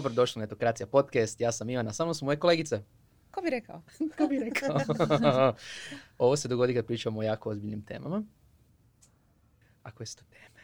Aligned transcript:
Dobrodošli 0.00 0.40
na 0.40 0.44
Etokracija 0.44 0.86
podcast. 0.86 1.40
Ja 1.40 1.52
sam 1.52 1.70
Ivana, 1.70 1.92
samo 1.92 2.14
su 2.14 2.24
moje 2.24 2.38
kolegice. 2.38 2.82
Ko 3.30 3.40
bi 3.40 3.50
rekao? 3.50 3.82
Ko 4.18 4.26
bi 4.26 4.38
rekao? 4.38 4.80
Ovo 6.18 6.36
se 6.36 6.48
dogodi 6.48 6.74
kad 6.74 6.86
pričamo 6.86 7.20
o 7.20 7.22
jako 7.22 7.50
ozbiljnim 7.50 7.82
temama. 7.82 8.22
A 9.82 9.90
koje 9.90 10.06
su 10.06 10.16
to 10.16 10.24
teme? 10.30 10.60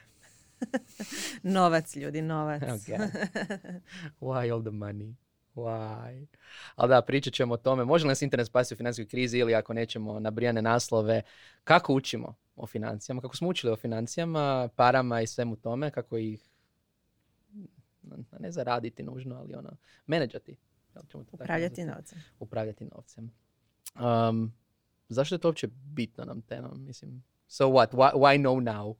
novac, 1.57 1.97
ljudi, 1.97 2.23
novac. 2.23 2.61
God. 2.61 2.99
Why 4.21 4.53
all 4.53 4.63
the 4.63 4.71
money? 4.71 5.15
Why? 5.55 6.27
Ali 6.77 6.89
da, 6.89 7.03
pričat 7.03 7.33
ćemo 7.33 7.55
o 7.55 7.57
tome. 7.57 7.85
Može 7.85 8.05
li 8.05 8.09
nas 8.09 8.23
internet 8.23 8.47
spasiti 8.47 8.75
u 8.75 8.77
financijskoj 8.77 9.11
krizi 9.11 9.39
ili 9.39 9.55
ako 9.55 9.73
nećemo 9.73 10.21
na 10.21 10.31
brijane 10.31 10.63
naslove. 10.63 11.23
Kako 11.65 11.95
učimo 11.95 12.35
o 12.57 12.67
financijama? 12.67 13.21
Kako 13.21 13.37
smo 13.37 13.49
učili 13.49 13.73
o 13.73 13.77
financijama, 13.77 14.69
parama 14.77 15.21
i 15.21 15.27
svemu 15.27 15.57
tome? 15.57 15.91
Kako 15.91 16.17
ih 16.17 16.56
ne 18.39 18.53
zaraditi 18.53 19.03
nužno, 19.03 19.37
ali 19.37 19.55
ono, 19.55 19.77
menedžati. 20.07 20.57
Upravljati 21.33 21.85
novcem. 21.85 22.19
Upravljati 22.39 22.85
novcem. 22.85 23.33
Um, 24.29 24.53
zašto 25.09 25.35
je 25.35 25.39
to 25.39 25.49
uopće 25.49 25.69
bitno 25.73 26.25
nam 26.25 26.43
tema? 26.43 26.75
Mislim, 26.75 27.25
so 27.49 27.65
what? 27.65 27.89
Why, 27.89 28.13
why 28.13 28.41
know 28.41 28.61
now? 28.61 28.95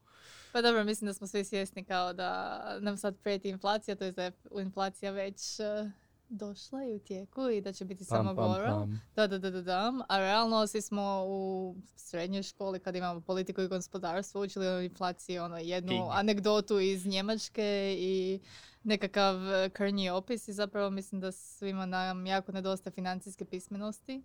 Pa 0.51 0.61
dobro, 0.61 0.83
mislim 0.83 1.05
da 1.05 1.13
smo 1.13 1.27
svi 1.27 1.43
svjesni 1.43 1.83
kao 1.83 2.13
da 2.13 2.61
nam 2.79 2.97
sad 2.97 3.17
prijeti 3.17 3.49
inflacija, 3.49 3.95
to 3.95 4.05
je 4.05 4.11
da 4.11 4.23
je 4.23 4.31
inflacija 4.59 5.11
već 5.11 5.59
uh, 5.59 5.91
došla 6.29 6.83
i 6.83 6.95
u 6.95 6.99
tijeku 6.99 7.49
i 7.49 7.61
da 7.61 7.73
će 7.73 7.85
biti 7.85 8.05
samo 8.05 8.33
gora. 8.33 8.87
Da, 9.15 9.27
da, 9.27 9.37
da, 9.37 9.51
da, 9.51 9.61
da. 9.61 9.93
A 10.09 10.17
realno 10.17 10.67
svi 10.67 10.81
smo 10.81 11.23
u 11.27 11.75
srednjoj 11.95 12.43
školi 12.43 12.79
kad 12.79 12.95
imamo 12.95 13.21
politiku 13.21 13.61
i 13.61 13.67
gospodarstvo 13.67 14.41
učili 14.41 14.67
o 14.67 14.81
inflaciji 14.81 15.39
ono 15.39 15.57
jednu 15.57 15.91
King. 15.91 16.03
anegdotu 16.11 16.79
iz 16.79 17.05
Njemačke 17.05 17.95
i 17.99 18.39
nekakav 18.87 19.53
e, 19.53 19.69
krnji 19.69 20.09
opis 20.09 20.47
i 20.47 20.53
zapravo 20.53 20.89
mislim 20.89 21.21
da 21.21 21.31
svima 21.31 21.85
nam 21.85 22.25
jako 22.25 22.51
nedostaje 22.51 22.91
financijske 22.93 23.45
pismenosti. 23.45 24.23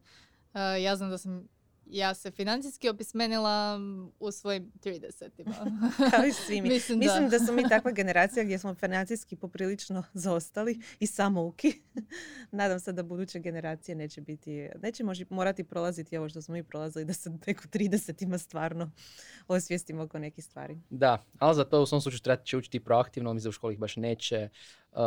Uh, 0.54 0.60
ja 0.82 0.96
znam 0.96 1.10
da 1.10 1.18
sam 1.18 1.48
ja 1.92 2.14
se 2.14 2.30
financijski 2.30 2.88
opismenila 2.88 3.80
u 4.20 4.30
svojim 4.30 4.72
30-ima. 4.84 5.54
Kao 6.10 6.24
i 6.24 6.32
svi 6.32 6.60
Mislim, 6.60 6.98
Mislim 6.98 7.24
da. 7.24 7.38
da 7.38 7.44
smo 7.44 7.52
mi 7.52 7.68
takva 7.68 7.90
generacija 8.00 8.44
gdje 8.44 8.58
smo 8.58 8.74
financijski 8.74 9.36
poprilično 9.36 10.04
zaostali 10.12 10.80
i 11.00 11.06
samouki. 11.06 11.82
Nadam 12.50 12.80
se 12.80 12.92
da 12.92 13.02
buduće 13.02 13.38
generacije 13.38 13.94
neće 13.94 14.20
biti, 14.20 14.68
neće 14.82 15.04
možda 15.04 15.24
morati 15.30 15.64
prolaziti 15.64 16.16
ovo 16.16 16.28
što 16.28 16.42
smo 16.42 16.52
mi 16.52 16.62
prolazili, 16.62 17.04
da 17.04 17.12
se 17.12 17.30
tek 17.44 17.60
u 17.64 17.68
30-ima 17.68 18.38
stvarno 18.38 18.90
osvijestimo 19.48 20.02
oko 20.02 20.18
nekih 20.18 20.44
stvari. 20.44 20.78
Da, 20.90 21.24
ali 21.38 21.54
za 21.54 21.64
to 21.64 21.82
u 21.82 21.86
svom 21.86 22.00
slučaju 22.00 22.20
trebati 22.20 22.46
će 22.46 22.56
učiti 22.56 22.80
proaktivno, 22.80 23.30
ali 23.30 23.34
mi 23.34 23.40
za 23.40 23.48
u 23.48 23.52
školi 23.52 23.74
ih 23.74 23.80
baš 23.80 23.96
neće 23.96 24.48
uh, 24.92 24.98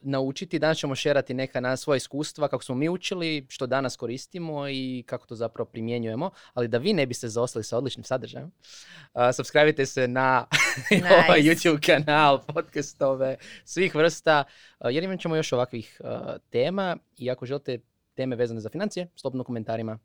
naučiti. 0.00 0.58
Danas 0.58 0.78
ćemo 0.78 0.94
šerati 0.94 1.34
neka 1.34 1.60
na 1.60 1.76
svoje 1.76 1.96
iskustva, 1.96 2.48
kako 2.48 2.64
smo 2.64 2.74
mi 2.74 2.88
učili, 2.88 3.46
što 3.48 3.66
danas 3.66 3.96
koristimo 3.96 4.68
i 4.68 5.04
kako 5.06 5.26
to 5.26 5.34
zapravo 5.34 5.70
primjenjujemo. 5.70 6.30
Ali 6.54 6.68
da 6.68 6.78
vi 6.78 6.92
ne 6.92 7.06
biste 7.06 7.28
zaostali 7.28 7.64
sa 7.64 7.78
odličnim 7.78 8.04
sadržajem, 8.04 8.50
uh, 9.14 9.22
subscribe 9.32 9.86
se 9.86 10.08
na 10.08 10.46
ovaj 11.24 11.40
YouTube 11.40 11.86
kanal, 11.86 12.40
podcastove, 12.54 13.36
svih 13.64 13.94
vrsta, 13.94 14.44
uh, 14.80 14.94
jer 14.94 15.04
imat 15.04 15.20
ćemo 15.20 15.36
još 15.36 15.52
ovakvih 15.52 16.00
tema 16.50 16.96
i 17.18 17.30
ako 17.30 17.46
želite 17.46 17.78
teme 18.14 18.36
vezane 18.36 18.60
za 18.60 18.68
financije, 18.68 19.08
slobodno 19.16 19.44
komentarima 19.44 19.98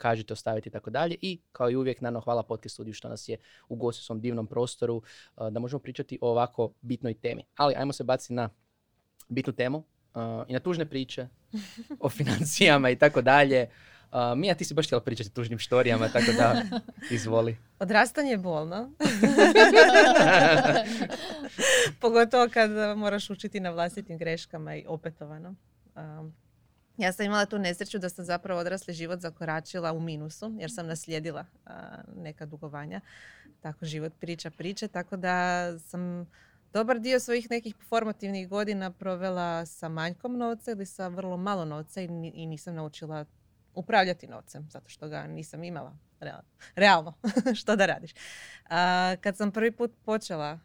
kažite 0.00 0.32
ostaviti 0.32 0.68
i 0.68 0.72
tako 0.72 0.90
dalje. 0.90 1.16
I 1.22 1.40
kao 1.52 1.70
i 1.70 1.76
uvijek, 1.76 2.00
naravno 2.00 2.20
hvala 2.20 2.42
podcast 2.42 2.74
studiju 2.74 2.94
što 2.94 3.08
nas 3.08 3.28
je 3.28 3.36
u 3.68 3.92
svom 3.92 4.20
divnom 4.20 4.46
prostoru 4.46 4.96
uh, 4.96 5.48
da 5.48 5.60
možemo 5.60 5.80
pričati 5.80 6.18
o 6.20 6.30
ovako 6.30 6.72
bitnoj 6.80 7.14
temi. 7.14 7.44
Ali 7.56 7.74
ajmo 7.76 7.92
se 7.92 8.04
baciti 8.04 8.34
na 8.34 8.48
bitnu 9.28 9.52
temu 9.52 9.78
uh, 9.78 9.84
i 10.48 10.52
na 10.52 10.60
tužne 10.60 10.86
priče 10.86 11.28
o 12.00 12.08
financijama 12.08 12.90
i 12.90 12.96
tako 12.96 13.22
dalje. 13.22 13.68
Uh, 14.12 14.38
Mija, 14.38 14.54
ti 14.54 14.64
si 14.64 14.74
baš 14.74 14.86
htjela 14.86 15.02
pričati 15.02 15.28
o 15.28 15.34
tužnim 15.34 15.58
štorijama, 15.58 16.08
tako 16.08 16.32
da 16.32 16.62
izvoli. 17.16 17.56
Odrastanje 17.78 18.30
je 18.30 18.38
bolno. 18.38 18.90
Pogotovo 22.00 22.48
kad 22.52 22.70
moraš 22.96 23.30
učiti 23.30 23.60
na 23.60 23.70
vlastitim 23.70 24.18
greškama 24.18 24.76
i 24.76 24.84
opetovano. 24.88 25.54
Um, 25.96 26.34
ja 27.00 27.12
sam 27.12 27.26
imala 27.26 27.46
tu 27.46 27.58
nesreću 27.58 27.98
da 27.98 28.08
sam 28.08 28.24
zapravo 28.24 28.60
odrasli 28.60 28.94
život 28.94 29.20
zakoračila 29.20 29.92
u 29.92 30.00
minusu 30.00 30.54
jer 30.58 30.72
sam 30.72 30.86
naslijedila 30.86 31.46
neka 32.16 32.46
dugovanja. 32.46 33.00
Tako 33.60 33.84
život 33.84 34.12
priča 34.20 34.50
priče, 34.50 34.88
tako 34.88 35.16
da 35.16 35.64
sam 35.78 36.26
dobar 36.72 37.00
dio 37.00 37.20
svojih 37.20 37.50
nekih 37.50 37.74
formativnih 37.88 38.48
godina 38.48 38.90
provela 38.90 39.66
sa 39.66 39.88
manjkom 39.88 40.36
novca 40.36 40.70
ili 40.70 40.86
sa 40.86 41.08
vrlo 41.08 41.36
malo 41.36 41.64
novca 41.64 42.00
i, 42.00 42.08
nisam 42.46 42.74
naučila 42.74 43.24
upravljati 43.74 44.26
novcem 44.26 44.68
zato 44.70 44.88
što 44.88 45.08
ga 45.08 45.26
nisam 45.26 45.64
imala 45.64 45.96
realno, 46.74 47.14
što 47.60 47.76
da 47.76 47.86
radiš. 47.86 48.14
kad 49.20 49.36
sam 49.36 49.52
prvi 49.52 49.72
put 49.72 49.92
počela 50.04 50.58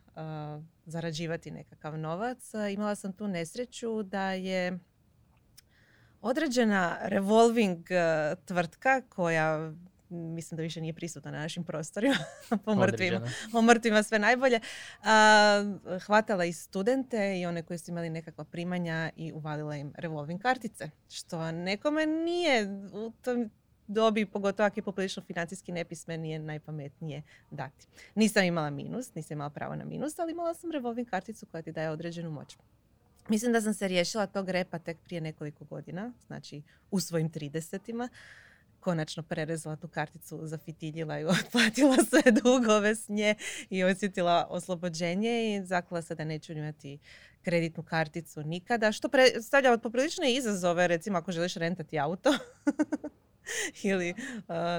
zarađivati 0.85 1.51
nekakav 1.51 1.97
novac, 1.97 2.51
imala 2.73 2.95
sam 2.95 3.13
tu 3.13 3.27
nesreću 3.27 4.03
da 4.03 4.31
je 4.31 4.79
određena 6.25 6.97
revolving 7.01 7.77
uh, 7.77 8.45
tvrtka 8.45 9.01
koja 9.09 9.73
mislim 10.09 10.55
da 10.55 10.61
više 10.61 10.81
nije 10.81 10.93
prisutna 10.93 11.31
na 11.31 11.37
našim 11.37 11.63
prostorima, 11.63 12.15
po 12.65 12.75
mrtvima, 12.75 13.21
po 13.51 13.61
mrtvima 13.61 14.03
sve 14.03 14.19
najbolje, 14.19 14.59
uh, 14.99 15.05
hvatala 16.01 16.45
i 16.45 16.53
studente 16.53 17.39
i 17.39 17.45
one 17.45 17.63
koji 17.63 17.77
su 17.77 17.91
imali 17.91 18.09
nekakva 18.09 18.43
primanja 18.43 19.09
i 19.15 19.31
uvalila 19.33 19.75
im 19.75 19.93
revolving 19.97 20.41
kartice, 20.41 20.89
što 21.09 21.51
nekome 21.51 22.05
nije 22.05 22.67
u 22.93 23.11
tom 23.21 23.49
dobi, 23.87 24.25
pogotovo 24.25 24.67
ako 24.67 24.79
je 24.79 24.83
poprilično 24.83 25.23
financijski 25.23 25.71
nepismen, 25.71 26.21
nije 26.21 26.39
najpametnije 26.39 27.23
dati. 27.51 27.87
Nisam 28.15 28.43
imala 28.43 28.69
minus, 28.69 29.15
nisam 29.15 29.35
imala 29.35 29.49
pravo 29.49 29.75
na 29.75 29.85
minus, 29.85 30.19
ali 30.19 30.31
imala 30.31 30.53
sam 30.53 30.71
revolving 30.71 31.09
karticu 31.09 31.45
koja 31.45 31.61
ti 31.61 31.71
daje 31.71 31.89
određenu 31.89 32.31
moć. 32.31 32.57
Mislim 33.29 33.53
da 33.53 33.61
sam 33.61 33.73
se 33.73 33.87
riješila 33.87 34.27
tog 34.27 34.49
repa 34.49 34.79
tek 34.79 34.97
prije 34.99 35.21
nekoliko 35.21 35.65
godina, 35.65 36.13
znači 36.27 36.61
u 36.91 36.99
svojim 36.99 37.29
tridesetima. 37.29 38.09
Konačno 38.79 39.23
prerezala 39.23 39.75
tu 39.75 39.87
karticu, 39.87 40.39
zafitiljila 40.43 41.19
i 41.19 41.25
otplatila 41.35 41.95
sve 42.09 42.31
dugove 42.31 42.95
s 42.95 43.09
nje 43.09 43.35
i 43.69 43.83
osjetila 43.83 44.47
oslobođenje 44.49 45.55
i 45.55 45.65
zakla 45.65 46.01
se 46.01 46.15
da 46.15 46.23
neću 46.23 46.53
imati 46.53 46.99
kreditnu 47.41 47.83
karticu 47.83 48.43
nikada, 48.43 48.91
što 48.91 49.09
predstavlja 49.09 49.71
od 49.71 49.81
poprilične 49.81 50.33
izazove, 50.33 50.87
recimo 50.87 51.17
ako 51.17 51.31
želiš 51.31 51.55
rentati 51.55 51.99
auto 51.99 52.33
ili 53.83 54.13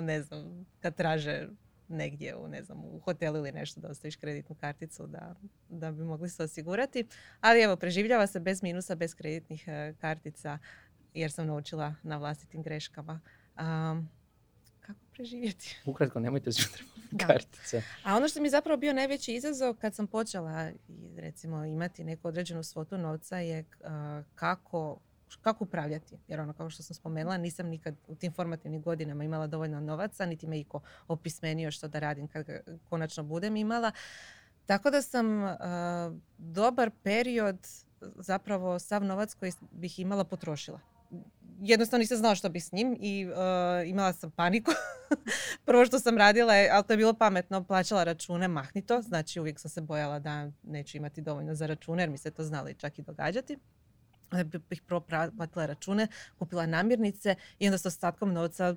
ne 0.03 0.23
znam, 0.23 0.67
kad 0.81 0.97
traže 0.97 1.49
negdje 1.89 2.37
u, 2.37 2.49
ne 2.49 2.63
znam, 2.63 2.85
u 2.85 3.01
hotelu 3.05 3.37
ili 3.37 3.53
nešto 3.53 3.81
da 3.81 3.89
ostaviš 3.89 4.17
kreditnu 4.17 4.57
karticu 4.57 5.07
da, 5.07 5.35
da 5.69 5.93
bi 5.93 6.05
mogli 6.05 6.29
se 6.29 6.43
osigurati. 6.43 7.07
Ali 7.41 7.63
evo, 7.63 7.77
preživljava 7.77 8.27
se 8.27 8.41
bez 8.41 8.63
minusa, 8.63 8.95
bez 8.95 9.15
kreditnih 9.15 9.69
e, 9.69 9.95
kartica 10.01 10.59
jer 11.15 11.33
sam 11.33 11.47
naučila 11.47 11.95
na 12.03 12.17
vlastitim 12.17 12.63
greškama. 12.63 13.21
Um, 13.59 14.09
kako 14.81 15.01
preživjeti? 15.13 15.77
Ukratko, 15.87 16.21
nemojte 16.21 16.51
kartice. 17.27 17.83
A 18.05 18.17
ono 18.17 18.29
što 18.29 18.41
mi 18.41 18.47
je 18.47 18.51
zapravo 18.51 18.77
bio 18.77 18.93
najveći 18.93 19.35
izazov 19.35 19.75
kad 19.75 19.95
sam 19.95 20.07
počela 20.07 20.71
recimo 21.17 21.65
imati 21.65 22.05
neku 22.05 22.29
određenu 22.29 22.63
svotu 22.63 22.99
novca 22.99 23.39
je 23.39 23.65
kako 24.35 24.99
kako 25.43 25.65
upravljati. 25.65 26.19
Jer 26.29 26.41
ono, 26.41 26.53
kao 26.53 26.71
što 26.71 26.83
sam 26.83 26.95
spomenula, 26.95 27.37
nisam 27.37 27.67
nikad 27.67 27.95
u 28.07 28.15
tim 28.15 28.33
formativnim 28.33 28.83
godinama 28.83 29.25
imala 29.25 29.47
dovoljno 29.47 29.81
novaca, 29.81 30.27
niti 30.27 30.47
me 30.47 30.61
iko 30.61 30.81
opismenio 31.09 31.71
što 31.71 31.89
da 31.89 31.99
radim 31.99 32.29
kad 32.29 32.47
konačno 32.89 33.23
budem 33.23 33.57
imala. 33.57 33.93
Tako 34.67 34.91
da 34.91 35.03
sam 35.03 35.27
dobar 36.39 36.91
period 37.03 37.59
zapravo 38.01 38.79
sav 38.79 39.05
novac 39.05 39.35
koji 39.35 39.53
bih 39.71 39.99
imala 39.99 40.25
potrošila. 40.25 40.81
Jednostavno 41.61 42.01
nisam 42.01 42.17
znala 42.17 42.35
što 42.35 42.49
bi 42.49 42.61
s 42.61 42.73
njim 42.73 42.97
i 43.01 43.27
imala 43.87 44.13
sam 44.13 44.31
paniku. 44.31 44.71
Prvo 45.67 45.87
što 45.87 45.99
sam 45.99 46.19
radila 46.19 46.55
je, 46.55 46.71
ali 46.73 46.85
to 46.85 46.93
je 46.93 46.97
bilo 46.97 47.15
pametno, 47.15 47.65
plaćala 47.65 48.05
račune 48.05 48.49
mahnito, 48.49 49.03
znači 49.03 49.41
uvijek 49.41 49.61
sam 49.61 49.71
se 49.71 49.81
bojala 49.81 50.19
da 50.19 50.51
neću 50.63 50.97
imati 50.97 51.21
dovoljno 51.21 51.55
za 51.55 51.67
račune 51.67 52.03
jer 52.03 52.11
mi 52.11 52.19
se 52.19 52.31
to 52.31 52.45
znalo 52.45 52.69
i 52.69 52.75
čak 52.75 52.99
i 52.99 53.03
događati 53.03 53.59
bih 54.71 54.83
prvo 54.83 55.01
platila 55.37 55.67
račune, 55.67 56.09
kupila 56.39 56.67
namirnice 56.67 57.35
i 57.59 57.67
onda 57.67 57.79
s 57.79 57.87
ostatkom 57.87 58.33
novca 58.33 58.77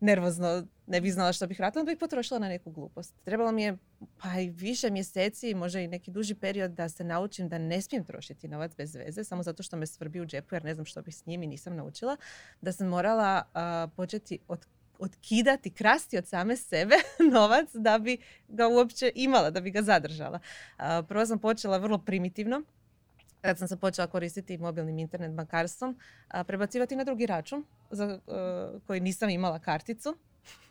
nervozno 0.00 0.66
ne 0.86 1.00
bih 1.00 1.12
znala 1.12 1.32
što 1.32 1.46
bih 1.46 1.60
radila, 1.60 1.80
onda 1.80 1.92
bih 1.92 1.98
potrošila 1.98 2.40
na 2.40 2.48
neku 2.48 2.70
glupost. 2.70 3.14
Trebalo 3.24 3.52
mi 3.52 3.62
je 3.62 3.76
pa 4.22 4.40
i 4.40 4.50
više 4.50 4.90
mjeseci, 4.90 5.54
možda 5.54 5.80
i 5.80 5.88
neki 5.88 6.10
duži 6.10 6.34
period 6.34 6.70
da 6.70 6.88
se 6.88 7.04
naučim 7.04 7.48
da 7.48 7.58
ne 7.58 7.82
smijem 7.82 8.04
trošiti 8.04 8.48
novac 8.48 8.76
bez 8.76 8.94
veze, 8.94 9.24
samo 9.24 9.42
zato 9.42 9.62
što 9.62 9.76
me 9.76 9.86
svrbi 9.86 10.20
u 10.20 10.26
džepu 10.26 10.54
jer 10.54 10.64
ne 10.64 10.74
znam 10.74 10.86
što 10.86 11.02
bih 11.02 11.16
s 11.16 11.26
njim 11.26 11.42
i 11.42 11.46
nisam 11.46 11.76
naučila. 11.76 12.16
Da 12.60 12.72
sam 12.72 12.88
morala 12.88 13.42
početi 13.96 14.38
od 14.48 14.66
otkidati, 14.98 15.70
krasti 15.70 16.18
od 16.18 16.26
same 16.26 16.56
sebe 16.56 16.94
novac 17.34 17.68
da 17.72 17.98
bi 17.98 18.18
ga 18.48 18.68
uopće 18.68 19.12
imala, 19.14 19.50
da 19.50 19.60
bi 19.60 19.70
ga 19.70 19.82
zadržala. 19.82 20.40
prvo 21.08 21.26
sam 21.26 21.38
počela 21.38 21.78
vrlo 21.78 21.98
primitivno, 21.98 22.62
kad 23.44 23.58
sam 23.58 23.68
se 23.68 23.76
počela 23.76 24.06
koristiti 24.06 24.58
mobilnim 24.58 24.98
internet 24.98 25.32
bankarstvom, 25.32 25.98
prebacivati 26.46 26.96
na 26.96 27.04
drugi 27.04 27.26
račun 27.26 27.64
za, 27.90 28.18
koji 28.86 29.00
nisam 29.00 29.30
imala 29.30 29.58
karticu. 29.58 30.16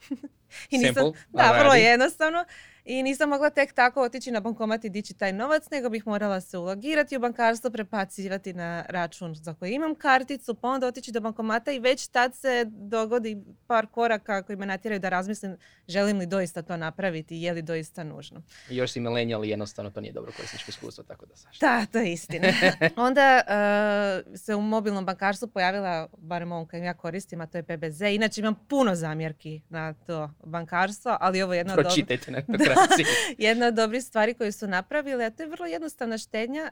I 0.70 0.78
nisam, 0.78 1.12
da, 1.30 1.60
vrlo 1.60 1.74
jednostavno. 1.74 2.46
I 2.86 3.04
nisam 3.04 3.30
mogla 3.30 3.50
tek 3.50 3.74
tako 3.74 4.02
otići 4.02 4.32
na 4.32 4.40
bankomat 4.40 4.86
i 4.86 4.90
dići 4.90 5.14
taj 5.14 5.34
novac, 5.34 5.70
nego 5.70 5.90
bih 5.90 6.08
morala 6.08 6.42
se 6.42 6.58
ulogirati 6.58 7.18
u 7.18 7.20
bankarstvo, 7.20 7.70
prepacivati 7.70 8.54
na 8.54 8.86
račun 8.90 9.36
za 9.36 9.54
koji 9.54 9.74
imam 9.74 9.96
karticu, 9.96 10.56
pa 10.56 10.68
onda 10.68 10.88
otići 10.88 11.12
do 11.12 11.20
bankomata 11.20 11.72
i 11.72 11.80
već 11.80 12.08
tad 12.08 12.36
se 12.36 12.66
dogodi 12.68 13.38
par 13.68 13.88
koraka 13.88 14.44
koji 14.44 14.58
me 14.58 14.66
natjeraju 14.66 15.00
da 15.00 15.10
razmislim 15.10 15.58
želim 15.88 16.18
li 16.18 16.26
doista 16.26 16.62
to 16.62 16.78
napraviti, 16.78 17.38
je 17.38 17.54
li 17.54 17.62
doista 17.62 18.04
nužno. 18.04 18.42
I 18.70 18.76
još 18.76 18.92
si 18.92 19.00
milenijal 19.00 19.46
i 19.46 19.50
jednostavno 19.50 19.92
to 19.92 20.02
nije 20.02 20.14
dobro 20.14 20.32
korisničko 20.38 20.70
iskustvo, 20.70 21.04
tako 21.04 21.26
da 21.26 21.36
saš. 21.36 21.60
Da, 21.60 21.86
to 21.86 21.98
je 21.98 22.14
istina. 22.14 22.48
onda 23.08 23.42
uh, 23.48 24.38
se 24.40 24.56
u 24.56 24.62
mobilnom 24.62 25.06
bankarstvu 25.06 25.48
pojavila, 25.48 26.08
barem 26.18 26.52
ovom 26.52 26.68
kojem 26.68 26.86
ja 26.86 26.94
koristim, 26.94 27.42
a 27.42 27.48
to 27.48 27.58
je 27.58 27.64
PBZ. 27.64 28.02
Inače 28.02 28.42
imam 28.42 28.56
puno 28.68 28.96
zamjerki 28.96 29.62
na 29.70 29.94
to 29.94 30.30
bankarstvo, 30.44 31.18
ali 31.20 31.42
ovo 31.42 31.54
je 31.54 31.58
jedna 31.58 31.74
od... 31.74 31.80
Pročitajte 31.80 32.32
na 32.32 32.42
Jedna 33.38 33.68
od 33.68 33.74
dobrih 33.74 34.04
stvari 34.04 34.34
koje 34.34 34.52
su 34.52 34.68
napravili, 34.68 35.26
a 35.26 35.30
to 35.30 35.44
je 35.44 35.50
vrlo 35.50 35.66
jednostavna 35.66 36.18
štednja 36.18 36.72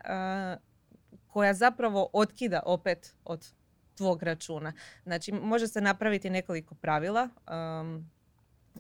koja 1.28 1.54
zapravo 1.54 2.10
otkida 2.14 2.62
opet 2.66 3.16
od 3.26 3.52
tvog 3.96 4.24
računa. 4.24 4.74
Znači, 5.04 5.32
može 5.32 5.68
se 5.68 5.82
napraviti 5.82 6.30
nekoliko 6.30 6.76
pravila. 6.76 7.30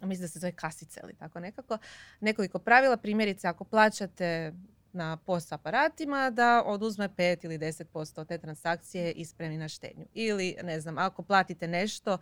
Mislim 0.02 0.22
da 0.22 0.28
se 0.28 0.40
zove 0.40 0.52
kasice 0.52 1.00
ili 1.04 1.14
tako 1.14 1.40
nekako. 1.40 1.78
Nekoliko 2.20 2.60
pravila, 2.60 2.98
primjerice 2.98 3.48
ako 3.48 3.64
plaćate 3.64 4.54
na 4.94 5.18
post 5.18 5.54
aparatima 5.54 6.30
da 6.30 6.64
oduzme 6.66 7.10
5 7.10 7.46
ili 7.46 7.58
10% 7.58 8.20
od 8.20 8.28
te 8.28 8.38
transakcije 8.38 9.12
i 9.12 9.26
spremi 9.26 9.58
na 9.58 9.68
štednju. 9.68 10.06
Ili, 10.14 10.56
ne 10.64 10.80
znam, 10.80 10.98
ako 10.98 11.24
platite 11.24 11.68
nešto 11.68 12.18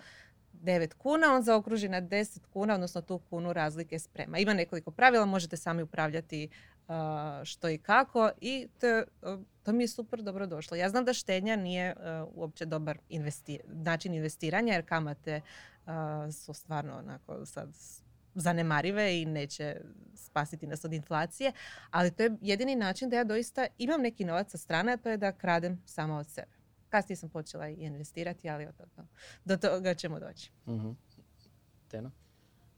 9 0.60 0.94
kuna, 0.94 1.34
on 1.36 1.42
zaokruži 1.42 1.90
na 1.90 2.02
10 2.02 2.40
kuna, 2.54 2.74
odnosno 2.74 3.02
tu 3.02 3.20
kunu 3.20 3.54
razlike 3.54 4.00
sprema. 4.00 4.38
Ima 4.38 4.54
nekoliko 4.54 4.92
pravila, 4.92 5.26
možete 5.26 5.58
sami 5.58 5.84
upravljati 5.84 6.50
što 7.44 7.70
i 7.70 7.78
kako 7.78 8.32
i 8.42 8.68
to, 9.64 9.74
mi 9.74 9.84
je 9.84 9.88
super 9.88 10.22
dobro 10.22 10.46
došlo. 10.48 10.78
Ja 10.78 10.90
znam 10.90 11.06
da 11.06 11.14
štednja 11.14 11.56
nije 11.56 11.96
uh, 11.96 12.30
uopće 12.36 12.66
dobar 12.66 12.98
investi- 13.10 13.60
način 13.68 14.14
investiranja 14.14 14.74
jer 14.74 14.86
kamate 14.86 15.42
su 16.32 16.54
stvarno 16.54 16.98
onako 16.98 17.46
sad 17.46 17.70
zanemarive 18.36 19.22
i 19.22 19.26
neće 19.26 19.82
spasiti 20.16 20.68
nas 20.68 20.86
od 20.86 20.94
inflacije, 20.94 21.52
ali 21.92 22.12
to 22.12 22.24
je 22.24 22.38
jedini 22.42 22.76
način 22.76 23.10
da 23.10 23.16
ja 23.16 23.24
doista 23.24 23.68
imam 23.78 24.02
neki 24.02 24.26
novac 24.26 24.52
sa 24.52 24.58
strane, 24.58 24.94
a 24.94 24.98
to 24.98 25.10
je 25.10 25.18
da 25.18 25.32
kradem 25.32 25.82
sama 25.86 26.18
od 26.18 26.28
sebe. 26.28 26.59
Kasnije 26.90 27.18
sam 27.18 27.30
počela 27.30 27.70
i 27.70 27.74
investirati, 27.74 28.50
ali 28.50 28.68
do 29.46 29.58
toga 29.58 29.94
ćemo 29.94 30.20
doći. 30.20 30.52
uh 30.66 30.96
Tena? 31.88 32.12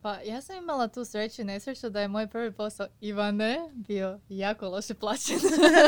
Pa 0.01 0.19
ja 0.21 0.41
sam 0.41 0.55
imala 0.55 0.87
tu 0.87 1.05
sreću 1.05 1.41
i 1.41 1.45
nesreću 1.45 1.89
da 1.89 2.01
je 2.01 2.07
moj 2.07 2.27
prvi 2.27 2.51
posao 2.51 2.87
Ivane 3.01 3.57
bio 3.73 4.19
jako 4.29 4.69
loše 4.69 4.93
plaćen. 4.93 5.39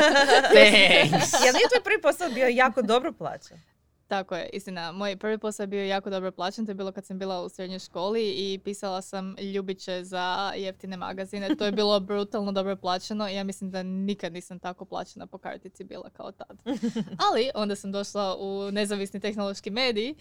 Thanks! 0.54 1.32
Jel 1.44 1.54
nije 1.54 1.68
tvoj 1.68 1.84
prvi 1.84 2.02
posao 2.02 2.28
bio 2.30 2.48
jako 2.48 2.82
dobro 2.82 3.12
plaćen? 3.12 3.60
Tako 4.08 4.36
je, 4.36 4.48
istina. 4.52 4.92
Moj 4.92 5.16
prvi 5.16 5.38
posao 5.38 5.64
je 5.64 5.66
bio 5.66 5.84
jako 5.84 6.10
dobro 6.10 6.32
plaćen, 6.32 6.66
to 6.66 6.70
je 6.70 6.74
bilo 6.74 6.92
kad 6.92 7.06
sam 7.06 7.18
bila 7.18 7.42
u 7.42 7.48
srednjoj 7.48 7.78
školi 7.78 8.30
i 8.30 8.60
pisala 8.64 9.02
sam 9.02 9.36
ljubiće 9.54 10.04
za 10.04 10.52
jeftine 10.56 10.96
magazine. 10.96 11.56
To 11.56 11.64
je 11.64 11.72
bilo 11.72 12.00
brutalno 12.08 12.52
dobro 12.52 12.76
plaćeno 12.76 13.28
i 13.28 13.34
ja 13.34 13.44
mislim 13.44 13.70
da 13.70 13.82
nikad 13.82 14.32
nisam 14.32 14.58
tako 14.58 14.84
plaćena 14.84 15.26
po 15.26 15.38
kartici 15.38 15.84
bila 15.84 16.10
kao 16.10 16.32
tad. 16.32 16.62
Ali 17.30 17.50
onda 17.54 17.76
sam 17.76 17.92
došla 17.92 18.36
u 18.38 18.70
nezavisni 18.70 19.20
tehnološki 19.20 19.70
medij 19.70 20.14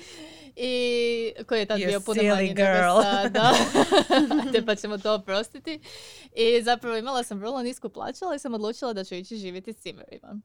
i 0.56 1.32
koji 1.48 1.60
je 1.60 1.66
tad 1.66 1.78
bio 1.78 2.00
puno 2.00 2.24
manji 2.24 2.54
nego 2.54 3.02
sada. 3.02 3.54
Te 4.54 4.62
pa 4.66 4.76
ćemo 4.76 4.98
to 4.98 5.14
oprostiti. 5.14 5.80
I 6.36 6.64
zapravo 6.64 6.98
imala 6.98 7.24
sam 7.24 7.40
vrlo 7.40 7.64
nisku 7.64 7.90
plaću, 7.90 8.26
ali 8.26 8.40
sam 8.40 8.54
odlučila 8.54 8.94
da 8.94 9.04
ću 9.04 9.16
ići 9.16 9.38
živjeti 9.38 9.74
s 9.74 9.78
cimerima. 9.78 10.40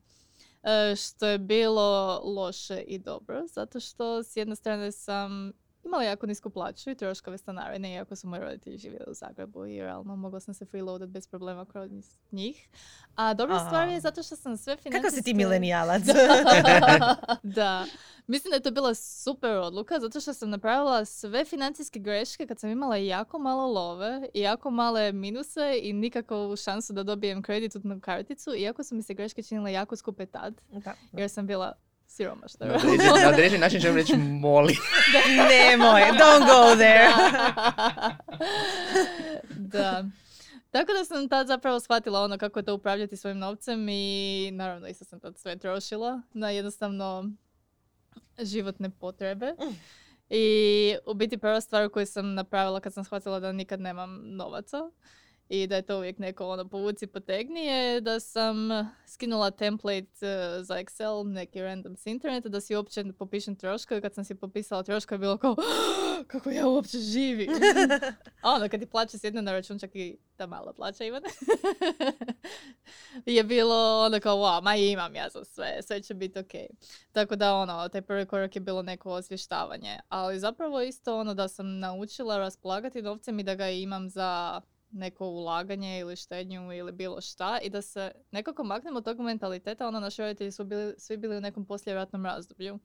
E, 0.63 0.97
što 0.97 1.27
je 1.27 1.39
bilo 1.39 2.21
loše 2.25 2.81
i 2.81 2.99
dobro, 2.99 3.47
zato 3.47 3.81
što 3.81 4.23
s 4.23 4.37
jedne 4.37 4.57
strane 4.57 4.93
sam 4.93 5.53
imala 5.89 6.05
jako 6.05 6.27
nisku 6.27 6.51
plaću 6.51 6.91
i 6.91 6.95
troškove 6.95 7.39
stanarine, 7.39 7.95
iako 7.95 8.17
su 8.17 8.29
moji 8.29 8.43
roditelji 8.43 8.79
živjeli 8.79 9.05
u 9.09 9.15
Zagrebu 9.15 9.67
i 9.67 9.81
realno 9.81 10.17
mogla 10.17 10.41
sam 10.41 10.55
se 10.55 10.65
freeloadat 10.65 11.09
bez 11.09 11.29
problema 11.29 11.65
kroz 11.65 11.91
njih. 12.33 12.69
A 13.15 13.35
dobra 13.35 13.59
stvar 13.59 13.89
je 13.89 14.01
zato 14.01 14.23
što 14.23 14.37
sam 14.37 14.57
sve 14.57 14.77
financijske... 14.77 15.03
Kako 15.03 15.17
si 15.17 15.23
ti 15.23 15.35
milenijalac? 15.35 16.03
da. 17.43 17.87
Mislim 18.27 18.51
da 18.51 18.57
je 18.57 18.63
to 18.63 18.71
bila 18.71 18.95
super 18.95 19.51
odluka 19.51 20.01
zato 20.01 20.21
što 20.21 20.35
sam 20.35 20.51
napravila 20.51 21.05
sve 21.05 21.45
financijske 21.45 21.99
greške 21.99 22.47
kad 22.47 22.59
sam 22.59 22.71
imala 22.71 22.97
jako 22.97 23.39
malo 23.39 23.67
love 23.67 24.29
i 24.35 24.41
jako 24.41 24.71
male 24.71 25.13
minuse 25.13 25.79
i 25.83 25.93
nikakvu 25.93 26.57
šansu 26.57 26.93
da 26.93 27.03
dobijem 27.03 27.43
kreditnu 27.43 28.01
karticu, 28.01 28.55
iako 28.55 28.85
su 28.85 28.95
mi 28.95 29.03
se 29.03 29.15
greške 29.15 29.43
činile 29.43 29.73
jako 29.73 29.97
skupe 29.97 30.27
tad. 30.27 30.61
Jer 31.13 31.31
sam 31.31 31.47
bila 31.47 31.73
siromašna. 32.19 32.67
Na 32.67 32.75
određen, 32.75 33.23
na 33.25 33.29
određen 33.29 33.61
način 33.61 33.81
ćemo 33.81 33.97
reći 33.97 34.17
moli. 34.17 34.77
Nemoj, 35.51 36.01
don't 36.01 36.47
go 36.47 36.77
there. 36.77 37.09
da. 39.75 40.05
Tako 40.71 40.93
da 40.93 41.05
sam 41.05 41.29
tad 41.29 41.47
zapravo 41.47 41.81
shvatila 41.81 42.21
ono 42.21 42.39
kako 42.39 42.59
je 42.59 42.65
to 42.65 42.75
upravljati 42.75 43.17
svojim 43.17 43.39
novcem 43.39 43.89
i 43.89 44.51
naravno 44.53 44.89
isto 44.89 45.05
sam 45.05 45.21
tad 45.21 45.39
sve 45.39 45.57
trošila 45.57 46.23
na 46.33 46.51
jednostavno 46.51 47.31
životne 48.43 48.91
potrebe. 48.91 49.47
Mm. 49.47 49.75
I 50.31 50.97
u 51.07 51.15
biti 51.15 51.39
prva 51.39 51.61
stvar 51.61 51.89
koju 51.89 52.07
sam 52.07 52.35
napravila 52.35 52.81
kad 52.81 52.95
sam 52.95 53.05
shvatila 53.05 53.41
da 53.41 53.53
nikad 53.53 53.81
nemam 53.81 54.21
novaca 54.23 54.91
i 55.49 55.67
da 55.67 55.77
je 55.77 55.83
to 55.83 55.97
uvijek 55.97 56.19
neko 56.19 56.49
ono 56.49 56.69
povuci 56.69 57.07
potegni 57.07 57.61
je 57.61 58.01
da 58.01 58.21
sam 58.21 58.69
skinula 59.07 59.51
template 59.51 60.07
uh, 60.07 60.65
za 60.65 60.75
Excel, 60.75 61.33
neki 61.33 61.63
random 61.63 61.97
s 61.97 62.07
interneta, 62.07 62.49
da 62.49 62.61
si 62.61 62.77
uopće 62.77 63.05
popišem 63.19 63.57
troškove. 63.57 64.01
Kad 64.01 64.15
sam 64.15 64.25
si 64.25 64.35
popisala 64.35 64.83
troškove 64.83 65.15
je 65.15 65.19
bilo 65.19 65.37
kao 65.37 65.57
kako 66.27 66.51
ja 66.51 66.69
uopće 66.69 66.99
živim. 66.99 67.51
A 68.43 68.53
onda 68.53 68.69
kad 68.69 68.81
ti 68.81 68.87
plaća 68.87 69.19
sjedne 69.19 69.43
na 69.43 69.53
račun, 69.53 69.79
čak 69.79 69.91
i 69.95 70.19
ta 70.37 70.47
mala 70.47 70.73
plaća 70.73 71.05
Ivane, 71.05 71.29
je 73.27 73.45
bilo 73.45 74.05
onda 74.05 74.21
kao 74.21 74.37
wow, 74.37 74.63
ma 74.63 74.77
imam 74.77 75.15
ja 75.15 75.29
za 75.29 75.45
sve, 75.45 75.79
sve 75.83 76.03
će 76.03 76.15
biti 76.15 76.39
ok. 76.39 76.53
Tako 77.13 77.37
da 77.37 77.55
ono, 77.55 77.89
taj 77.89 78.03
prvi 78.03 78.27
korak 78.27 78.57
je 78.57 78.61
bilo 78.61 78.83
neko 78.83 79.11
osvještavanje. 79.11 79.99
Ali 80.09 80.39
zapravo 80.39 80.81
isto 80.81 81.19
ono 81.19 81.35
da 81.35 81.49
sam 81.49 81.79
naučila 81.79 82.39
raspolagati 82.39 83.03
novcem 83.03 83.39
i 83.39 83.43
da 83.43 83.55
ga 83.55 83.69
imam 83.69 84.09
za 84.11 84.61
neko 84.91 85.27
ulaganje 85.27 85.99
ili 85.99 86.17
štednju 86.17 86.73
ili 86.73 86.93
bilo 86.93 87.21
šta 87.21 87.59
i 87.63 87.71
da 87.71 87.83
se 87.83 88.13
nekako 88.31 88.65
maknemo 88.65 89.01
tog 89.01 89.21
mentaliteta, 89.21 89.89
ono 89.89 90.01
naši 90.01 90.23
roditelji 90.23 90.53
su 90.53 90.65
bili, 90.65 90.95
svi 90.99 91.17
bili 91.17 91.37
u 91.37 91.41
nekom 91.41 91.67
poslijeratnom 91.67 92.25
razdoblju. 92.25 92.79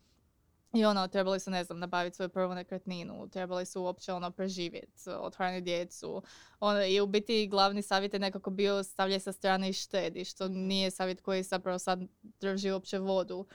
I 0.73 0.85
ono, 0.85 1.07
trebali 1.07 1.39
su, 1.39 1.51
ne 1.51 1.63
znam, 1.63 1.79
nabaviti 1.79 2.15
svoju 2.15 2.29
prvu 2.29 2.53
nekretninu, 2.53 3.29
trebali 3.29 3.65
su 3.65 3.81
uopće 3.81 4.13
ono 4.13 4.31
preživjeti, 4.31 5.09
othraniti 5.09 5.63
djecu. 5.63 6.23
Ono, 6.59 6.85
I 6.85 7.01
u 7.01 7.07
biti 7.07 7.47
glavni 7.47 7.81
savjet 7.81 8.13
je 8.13 8.19
nekako 8.19 8.49
bio 8.49 8.83
stavljaj 8.83 9.19
sa 9.19 9.31
strane 9.31 9.69
i 9.69 9.73
štedi, 9.73 10.25
što 10.25 10.47
nije 10.47 10.91
savjet 10.91 11.21
koji 11.21 11.43
zapravo 11.43 11.79
sad 11.79 11.99
drži 12.39 12.71
uopće 12.71 12.99
vodu. 12.99 13.45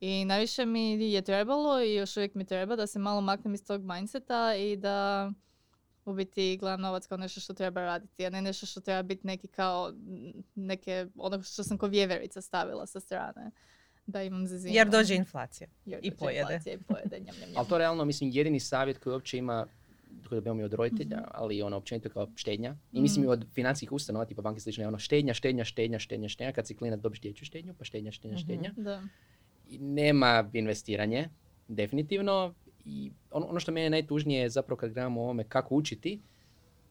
I 0.00 0.24
najviše 0.24 0.66
mi 0.66 1.12
je 1.12 1.22
trebalo 1.22 1.80
i 1.80 1.94
još 1.94 2.16
uvijek 2.16 2.34
mi 2.34 2.44
treba 2.44 2.76
da 2.76 2.86
se 2.86 2.98
malo 2.98 3.20
maknem 3.20 3.54
iz 3.54 3.64
tog 3.66 3.82
mindseta 3.82 4.54
i 4.54 4.76
da 4.76 5.30
u 6.04 6.14
biti 6.14 6.56
gledam 6.56 6.80
novac 6.80 7.06
kao 7.06 7.18
nešto 7.18 7.40
što 7.40 7.54
treba 7.54 7.80
raditi, 7.80 8.26
a 8.26 8.30
ne 8.30 8.42
nešto 8.42 8.66
što 8.66 8.80
treba 8.80 9.02
biti 9.02 9.26
neki 9.26 9.48
kao 9.48 9.92
neke, 10.54 11.06
ono 11.16 11.42
što 11.42 11.64
sam 11.64 11.78
ko 11.78 11.86
vjeverica 11.86 12.40
stavila 12.40 12.86
sa 12.86 13.00
strane. 13.00 13.50
Da 14.06 14.22
imam 14.22 14.46
za 14.46 14.68
Jer 14.68 14.88
dođe 14.88 15.14
inflacija 15.14 15.68
i 15.86 16.10
pojede. 16.10 16.40
Inflacija 16.40 16.74
i 16.74 16.78
pojede 16.78 17.18
njam, 17.18 17.36
njam, 17.40 17.48
ali 17.56 17.68
to 17.68 17.78
realno, 17.78 18.04
mislim, 18.04 18.30
jedini 18.32 18.60
savjet 18.60 18.98
koji 18.98 19.12
uopće 19.12 19.38
ima 19.38 19.66
koji 20.28 20.36
dobijamo 20.36 20.60
i 20.60 20.64
od 20.64 20.72
roditelja, 20.72 21.16
mm-hmm. 21.16 21.32
ali 21.34 21.62
ono 21.62 21.76
općenito 21.76 22.08
kao 22.08 22.28
štednja. 22.36 22.76
I 22.92 23.00
mislim 23.00 23.24
i 23.24 23.26
mhm. 23.26 23.32
od 23.32 23.46
financijskih 23.54 23.92
ustanova, 23.92 24.24
tipa 24.24 24.42
banke 24.42 24.60
slično, 24.60 24.88
ono 24.88 24.98
štednja, 24.98 25.34
štednja, 25.34 25.64
štednja, 25.64 25.98
štednja, 25.98 26.28
štednja, 26.28 26.52
kad 26.52 26.66
si 26.66 26.76
klinac 26.76 27.00
dobiš 27.00 27.20
dječju 27.20 27.44
štednju, 27.44 27.74
pa 27.78 27.84
štednja, 27.84 28.12
štednja, 28.12 28.36
mhm. 28.36 28.44
štednja. 28.44 28.72
Da. 28.76 29.02
I 29.68 29.78
nema 29.78 30.50
investiranje, 30.52 31.28
definitivno, 31.68 32.54
i 32.84 33.10
ono, 33.30 33.46
ono 33.46 33.60
što 33.60 33.72
mene 33.72 33.90
najtužnije 33.90 34.40
je 34.40 34.50
zapravo 34.50 34.76
kad 34.78 34.92
gledamo 34.92 35.20
o 35.20 35.24
ovome 35.24 35.44
kako 35.44 35.74
učiti, 35.74 36.20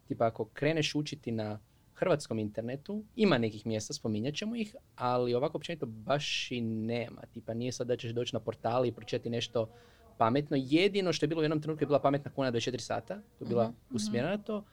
tipa 0.08 0.28
ako 0.28 0.46
kreneš 0.46 0.96
učiti 0.96 1.32
na 1.32 1.60
hrvatskom 1.94 2.40
internetu, 2.40 3.04
ima 3.16 3.38
nekih 3.38 3.66
mjesta, 3.66 3.94
spominjat 3.94 4.36
ćemo 4.36 4.56
ih, 4.56 4.76
ali 4.96 5.34
ovako 5.34 5.58
općenito 5.58 5.86
baš 5.86 6.52
i 6.52 6.62
nema. 6.62 7.22
Tipa 7.34 7.54
nije 7.54 7.72
sad 7.72 7.88
da 7.88 7.98
ćeš 7.98 8.12
doći 8.12 8.36
na 8.36 8.40
portali 8.40 8.88
i 8.88 8.92
pročitati 8.92 9.30
nešto 9.30 9.70
pametno. 10.18 10.58
Jedino 10.60 11.14
što 11.14 11.24
je 11.24 11.28
bilo 11.28 11.40
u 11.40 11.44
jednom 11.44 11.62
trenutku 11.62 11.84
je 11.84 11.88
bila 11.88 12.00
pametna 12.00 12.32
kuna 12.32 12.52
24 12.52 12.80
sata, 12.80 13.16
to 13.16 13.46
je 13.46 13.48
bila 13.48 13.68
uh 13.68 13.96
usmjerena 13.96 14.36
na 14.36 14.44
to, 14.44 14.64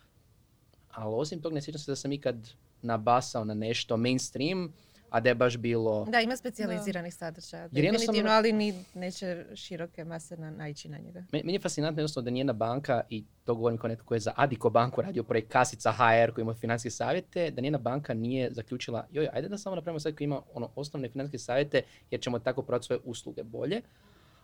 ali 0.90 1.14
osim 1.14 1.40
tog 1.40 1.52
ne 1.52 1.62
sjećam 1.62 1.78
se 1.78 1.90
da 1.90 1.96
sam 1.96 2.12
ikad 2.12 2.48
nabasao 2.82 3.44
na 3.44 3.54
nešto 3.54 3.96
mainstream, 3.96 4.72
a 5.10 5.20
da 5.20 5.28
je 5.28 5.34
baš 5.34 5.56
bilo... 5.56 6.04
Da, 6.04 6.20
ima 6.20 6.36
specijaliziranih 6.36 7.14
sadržaja, 7.14 7.68
definitivno, 7.68 8.30
ali 8.30 8.52
ni, 8.52 8.84
neće 8.94 9.44
široke 9.54 10.04
mase 10.04 10.36
na, 10.36 10.50
naići 10.50 10.88
na 10.88 10.98
njega. 10.98 11.24
Meni 11.32 11.52
je 11.52 11.60
fascinantno 11.60 12.00
jednostavno 12.00 12.24
da 12.24 12.30
nijedna 12.30 12.52
banka, 12.52 13.00
i 13.10 13.24
to 13.44 13.54
govorim 13.54 13.78
kao 13.78 13.88
netko 13.88 14.06
koji 14.06 14.16
je 14.16 14.20
za 14.20 14.32
Adiko 14.36 14.70
banku 14.70 15.02
radio 15.02 15.22
projekt 15.22 15.52
Kasica 15.52 15.92
HR 15.92 16.32
koji 16.34 16.42
ima 16.42 16.54
financijske 16.54 16.90
savjete, 16.90 17.50
da 17.50 17.60
nijedna 17.60 17.78
banka 17.78 18.14
nije 18.14 18.50
zaključila, 18.52 19.06
joj, 19.12 19.28
ajde 19.32 19.48
da 19.48 19.58
samo 19.58 19.76
napravimo 19.76 20.00
sad 20.00 20.16
koji 20.16 20.24
ima 20.24 20.42
ono 20.54 20.70
osnovne 20.74 21.08
financijske 21.08 21.38
savjete 21.38 21.82
jer 22.10 22.20
ćemo 22.20 22.38
tako 22.38 22.62
prodati 22.62 22.86
svoje 22.86 23.00
usluge 23.04 23.42
bolje 23.42 23.82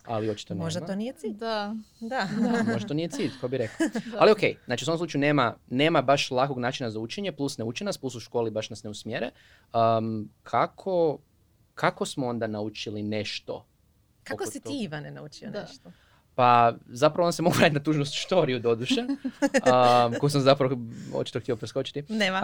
ali 0.06 0.30
očito 0.30 0.54
nema. 0.54 0.64
Možda 0.64 0.80
to 0.80 0.94
nije 0.94 1.12
cilj. 1.12 1.32
Da. 1.32 1.74
Da. 2.00 2.28
Možda 2.72 2.88
to 2.88 2.94
nije 2.94 3.08
cilj, 3.08 3.30
ko 3.40 3.48
bi 3.48 3.58
rekao. 3.58 3.86
Ali 4.18 4.32
ok, 4.32 4.40
znači 4.66 4.84
u 4.84 4.86
svom 4.86 4.98
slučaju 4.98 5.20
nema, 5.20 5.54
nema 5.70 6.02
baš 6.02 6.30
lakog 6.30 6.58
načina 6.58 6.90
za 6.90 7.00
učenje, 7.00 7.32
plus 7.32 7.58
ne 7.58 7.64
uči 7.64 7.84
nas, 7.84 7.98
plus 7.98 8.14
u 8.14 8.20
školi 8.20 8.50
baš 8.50 8.70
nas 8.70 8.82
ne 8.82 8.90
usmjere. 8.90 9.30
Um, 9.74 10.30
kako, 10.42 11.18
kako 11.74 12.06
smo 12.06 12.26
onda 12.26 12.46
naučili 12.46 13.02
nešto? 13.02 13.66
Kako 14.24 14.46
si 14.46 14.60
ti, 14.60 14.82
Ivane, 14.82 15.10
naučio 15.10 15.50
nešto? 15.50 15.92
Pa 16.36 16.74
zapravo 16.86 17.26
on 17.26 17.32
se 17.32 17.42
mogu 17.42 17.56
raditi 17.60 17.74
na 17.74 17.82
tužnu 17.82 18.04
štoriju 18.04 18.58
doduše, 18.58 19.00
um, 19.00 20.14
koju 20.20 20.30
sam 20.30 20.40
zapravo 20.40 20.76
očito 21.14 21.40
htio 21.40 21.56
preskočiti. 21.56 22.04
Nema. 22.08 22.38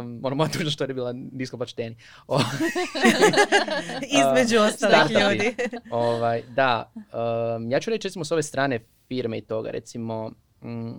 Um, 0.00 0.20
ono, 0.22 0.36
moja 0.36 0.50
tužna 0.50 0.70
štorija 0.70 0.90
je 0.90 0.94
bila 0.94 1.12
nisko 1.12 1.56
plaćteni. 1.56 1.96
Između 4.20 4.58
ostalih 4.60 5.10
ljudi. 5.20 5.54
ovaj, 5.90 6.42
da, 6.56 6.92
um, 6.96 7.70
ja 7.70 7.80
ću 7.80 7.90
reći 7.90 8.08
recimo 8.08 8.24
s 8.24 8.32
ove 8.32 8.42
strane 8.42 8.80
firme 9.08 9.38
i 9.38 9.42
toga, 9.42 9.70
recimo, 9.70 10.30
mm, 10.62 10.92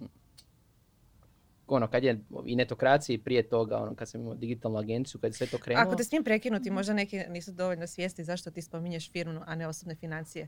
ono, 1.68 1.88
kad 1.88 2.04
je 2.04 2.20
i 2.46 2.56
netokraciji 2.56 3.18
prije 3.18 3.50
toga, 3.50 3.78
ono, 3.78 3.96
kad 3.96 4.10
sam 4.10 4.22
imao 4.22 4.36
digitalnu 4.36 4.78
agenciju, 4.78 5.22
kad 5.22 5.32
je 5.32 5.34
sve 5.36 5.48
to 5.48 5.58
krenulo. 5.58 5.88
Ako 5.88 5.96
te 5.96 6.04
smijem 6.04 6.24
prekinuti, 6.24 6.72
možda 6.72 6.94
neki 6.94 7.20
nisu 7.30 7.52
dovoljno 7.52 7.88
svijesti 7.88 8.24
zašto 8.24 8.52
ti 8.52 8.62
spominješ 8.62 9.12
firmu, 9.12 9.42
a 9.46 9.56
ne 9.56 9.68
osobne 9.68 9.96
financije. 9.96 10.48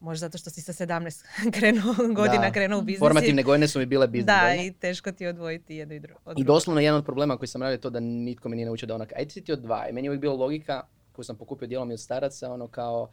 Možda 0.00 0.26
zato 0.26 0.38
što 0.38 0.50
si 0.50 0.62
sa 0.62 0.72
17 0.72 1.24
krenuo, 1.58 1.94
godina 2.14 2.42
da. 2.42 2.52
krenuo 2.52 2.78
u 2.78 2.82
biznis. 2.82 2.98
Formativne 2.98 3.42
godine 3.42 3.68
su 3.68 3.78
mi 3.78 3.86
bile 3.86 4.06
biznis. 4.06 4.26
Da, 4.26 4.54
i 4.54 4.72
teško 4.72 5.12
ti 5.12 5.26
odvojiti 5.26 5.74
jedno 5.74 5.94
i 5.94 6.00
drugo. 6.00 6.32
I 6.36 6.44
doslovno 6.44 6.80
jedan 6.80 6.98
od 6.98 7.04
problema 7.04 7.36
koji 7.36 7.48
sam 7.48 7.62
radio 7.62 7.74
je 7.74 7.80
to 7.80 7.90
da 7.90 8.00
nitko 8.00 8.48
mi 8.48 8.56
nije 8.56 8.66
naučio 8.66 8.86
da 8.86 8.94
onak, 8.94 9.12
ajde 9.16 9.30
si 9.30 9.44
ti 9.44 9.52
odvaj. 9.52 9.92
Meni 9.92 10.06
je 10.06 10.10
uvijek 10.10 10.20
bila 10.20 10.34
logika 10.34 10.82
koju 11.12 11.24
sam 11.24 11.36
pokupio 11.36 11.68
dijelom 11.68 11.90
i 11.90 11.94
od 11.94 12.00
staraca, 12.00 12.52
ono 12.52 12.68
kao, 12.68 13.10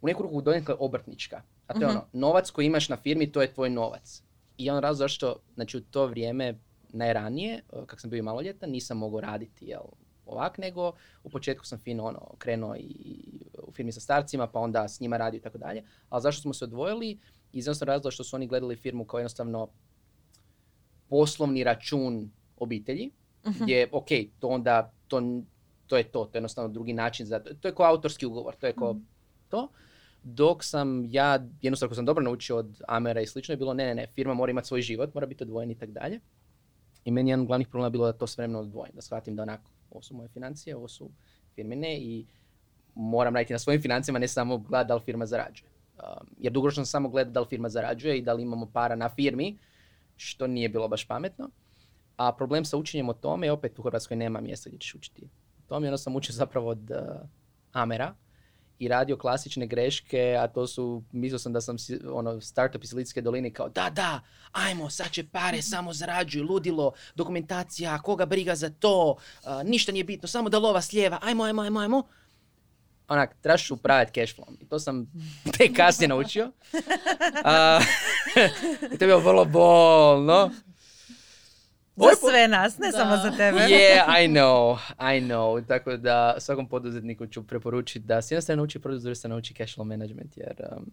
u 0.00 0.06
neku 0.06 0.22
ruku 0.22 0.40
donekle 0.40 0.74
obrtnička. 0.78 1.42
A 1.66 1.74
to 1.74 1.80
je 1.80 1.86
mhm. 1.86 1.96
ono, 1.96 2.06
novac 2.12 2.50
koji 2.50 2.66
imaš 2.66 2.88
na 2.88 2.96
firmi, 2.96 3.32
to 3.32 3.42
je 3.42 3.54
tvoj 3.54 3.70
novac. 3.70 4.22
I 4.58 4.70
on 4.70 4.78
razlog 4.78 4.98
zašto, 4.98 5.36
znači 5.54 5.76
u 5.76 5.80
to 5.80 6.06
vrijeme 6.06 6.54
najranije, 6.88 7.62
kak 7.86 8.00
sam 8.00 8.10
bio 8.10 8.18
i 8.18 8.22
maloljetan, 8.22 8.70
nisam 8.70 8.98
mogao 8.98 9.20
raditi, 9.20 9.66
jel, 9.66 9.82
ovak, 10.26 10.58
nego 10.58 10.92
u 11.24 11.30
početku 11.30 11.66
sam 11.66 11.78
fino 11.78 12.04
ono, 12.04 12.34
krenuo 12.38 12.76
i 12.76 13.45
firmi 13.76 13.92
sa 13.92 14.00
starcima, 14.00 14.46
pa 14.46 14.60
onda 14.60 14.88
s 14.88 15.00
njima 15.00 15.16
radio 15.16 15.38
i 15.38 15.40
tako 15.40 15.58
dalje. 15.58 15.84
Ali 16.08 16.22
zašto 16.22 16.42
smo 16.42 16.54
se 16.54 16.64
odvojili? 16.64 17.18
Iz 17.52 17.66
jednostavno 17.66 17.92
razloga 17.92 18.10
što 18.10 18.24
su 18.24 18.36
oni 18.36 18.46
gledali 18.46 18.76
firmu 18.76 19.04
kao 19.04 19.18
jednostavno 19.18 19.68
poslovni 21.08 21.64
račun 21.64 22.30
obitelji, 22.56 23.10
uh-huh. 23.44 23.62
gdje, 23.62 23.88
ok, 23.92 24.08
to 24.38 24.48
onda, 24.48 24.92
to, 25.08 25.22
to 25.86 25.96
je 25.96 26.04
to, 26.04 26.24
to 26.24 26.36
je 26.36 26.38
jednostavno 26.38 26.72
drugi 26.72 26.92
način, 26.92 27.26
za, 27.26 27.40
to 27.60 27.68
je 27.68 27.74
kao 27.74 27.86
autorski 27.86 28.26
ugovor, 28.26 28.54
to 28.54 28.66
je 28.66 28.72
kao 28.72 28.90
uh 28.90 28.96
to. 29.48 29.68
Dok 30.22 30.64
sam 30.64 31.04
ja, 31.10 31.46
jednostavno 31.62 31.88
ako 31.88 31.94
sam 31.94 32.04
dobro 32.04 32.24
naučio 32.24 32.56
od 32.56 32.82
Amera 32.88 33.20
i 33.20 33.26
slično, 33.26 33.52
je 33.52 33.56
bilo 33.56 33.74
ne, 33.74 33.86
ne, 33.86 33.94
ne, 33.94 34.06
firma 34.14 34.34
mora 34.34 34.50
imati 34.50 34.66
svoj 34.66 34.82
život, 34.82 35.14
mora 35.14 35.26
biti 35.26 35.44
odvojen 35.44 35.70
i 35.70 35.78
tako 35.78 35.92
dalje. 35.92 36.20
I 37.04 37.10
meni 37.10 37.30
jedan 37.30 37.40
od 37.40 37.46
glavnih 37.46 37.68
problema 37.68 37.90
bilo 37.90 38.06
da 38.06 38.12
to 38.12 38.26
sve 38.26 38.42
vremeno 38.42 38.60
odvojim, 38.60 38.94
da 38.94 39.02
shvatim 39.02 39.36
da 39.36 39.42
onako, 39.42 39.70
ovo 39.90 40.02
su 40.02 40.14
moje 40.14 40.28
financije, 40.28 40.76
ovo 40.76 40.88
su 40.88 41.10
firmine 41.54 41.98
i 41.98 42.26
moram 42.96 43.34
raditi 43.34 43.52
na 43.52 43.58
svojim 43.58 43.82
financijama, 43.82 44.18
ne 44.18 44.28
samo 44.28 44.58
gledati 44.58 44.88
da 44.88 44.94
li 44.94 45.00
firma 45.04 45.26
zarađuje. 45.26 45.70
Um, 45.70 46.26
jer 46.38 46.52
dugoročno 46.52 46.84
sam 46.84 46.90
samo 46.90 47.08
gledati 47.08 47.34
da 47.34 47.40
li 47.40 47.46
firma 47.48 47.68
zarađuje 47.68 48.18
i 48.18 48.22
da 48.22 48.32
li 48.32 48.42
imamo 48.42 48.70
para 48.72 48.96
na 48.96 49.08
firmi, 49.08 49.58
što 50.16 50.46
nije 50.46 50.68
bilo 50.68 50.88
baš 50.88 51.08
pametno. 51.08 51.50
A 52.16 52.32
problem 52.32 52.64
sa 52.64 52.76
učenjem 52.76 53.08
o 53.08 53.12
tome, 53.12 53.52
opet 53.52 53.78
u 53.78 53.82
Hrvatskoj 53.82 54.16
nema 54.16 54.40
mjesta 54.40 54.70
gdje 54.70 54.78
ćeš 54.78 54.94
učiti. 54.94 55.28
To 55.66 55.80
mi 55.80 55.88
ono 55.88 55.98
sam 55.98 56.16
učio 56.16 56.32
zapravo 56.32 56.70
od 56.70 56.90
uh, 56.90 56.96
Amera, 57.72 58.14
i 58.78 58.88
radio 58.88 59.16
klasične 59.16 59.66
greške, 59.66 60.36
a 60.40 60.46
to 60.48 60.66
su, 60.66 61.02
mislio 61.12 61.38
sam 61.38 61.52
da 61.52 61.60
sam 61.60 61.76
ono, 62.12 62.40
startup 62.40 62.84
iz 62.84 62.92
Litske 62.92 63.20
doline 63.20 63.52
kao 63.52 63.68
da, 63.68 63.90
da, 63.90 64.20
ajmo, 64.52 64.90
sad 64.90 65.10
će 65.10 65.24
pare, 65.28 65.62
samo 65.62 65.92
zarađuju, 65.92 66.44
ludilo, 66.44 66.92
dokumentacija, 67.14 67.98
koga 67.98 68.26
briga 68.26 68.54
za 68.54 68.70
to, 68.70 69.16
ništa 69.64 69.92
nije 69.92 70.04
bitno, 70.04 70.28
samo 70.28 70.48
da 70.48 70.58
lova 70.58 70.80
slijeva, 70.80 71.18
ajmo, 71.22 71.44
ajmo, 71.44 71.62
ajmo, 71.62 71.80
ajmo. 71.80 72.02
Onak, 73.08 73.36
trebaš 73.40 73.70
upraviti 73.70 74.20
cash 74.20 74.36
flow. 74.36 74.56
I 74.60 74.64
to 74.68 74.78
sam 74.78 75.06
tek 75.58 75.76
kasnije 75.76 76.08
naučio. 76.08 76.52
I 78.92 78.98
to 78.98 79.04
je 79.04 79.08
bilo 79.08 79.18
vrlo 79.18 79.44
bolno. 79.44 80.50
Za 81.96 82.28
sve 82.30 82.48
nas, 82.48 82.78
ne 82.78 82.92
samo 82.92 83.16
za 83.16 83.30
tebe. 83.30 83.58
Yeah, 83.68 84.24
I 84.24 84.28
know, 84.28 84.78
I 85.16 85.20
know. 85.20 85.66
Tako 85.66 85.96
da 85.96 86.36
svakom 86.38 86.68
poduzetniku 86.68 87.26
ću 87.26 87.46
preporučiti 87.46 88.06
da 88.06 88.22
s 88.22 88.30
jedne 88.30 88.42
strane 88.42 88.56
nauči 88.56 88.78
produkt, 88.78 89.00
s 89.00 89.02
druge 89.02 89.14
strane 89.14 89.34
nauči 89.34 89.54
cash 89.54 89.78
flow 89.78 89.84
management, 89.84 90.36
jer 90.36 90.54
um, 90.76 90.86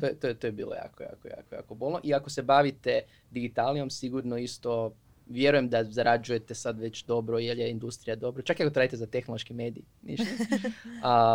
to, 0.00 0.06
je, 0.06 0.20
to, 0.20 0.26
je, 0.26 0.34
to 0.34 0.46
je 0.46 0.52
bilo 0.52 0.74
jako, 0.74 1.02
jako, 1.02 1.28
jako, 1.28 1.54
jako 1.54 1.74
bolno. 1.74 2.00
I 2.02 2.14
ako 2.14 2.30
se 2.30 2.42
bavite 2.42 3.00
digitalijom, 3.30 3.90
sigurno 3.90 4.36
isto 4.36 4.94
vjerujem 5.30 5.68
da 5.68 5.84
zarađujete 5.84 6.54
sad 6.54 6.78
već 6.78 7.04
dobro, 7.04 7.38
jer 7.38 7.58
je 7.58 7.70
industrija 7.70 8.16
dobro. 8.16 8.42
Čak 8.42 8.60
i 8.60 8.62
ako 8.62 8.78
radite 8.78 8.96
za 8.96 9.06
tehnološki 9.06 9.54
medij, 9.54 9.82
ništa. 10.02 10.26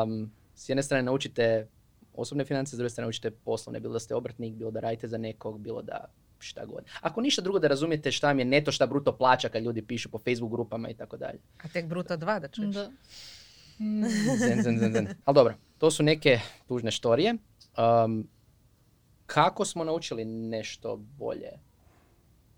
Um, 0.04 0.32
s 0.56 0.70
jedne 0.70 0.84
strane 0.84 1.04
naučite 1.04 1.68
osobne 2.14 2.46
financije, 2.46 2.76
s 2.76 2.78
druge 2.78 2.90
strane 2.90 3.06
naučite 3.06 3.32
poslovne, 3.32 3.80
bilo 3.80 3.94
da 3.94 4.00
ste 4.00 4.16
obrtnik, 4.16 4.54
bilo 4.54 4.72
da 4.72 4.80
radite 4.80 5.08
za 5.08 5.18
nekog, 5.18 5.60
bilo 5.60 5.82
da 5.82 6.06
šta 6.40 6.66
god. 6.66 6.84
Ako 7.02 7.22
ništa 7.22 7.42
drugo 7.42 7.60
da 7.60 7.68
razumijete 7.68 8.12
šta 8.12 8.34
mi 8.34 8.42
je 8.42 8.46
neto, 8.46 8.72
šta 8.72 8.88
bruto 8.88 9.18
plaća 9.18 9.50
kad 9.50 9.64
ljudi 9.64 9.82
pišu 9.82 10.10
po 10.10 10.18
Facebook 10.18 10.52
grupama 10.52 10.90
i 10.90 10.94
tako 10.94 11.18
dalje. 11.18 11.40
A 11.64 11.68
tek 11.68 11.86
bruto 11.86 12.18
dva 12.18 12.40
da 12.40 12.48
čuješ. 12.48 12.76
Da. 12.76 12.92
zen, 14.48 14.64
zen, 14.64 14.80
zen, 14.80 14.94
zen. 14.94 15.08
Ali 15.26 15.36
dobro, 15.36 15.54
to 15.78 15.92
su 15.92 16.04
neke 16.04 16.40
tužne 16.68 16.92
štorije. 16.92 17.36
Um, 18.06 18.28
kako 19.26 19.66
smo 19.66 19.84
naučili 19.84 20.26
nešto 20.26 20.96
bolje 20.96 21.50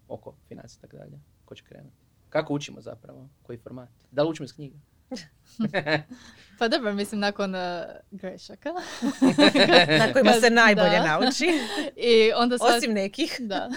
oko 0.07 0.35
financija 0.47 0.79
i 0.79 0.81
tako 0.81 0.97
dalje? 0.97 1.19
Ko 1.45 1.55
će 1.55 1.63
krenuti? 1.63 1.95
Kako 2.29 2.53
učimo 2.53 2.81
zapravo? 2.81 3.29
Koji 3.43 3.57
format? 3.57 3.89
Da 4.11 4.23
li 4.23 4.29
učimo 4.29 4.45
iz 4.45 4.53
knjiga? 4.53 4.77
pa 6.59 6.67
dobro, 6.67 6.93
mislim, 6.93 7.19
nakon 7.19 7.55
uh, 7.55 7.61
grešaka. 8.11 8.69
na 9.99 10.13
kojima 10.13 10.33
se 10.33 10.49
najbolje 10.63 10.99
nauči. 10.99 11.47
I 11.95 12.31
onda 12.35 12.57
sad... 12.57 12.77
Osim 12.77 12.93
nekih. 12.93 13.37
Da. 13.39 13.69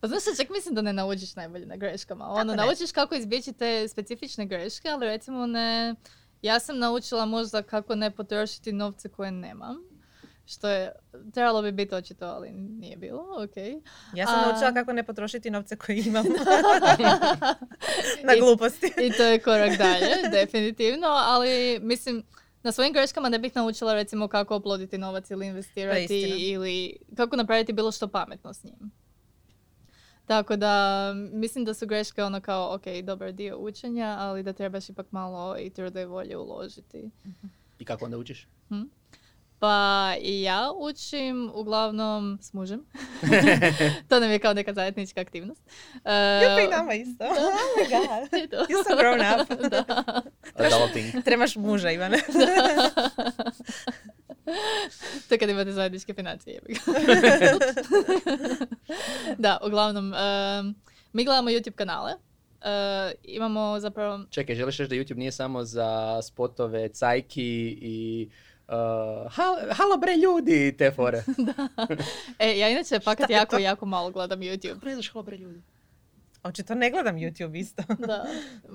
pa 0.00 0.08
znaš, 0.08 0.22
čak 0.36 0.50
mislim 0.50 0.74
da 0.74 0.82
ne 0.82 0.92
naučiš 0.92 1.36
najbolje 1.36 1.66
na 1.66 1.76
greškama. 1.76 2.28
Ono, 2.28 2.54
naučiš 2.54 2.92
kako 2.92 3.14
izbjeći 3.14 3.52
te 3.52 3.88
specifične 3.88 4.46
greške, 4.46 4.88
ali 4.88 5.06
recimo 5.06 5.46
ne... 5.46 5.94
Ja 6.42 6.60
sam 6.60 6.78
naučila 6.78 7.26
možda 7.26 7.62
kako 7.62 7.94
ne 7.94 8.10
potrošiti 8.10 8.72
novce 8.72 9.08
koje 9.08 9.30
nemam 9.30 9.76
što 10.46 10.68
je, 10.68 10.92
trebalo 11.34 11.62
bi 11.62 11.72
biti 11.72 11.94
očito, 11.94 12.26
ali 12.26 12.50
nije 12.52 12.96
bilo, 12.96 13.24
ok. 13.44 13.82
Ja 14.14 14.26
sam 14.26 14.40
naučila 14.40 14.72
kako 14.72 14.92
ne 14.92 15.02
potrošiti 15.02 15.50
novce 15.50 15.76
koje 15.76 16.02
imam 16.06 16.24
na 18.26 18.34
gluposti. 18.40 18.86
I, 18.86 19.12
to 19.12 19.22
je 19.22 19.38
korak 19.38 19.78
dalje, 19.84 20.28
definitivno, 20.30 21.06
ali 21.06 21.78
mislim, 21.82 22.22
na 22.62 22.72
svojim 22.72 22.92
greškama 22.92 23.28
ne 23.28 23.38
bih 23.38 23.56
naučila 23.56 23.94
recimo 23.94 24.28
kako 24.28 24.54
oploditi 24.54 24.98
novac 24.98 25.30
ili 25.30 25.46
investirati 25.46 26.50
ili 26.50 26.96
kako 27.16 27.36
napraviti 27.36 27.72
bilo 27.72 27.92
što 27.92 28.08
pametno 28.08 28.54
s 28.54 28.64
njim. 28.64 28.90
Tako 30.26 30.56
da 30.56 31.12
mislim 31.32 31.64
da 31.64 31.74
su 31.74 31.86
greške 31.86 32.24
ono 32.24 32.40
kao 32.40 32.74
ok, 32.74 32.82
dobar 33.04 33.32
dio 33.32 33.58
učenja, 33.58 34.16
ali 34.18 34.42
da 34.42 34.52
trebaš 34.52 34.88
ipak 34.88 35.12
malo 35.12 35.58
i 35.58 35.70
truda 35.70 36.00
i 36.00 36.04
volje 36.04 36.36
uložiti. 36.36 37.10
I 37.78 37.84
kako 37.84 38.04
onda 38.04 38.18
učiš? 38.18 38.48
Hm? 38.68 38.82
Pa 39.58 40.14
i 40.20 40.42
ja 40.42 40.72
učim 40.78 41.50
uglavnom 41.54 42.38
s 42.42 42.52
mužem. 42.52 42.84
to 44.08 44.20
nam 44.20 44.30
je 44.30 44.38
kao 44.38 44.54
neka 44.54 44.72
zajednička 44.72 45.20
aktivnost. 45.20 45.62
Uh, 45.94 46.00
Jupi 46.42 46.70
nama 46.70 46.94
isto. 46.94 47.24
Da. 47.24 47.30
Oh 47.30 47.54
my 47.76 47.84
god. 47.94 48.30
You're 48.68 48.84
so 48.88 48.96
grown 48.96 49.20
up. 49.20 49.48
da. 49.70 50.22
Trebaš 51.24 51.56
muža, 51.56 51.90
Ivane. 51.90 52.18
to 55.28 55.38
kad 55.38 55.48
imate 55.48 55.72
zajedničke 55.72 56.14
financije. 56.14 56.60
da, 59.38 59.58
uglavnom, 59.66 60.12
uh, 60.12 60.18
mi 61.12 61.24
gledamo 61.24 61.50
YouTube 61.50 61.74
kanale. 61.74 62.12
Uh, 62.12 63.12
imamo 63.22 63.80
zapravo... 63.80 64.20
Čekaj, 64.30 64.54
želiš 64.54 64.76
reći 64.76 64.88
da 64.88 64.96
YouTube 64.96 65.18
nije 65.18 65.32
samo 65.32 65.64
za 65.64 66.22
spotove, 66.22 66.88
cajki 66.88 67.78
i 67.80 68.28
Uh, 68.68 69.32
halo 69.76 69.96
bre 69.96 70.16
ljudi, 70.16 70.76
te 70.78 70.90
fore. 70.90 71.22
da. 71.46 71.68
E, 72.38 72.58
ja 72.58 72.68
inače 72.68 73.00
fakat 73.00 73.30
jako, 73.30 73.58
jako 73.58 73.86
malo 73.86 74.10
gledam 74.10 74.40
YouTube. 74.40 74.74
Kako 74.74 74.86
ne 74.86 74.94
znaš 74.94 75.12
halo 75.12 75.22
bre 75.22 75.36
ljudi? 75.36 75.62
Očito 76.46 76.74
ne 76.74 76.90
gledam 76.90 77.16
YouTube 77.16 77.58
isto. 77.58 77.82
da, 78.08 78.24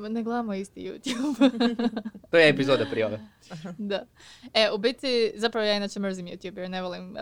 ne 0.09 0.23
gledamo 0.23 0.53
isti 0.53 0.91
YouTube. 0.91 1.59
to 2.31 2.37
je 2.37 2.49
epizoda 2.49 2.85
prije 2.91 3.05
ove. 3.05 3.19
da. 3.77 4.05
E, 4.53 4.69
u 4.71 4.77
biti, 4.77 5.31
zapravo 5.35 5.65
ja 5.65 5.73
inače 5.73 5.99
mrzim 5.99 6.27
YouTube 6.27 6.59
jer 6.59 6.69
ne 6.69 6.81
volim 6.81 7.11
uh, 7.11 7.19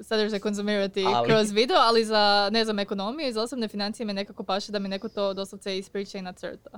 sadržaj 0.00 0.38
konzumirati 0.38 1.04
ali... 1.06 1.28
kroz 1.28 1.50
video, 1.50 1.76
ali 1.76 2.04
za, 2.04 2.50
ne 2.52 2.64
znam, 2.64 2.78
ekonomiju 2.78 3.28
i 3.28 3.32
za 3.32 3.42
osobne 3.42 3.68
financije 3.68 4.06
me 4.06 4.14
nekako 4.14 4.44
paše 4.44 4.72
da 4.72 4.78
mi 4.78 4.88
neko 4.88 5.08
to 5.08 5.34
doslovce 5.34 5.78
ispriča 5.78 6.18
i 6.18 6.22
nacrta. 6.22 6.70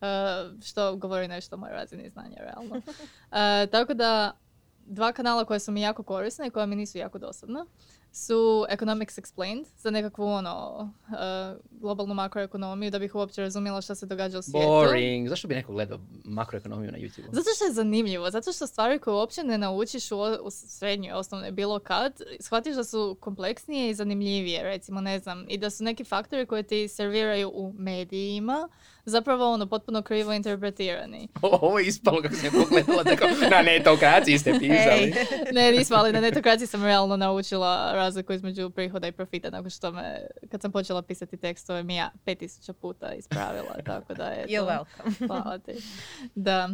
Uh, 0.00 0.62
što 0.62 0.96
govori 0.96 1.28
nešto 1.28 1.56
o 1.56 1.58
mojoj 1.58 1.74
razini 1.74 2.10
znanja, 2.10 2.36
realno. 2.38 2.76
Uh, 2.76 3.70
tako 3.70 3.94
da, 3.94 4.32
dva 4.88 5.12
kanala 5.12 5.44
koja 5.44 5.58
su 5.58 5.72
mi 5.72 5.80
jako 5.80 6.02
korisna 6.02 6.46
i 6.46 6.50
koja 6.50 6.66
mi 6.66 6.76
nisu 6.76 6.98
jako 6.98 7.18
dosadna 7.18 7.66
su 8.12 8.66
Economics 8.68 9.18
Explained 9.18 9.66
za 9.76 9.90
nekakvu 9.90 10.24
ono 10.24 10.90
uh, 11.08 11.80
globalnu 11.80 12.14
makroekonomiju 12.14 12.90
da 12.90 12.98
bih 12.98 13.14
uopće 13.14 13.42
razumjela 13.42 13.80
što 13.80 13.94
se 13.94 14.06
događa 14.06 14.38
u 14.38 14.42
svijetu. 14.42 14.68
Boring. 14.68 15.28
Zašto 15.28 15.48
bi 15.48 15.54
neko 15.54 15.72
gledao 15.72 15.98
makroekonomiju 16.24 16.92
na 16.92 16.98
YouTube? 16.98 17.32
Zato 17.32 17.50
što 17.56 17.64
je 17.64 17.72
zanimljivo. 17.72 18.30
Zato 18.30 18.52
što 18.52 18.66
stvari 18.66 18.98
koje 18.98 19.14
uopće 19.14 19.44
ne 19.44 19.58
naučiš 19.58 20.12
u, 20.12 20.18
u 20.42 20.50
srednjoj 20.50 21.12
osnovnoj 21.12 21.50
bilo 21.50 21.78
kad, 21.78 22.20
shvatiš 22.40 22.76
da 22.76 22.84
su 22.84 23.16
kompleksnije 23.20 23.90
i 23.90 23.94
zanimljivije. 23.94 24.62
Recimo, 24.62 25.00
ne 25.00 25.18
znam, 25.18 25.44
i 25.48 25.58
da 25.58 25.70
su 25.70 25.84
neki 25.84 26.04
faktori 26.04 26.46
koje 26.46 26.62
ti 26.62 26.88
serviraju 26.88 27.50
u 27.54 27.72
medijima 27.78 28.68
zapravo 29.08 29.52
ono 29.52 29.66
potpuno 29.66 30.02
krivo 30.02 30.32
interpretirani. 30.32 31.28
ovo 31.42 31.78
je 31.78 31.86
ispalo 31.86 32.22
kako 32.22 32.34
sam 32.34 32.50
pogledala 32.50 33.04
tako, 33.04 33.24
na 33.50 33.62
netokraciji 33.62 34.38
ste 34.38 34.52
pisali. 34.58 35.14
ne, 35.56 35.72
nismo, 35.72 35.96
ali 35.96 36.12
na 36.12 36.20
netokraciji 36.20 36.66
sam 36.66 36.84
realno 36.84 37.16
naučila 37.16 37.92
razliku 37.92 38.32
između 38.32 38.70
prihoda 38.70 39.06
i 39.06 39.12
profita, 39.12 39.50
nakon 39.50 39.70
što 39.70 39.92
me, 39.92 40.26
kad 40.50 40.62
sam 40.62 40.72
počela 40.72 41.02
pisati 41.02 41.36
tekstove, 41.36 41.82
mi 41.82 41.96
ja 41.96 42.10
5000 42.26 42.72
puta 42.72 43.14
ispravila, 43.14 43.74
tako 43.86 44.14
da 44.14 44.24
je 44.24 44.46
You're 44.46 44.66
welcome. 44.66 45.26
Hvala 45.26 45.58
ti. 45.58 45.72
Da. 46.34 46.68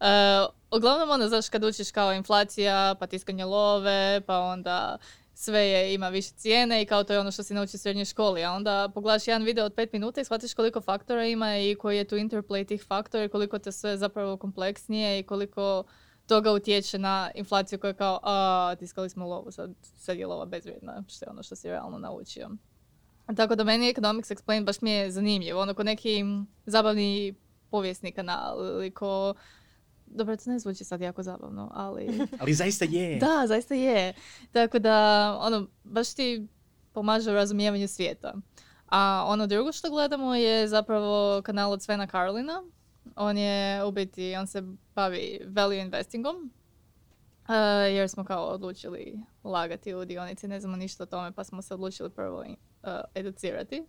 Uh, 0.00 0.76
uglavnom, 0.78 1.10
ono, 1.10 1.28
znaš, 1.28 1.48
kad 1.48 1.64
učiš 1.64 1.90
kao 1.90 2.12
inflacija, 2.12 2.94
pa 3.00 3.06
tiskanje 3.06 3.44
love, 3.44 4.20
pa 4.26 4.38
onda 4.38 4.98
sve 5.40 5.60
je, 5.60 5.94
ima 5.94 6.08
više 6.08 6.32
cijene 6.32 6.82
i 6.82 6.86
kao 6.86 7.04
to 7.04 7.12
je 7.12 7.20
ono 7.20 7.30
što 7.30 7.42
si 7.42 7.54
nauči 7.54 7.76
u 7.76 7.78
srednjoj 7.78 8.04
školi. 8.04 8.44
A 8.44 8.52
onda 8.52 8.88
pogledaš 8.94 9.28
jedan 9.28 9.42
video 9.42 9.66
od 9.66 9.74
pet 9.74 9.92
minuta 9.92 10.20
i 10.20 10.24
shvatiš 10.24 10.54
koliko 10.54 10.80
faktora 10.80 11.26
ima 11.26 11.58
i 11.58 11.74
koji 11.74 11.96
je 11.96 12.04
tu 12.04 12.16
interplay 12.16 12.66
tih 12.66 12.84
faktora 12.84 13.24
i 13.24 13.28
koliko 13.28 13.58
te 13.58 13.72
sve 13.72 13.96
zapravo 13.96 14.36
kompleksnije 14.36 15.18
i 15.18 15.22
koliko 15.22 15.84
toga 16.26 16.52
utječe 16.52 16.98
na 16.98 17.30
inflaciju 17.34 17.78
koja 17.78 17.88
je 17.88 17.94
kao, 17.94 18.20
a, 18.22 18.74
tiskali 18.78 19.10
smo 19.10 19.26
lovu, 19.26 19.50
sad, 19.50 19.70
sad 19.80 20.18
je 20.18 20.26
lova 20.26 20.46
bezvrijedna, 20.46 21.04
što 21.08 21.24
je 21.24 21.30
ono 21.30 21.42
što 21.42 21.56
si 21.56 21.68
realno 21.68 21.98
naučio. 21.98 22.50
Tako 23.36 23.54
da 23.54 23.64
meni 23.64 23.90
Economics 23.90 24.30
Explained 24.30 24.64
baš 24.64 24.80
mi 24.80 24.90
je 24.90 25.10
zanimljivo, 25.10 25.60
ono 25.60 25.74
ko 25.74 25.82
neki 25.82 26.24
zabavni 26.66 27.34
povijesni 27.70 28.12
kanal 28.12 28.64
ili 28.64 28.90
ko 28.90 29.34
dobro, 30.10 30.36
to 30.36 30.50
ne 30.50 30.58
zvuči 30.58 30.84
sad 30.84 31.00
jako 31.00 31.22
zabavno, 31.22 31.70
ali... 31.74 32.20
ali 32.40 32.54
zaista 32.54 32.84
je. 32.84 33.18
Da, 33.18 33.44
zaista 33.46 33.74
je. 33.74 34.14
Tako 34.52 34.78
da, 34.78 35.36
ono, 35.40 35.66
baš 35.84 36.14
ti 36.14 36.46
pomaže 36.92 37.30
u 37.30 37.34
razumijevanju 37.34 37.88
svijeta. 37.88 38.34
A 38.86 39.24
ono 39.26 39.46
drugo 39.46 39.72
što 39.72 39.90
gledamo 39.90 40.34
je 40.34 40.68
zapravo 40.68 41.42
kanal 41.42 41.72
od 41.72 41.82
Svena 41.82 42.06
Karlina. 42.06 42.62
On 43.16 43.38
je 43.38 43.84
u 43.84 43.90
biti, 43.90 44.36
on 44.36 44.46
se 44.46 44.62
bavi 44.94 45.40
value 45.46 45.80
investingom. 45.80 46.52
Uh, 47.48 47.54
jer 47.94 48.08
smo 48.08 48.24
kao 48.24 48.44
odlučili 48.44 49.20
ulagati 49.42 49.94
u 49.94 50.04
dionici, 50.04 50.48
ne 50.48 50.60
znamo 50.60 50.76
ništa 50.76 51.02
o 51.02 51.06
tome, 51.06 51.32
pa 51.32 51.44
smo 51.44 51.62
se 51.62 51.74
odlučili 51.74 52.10
prvo 52.10 52.44
uh, 52.82 52.90
educirati. 53.14 53.76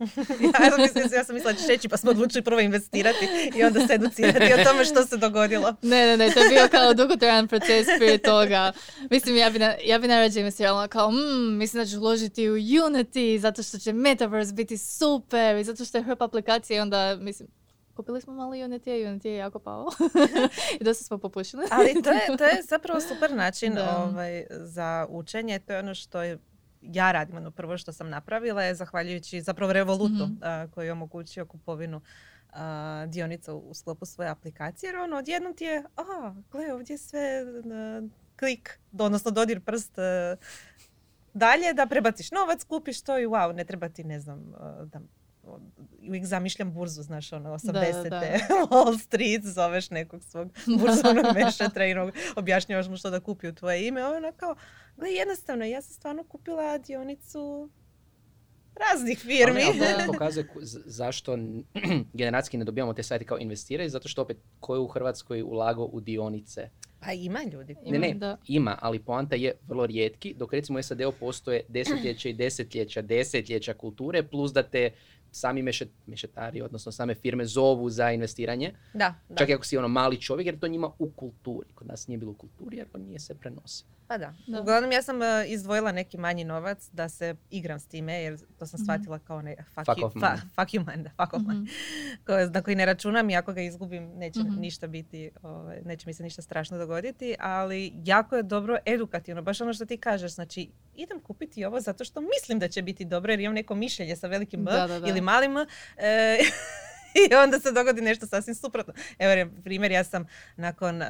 ja, 0.63 0.69
sam 0.71 0.82
mislila, 0.82 1.08
ja 1.15 1.23
sam 1.23 1.36
mislila 1.36 1.56
šeći 1.67 1.89
pa 1.89 1.97
smo 1.97 2.12
odlučili 2.12 2.43
prvo 2.43 2.60
investirati 2.60 3.27
i 3.56 3.63
onda 3.63 3.88
se 3.88 3.93
educirati 3.93 4.54
o 4.54 4.63
tome 4.63 4.86
što 4.86 5.06
se 5.06 5.17
dogodilo. 5.17 5.69
ne, 5.82 6.06
ne, 6.06 6.17
ne, 6.17 6.32
to 6.32 6.39
je 6.39 6.49
bio 6.49 6.67
kao 6.71 6.93
dugotrajan 6.93 7.47
proces 7.47 7.88
prije 7.97 8.17
toga. 8.17 8.71
Mislim, 9.10 9.38
ja 9.38 9.49
bi, 9.49 9.60
na, 9.60 9.73
ja 9.86 9.99
bi 9.99 10.08
najrađe 10.08 10.39
investirala 10.39 10.88
kao, 10.88 11.12
mm, 11.12 11.58
mislim 11.58 11.84
da 11.84 11.89
ću 11.89 11.99
uložiti 11.99 12.49
u 12.49 12.56
Unity 12.56 13.38
zato 13.38 13.63
što 13.63 13.77
će 13.77 13.93
Metaverse 13.93 14.54
biti 14.54 14.77
super 14.77 15.56
i 15.56 15.63
zato 15.63 15.86
što 15.86 15.97
je 15.97 16.04
hrpa 16.04 16.25
aplikacija 16.25 16.77
i 16.77 16.82
onda, 16.82 17.15
mislim, 17.15 17.49
kupili 17.95 18.21
smo 18.21 18.34
malo 18.34 18.51
Unity, 18.51 18.89
a 18.89 19.10
Unity 19.10 19.27
je 19.27 19.36
jako 19.36 19.60
pao. 19.60 19.88
I 20.80 20.84
dosta 20.84 21.04
smo 21.04 21.17
popušili. 21.17 21.65
Ali 21.71 21.93
to 22.04 22.12
je, 22.12 22.38
to 22.38 22.43
je 22.43 22.62
zapravo 22.69 23.01
super 23.01 23.36
način 23.36 23.77
ovaj, 23.77 24.45
za 24.49 25.08
učenje. 25.10 25.60
To 25.60 25.73
je 25.73 25.80
ono 25.80 25.95
što 25.95 26.21
je 26.21 26.38
ja 26.82 27.12
radim, 27.12 27.38
ono 27.38 27.52
prvo 27.52 27.78
što 27.78 27.94
sam 27.94 28.10
napravila 28.10 28.63
je 28.63 28.76
zahvaljujući 28.76 29.41
zapravo 29.41 29.74
Revolutu 29.74 30.28
mm 30.28 30.41
koji 30.74 30.86
je 30.86 30.91
omogućio 30.91 31.46
kupovinu 31.46 32.02
dionica 33.08 33.54
u 33.54 33.74
sklopu 33.74 34.06
svoje 34.06 34.30
aplikacije. 34.30 34.88
Jer 34.88 34.96
ono, 34.98 35.17
odjednom 35.17 35.56
ti 35.56 35.63
je, 35.63 35.84
a, 35.98 36.34
gle, 36.52 36.74
ovdje 36.74 36.94
je 36.94 36.98
sve 36.98 37.46
klik, 38.39 38.80
odnosno 39.00 39.32
dodir 39.32 39.62
prst 39.62 39.96
dalje 41.34 41.74
da 41.74 41.86
prebaciš 41.86 42.32
novac, 42.32 42.63
kupiš 42.63 43.02
to 43.02 43.20
i 43.20 43.28
wow, 43.28 43.56
ne 43.56 43.63
treba 43.65 43.89
ti, 43.89 44.04
ne 44.04 44.20
znam, 44.20 44.54
da 44.86 45.00
uvijek 46.07 46.25
zamišljam 46.25 46.73
burzu, 46.73 47.01
znaš, 47.01 47.33
ono, 47.33 47.49
80. 47.49 48.09
Da, 48.09 48.21
Wall 48.71 49.03
Street, 49.03 49.43
zoveš 49.43 49.89
nekog 49.89 50.23
svog 50.23 50.51
burzovnog 50.65 51.25
mešetra 51.45 51.87
i 51.87 51.95
objašnjavaš 52.35 52.87
mu 52.87 52.97
što 52.97 53.09
da 53.09 53.19
kupi 53.19 53.47
u 53.47 53.55
tvoje 53.55 53.87
ime. 53.87 54.05
Ono 54.05 54.31
kao, 54.37 54.55
gle, 54.97 55.11
jednostavno, 55.11 55.65
ja 55.65 55.81
sam 55.81 55.93
stvarno 55.93 56.23
kupila 56.23 56.77
dionicu 56.77 57.69
raznih 58.75 59.19
firmi. 59.19 59.61
Ali, 59.67 59.93
ali 59.93 60.07
pokazuje 60.13 60.47
zašto 60.85 61.37
generacijski 62.13 62.57
ne 62.57 62.65
dobijamo 62.65 62.93
te 62.93 63.03
sajte 63.03 63.25
kao 63.25 63.37
investiraju, 63.37 63.89
zato 63.89 64.07
što 64.07 64.21
opet 64.21 64.37
ko 64.59 64.75
je 64.75 64.79
u 64.79 64.87
Hrvatskoj 64.87 65.41
ulago 65.41 65.83
u 65.83 65.99
dionice? 65.99 66.69
Pa 66.99 67.11
ima 67.11 67.39
ljudi. 67.53 67.75
Ne, 67.85 67.99
ne, 67.99 68.37
ima, 68.47 68.77
ali 68.81 68.99
poanta 68.99 69.35
je 69.35 69.53
vrlo 69.67 69.85
rijetki, 69.85 70.33
dok 70.33 70.53
recimo 70.53 70.79
u 70.79 70.83
SAD-u 70.83 71.11
postoje 71.19 71.61
desetljeća 71.67 72.29
i 72.29 72.33
desetljeća, 72.33 73.01
desetljeća 73.01 73.73
kulture, 73.73 74.23
plus 74.23 74.53
da 74.53 74.63
te 74.63 74.91
sami 75.32 75.62
mešet, 75.62 75.89
mešetari, 76.08 76.62
odnosno 76.62 76.91
same 76.91 77.15
firme 77.15 77.46
zovu 77.46 77.89
za 77.89 78.12
investiranje. 78.12 78.74
Da, 78.94 79.15
da. 79.30 79.36
Čak 79.36 79.50
i 79.50 79.54
ako 79.54 79.65
si 79.65 79.78
ono 79.78 79.88
mali 79.88 80.22
čovjek, 80.22 80.46
jer 80.46 80.60
to 80.60 80.67
njima 80.67 80.91
u 81.00 81.10
kulturi. 81.10 81.70
Kod 81.76 81.88
nas 81.88 82.08
nije 82.08 82.17
bilo 82.17 82.32
u 82.32 82.36
kulturi, 82.36 82.78
jer 82.78 82.88
to 82.88 82.98
nije 82.98 83.20
se 83.20 83.36
prenosi. 83.36 83.86
Pa 84.12 84.17
da. 84.17 84.34
da. 84.48 84.62
Uglavnom 84.62 84.91
ja 84.91 85.02
sam 85.02 85.15
uh, 85.15 85.24
izdvojila 85.48 85.91
neki 85.91 86.17
manji 86.17 86.44
novac 86.44 86.89
da 86.91 87.10
se 87.10 87.36
igram 87.50 87.80
s 87.80 87.88
time, 87.88 88.13
jer 88.13 88.39
to 88.60 88.65
sam 88.65 88.78
mhm. 88.78 88.84
shvatila 88.84 89.20
kao 89.20 89.41
ne, 89.41 89.56
fuck, 89.56 89.86
fuck, 89.86 90.00
you, 90.00 90.20
fa, 90.20 90.36
fuck 90.56 90.74
you 90.74 90.86
man, 90.86 91.04
da, 91.04 91.10
fuck 91.10 91.34
off 91.34 91.46
man. 91.46 91.58
Mm-hmm. 91.58 92.52
na 92.54 92.62
koji 92.62 92.76
ne 92.76 92.86
računam 92.86 93.30
i 93.30 93.36
ako 93.36 93.54
ga 93.54 93.62
izgubim 93.62 94.04
neće 94.04 94.39
mm-hmm. 94.39 94.60
ništa 94.60 94.88
biti, 94.88 95.32
ovaj, 95.41 95.82
neće 95.86 96.08
mi 96.08 96.13
se 96.13 96.24
ništa 96.24 96.41
strašno 96.41 96.78
dogoditi, 96.78 97.36
ali 97.39 97.94
jako 98.06 98.36
je 98.36 98.44
dobro 98.44 98.78
edukativno, 98.86 99.41
baš 99.41 99.62
ono 99.62 99.74
što 99.74 99.86
ti 99.86 99.98
kažeš, 99.98 100.32
znači 100.32 100.70
idem 100.95 101.19
kupiti 101.19 101.65
ovo 101.65 101.80
zato 101.80 102.06
što 102.06 102.21
mislim 102.21 102.60
da 102.60 102.67
će 102.67 102.82
biti 102.82 103.06
dobro 103.06 103.34
jer 103.34 103.39
imam 103.39 103.56
neko 103.56 103.75
mišljenje 103.75 104.15
sa 104.15 104.27
velikim 104.27 104.65
B 104.65 104.71
ili 105.08 105.21
malim 105.21 105.58
e, 105.58 105.65
i 107.32 107.36
onda 107.36 107.60
se 107.60 107.71
dogodi 107.71 108.01
nešto 108.01 108.27
sasvim 108.27 108.56
suprotno. 108.56 108.93
Evo 109.19 109.51
primjer, 109.63 109.91
ja 109.91 110.04
sam 110.04 110.27
nakon 110.56 111.01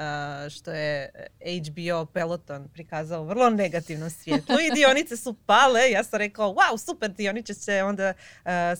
što 0.49 0.71
je 0.71 1.11
HBO 1.41 2.05
Peloton 2.05 2.69
prikazao 2.73 3.23
vrlo 3.23 3.49
negativno 3.49 4.09
svjetlu 4.09 4.55
i 4.59 4.75
dionice 4.75 5.17
su 5.17 5.33
pale, 5.45 5.91
ja 5.91 6.03
sam 6.03 6.17
rekao 6.17 6.53
wow 6.53 6.85
super 6.85 7.11
dionice 7.11 7.53
će 7.53 7.83
onda 7.83 8.13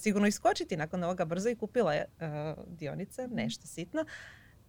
sigurno 0.01 0.27
iskočiti 0.27 0.77
nakon 0.77 1.03
ovoga 1.03 1.25
brzo 1.25 1.49
i 1.49 1.55
kupila 1.55 1.93
je 1.93 2.05
dionice, 2.67 3.27
nešto 3.27 3.67
sitno. 3.67 4.05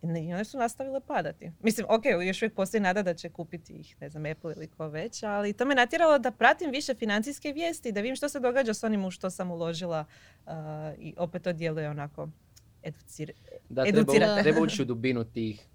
I 0.03 0.35
one 0.35 0.45
su 0.45 0.59
nastavile 0.59 1.01
padati. 1.01 1.51
Mislim, 1.63 1.87
ok, 1.91 2.03
još 2.27 2.43
uvijek 2.43 2.55
postoji 2.55 2.81
nada 2.81 3.03
da 3.03 3.15
će 3.15 3.29
kupiti 3.29 3.73
ih, 3.73 3.97
ne 4.01 4.09
znam, 4.09 4.27
Apple 4.27 4.53
ili 4.57 4.67
ko 4.67 4.89
već, 4.89 5.23
ali 5.23 5.53
to 5.53 5.65
me 5.65 5.75
natjeralo 5.75 6.19
da 6.19 6.31
pratim 6.31 6.71
više 6.71 6.95
financijske 6.95 7.53
vijesti, 7.53 7.93
da 7.93 8.01
vidim 8.01 8.17
što 8.17 8.29
se 8.29 8.41
događa 8.41 8.75
s 8.75 8.85
onim 8.85 9.05
u 9.05 9.11
što 9.11 9.31
sam 9.31 9.51
uložila 9.51 10.05
i 10.99 11.15
opet 11.17 11.43
to 11.43 11.53
djeluje 11.53 11.91
onako 11.91 12.29
educir- 12.83 13.33
da, 13.69 13.85
treba, 13.85 14.43
treba 14.43 14.61
ući 14.61 14.83
u 14.83 14.85
dubinu 14.85 15.25
tih 15.25 15.67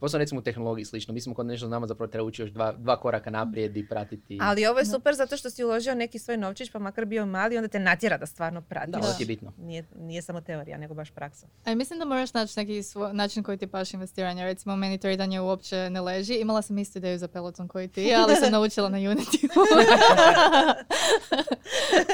Posao 0.00 0.18
recimo 0.18 0.40
u 0.40 0.42
tehnologiji 0.42 0.84
slično. 0.84 1.14
Mi 1.14 1.20
smo 1.20 1.34
kod 1.34 1.46
nešto 1.46 1.66
znamo 1.66 1.86
zapravo 1.86 2.10
treba 2.10 2.26
ući 2.26 2.42
još 2.42 2.50
dva, 2.50 2.72
dva 2.72 3.00
koraka 3.00 3.30
naprijed 3.30 3.76
i 3.76 3.88
pratiti. 3.88 4.38
Ali 4.42 4.66
ovo 4.66 4.78
je 4.78 4.86
super 4.86 5.14
zato 5.14 5.36
što 5.36 5.50
si 5.50 5.64
uložio 5.64 5.94
neki 5.94 6.18
svoj 6.18 6.36
novčić 6.36 6.70
pa 6.70 6.78
makar 6.78 7.04
bio 7.04 7.26
mali 7.26 7.56
onda 7.56 7.68
te 7.68 7.78
natjera 7.78 8.18
da 8.18 8.26
stvarno 8.26 8.62
pratiš. 8.62 8.92
Da, 8.92 9.00
to 9.00 9.14
je 9.18 9.26
bitno. 9.26 9.52
Nije, 9.58 9.84
nije 9.96 10.22
samo 10.22 10.40
teorija 10.40 10.78
nego 10.78 10.94
baš 10.94 11.10
praksa. 11.10 11.46
A 11.64 11.74
mislim 11.74 11.98
da 11.98 12.04
moraš 12.04 12.34
naći 12.34 12.60
neki 12.60 12.82
svoj 12.82 13.14
način 13.14 13.42
koji 13.42 13.58
ti 13.58 13.66
paš 13.66 13.94
investiranja. 13.94 14.44
Recimo 14.44 14.76
meni 14.76 14.98
tradanje 14.98 15.40
uopće 15.40 15.90
ne 15.90 16.00
leži. 16.00 16.34
Imala 16.34 16.62
sam 16.62 16.78
istu 16.78 16.98
ideju 16.98 17.18
za 17.18 17.28
peloton 17.28 17.68
koji 17.68 17.88
ti, 17.88 18.14
ali 18.14 18.36
sam 18.36 18.52
naučila 18.52 18.88
na 18.88 18.98
Unity. 18.98 19.48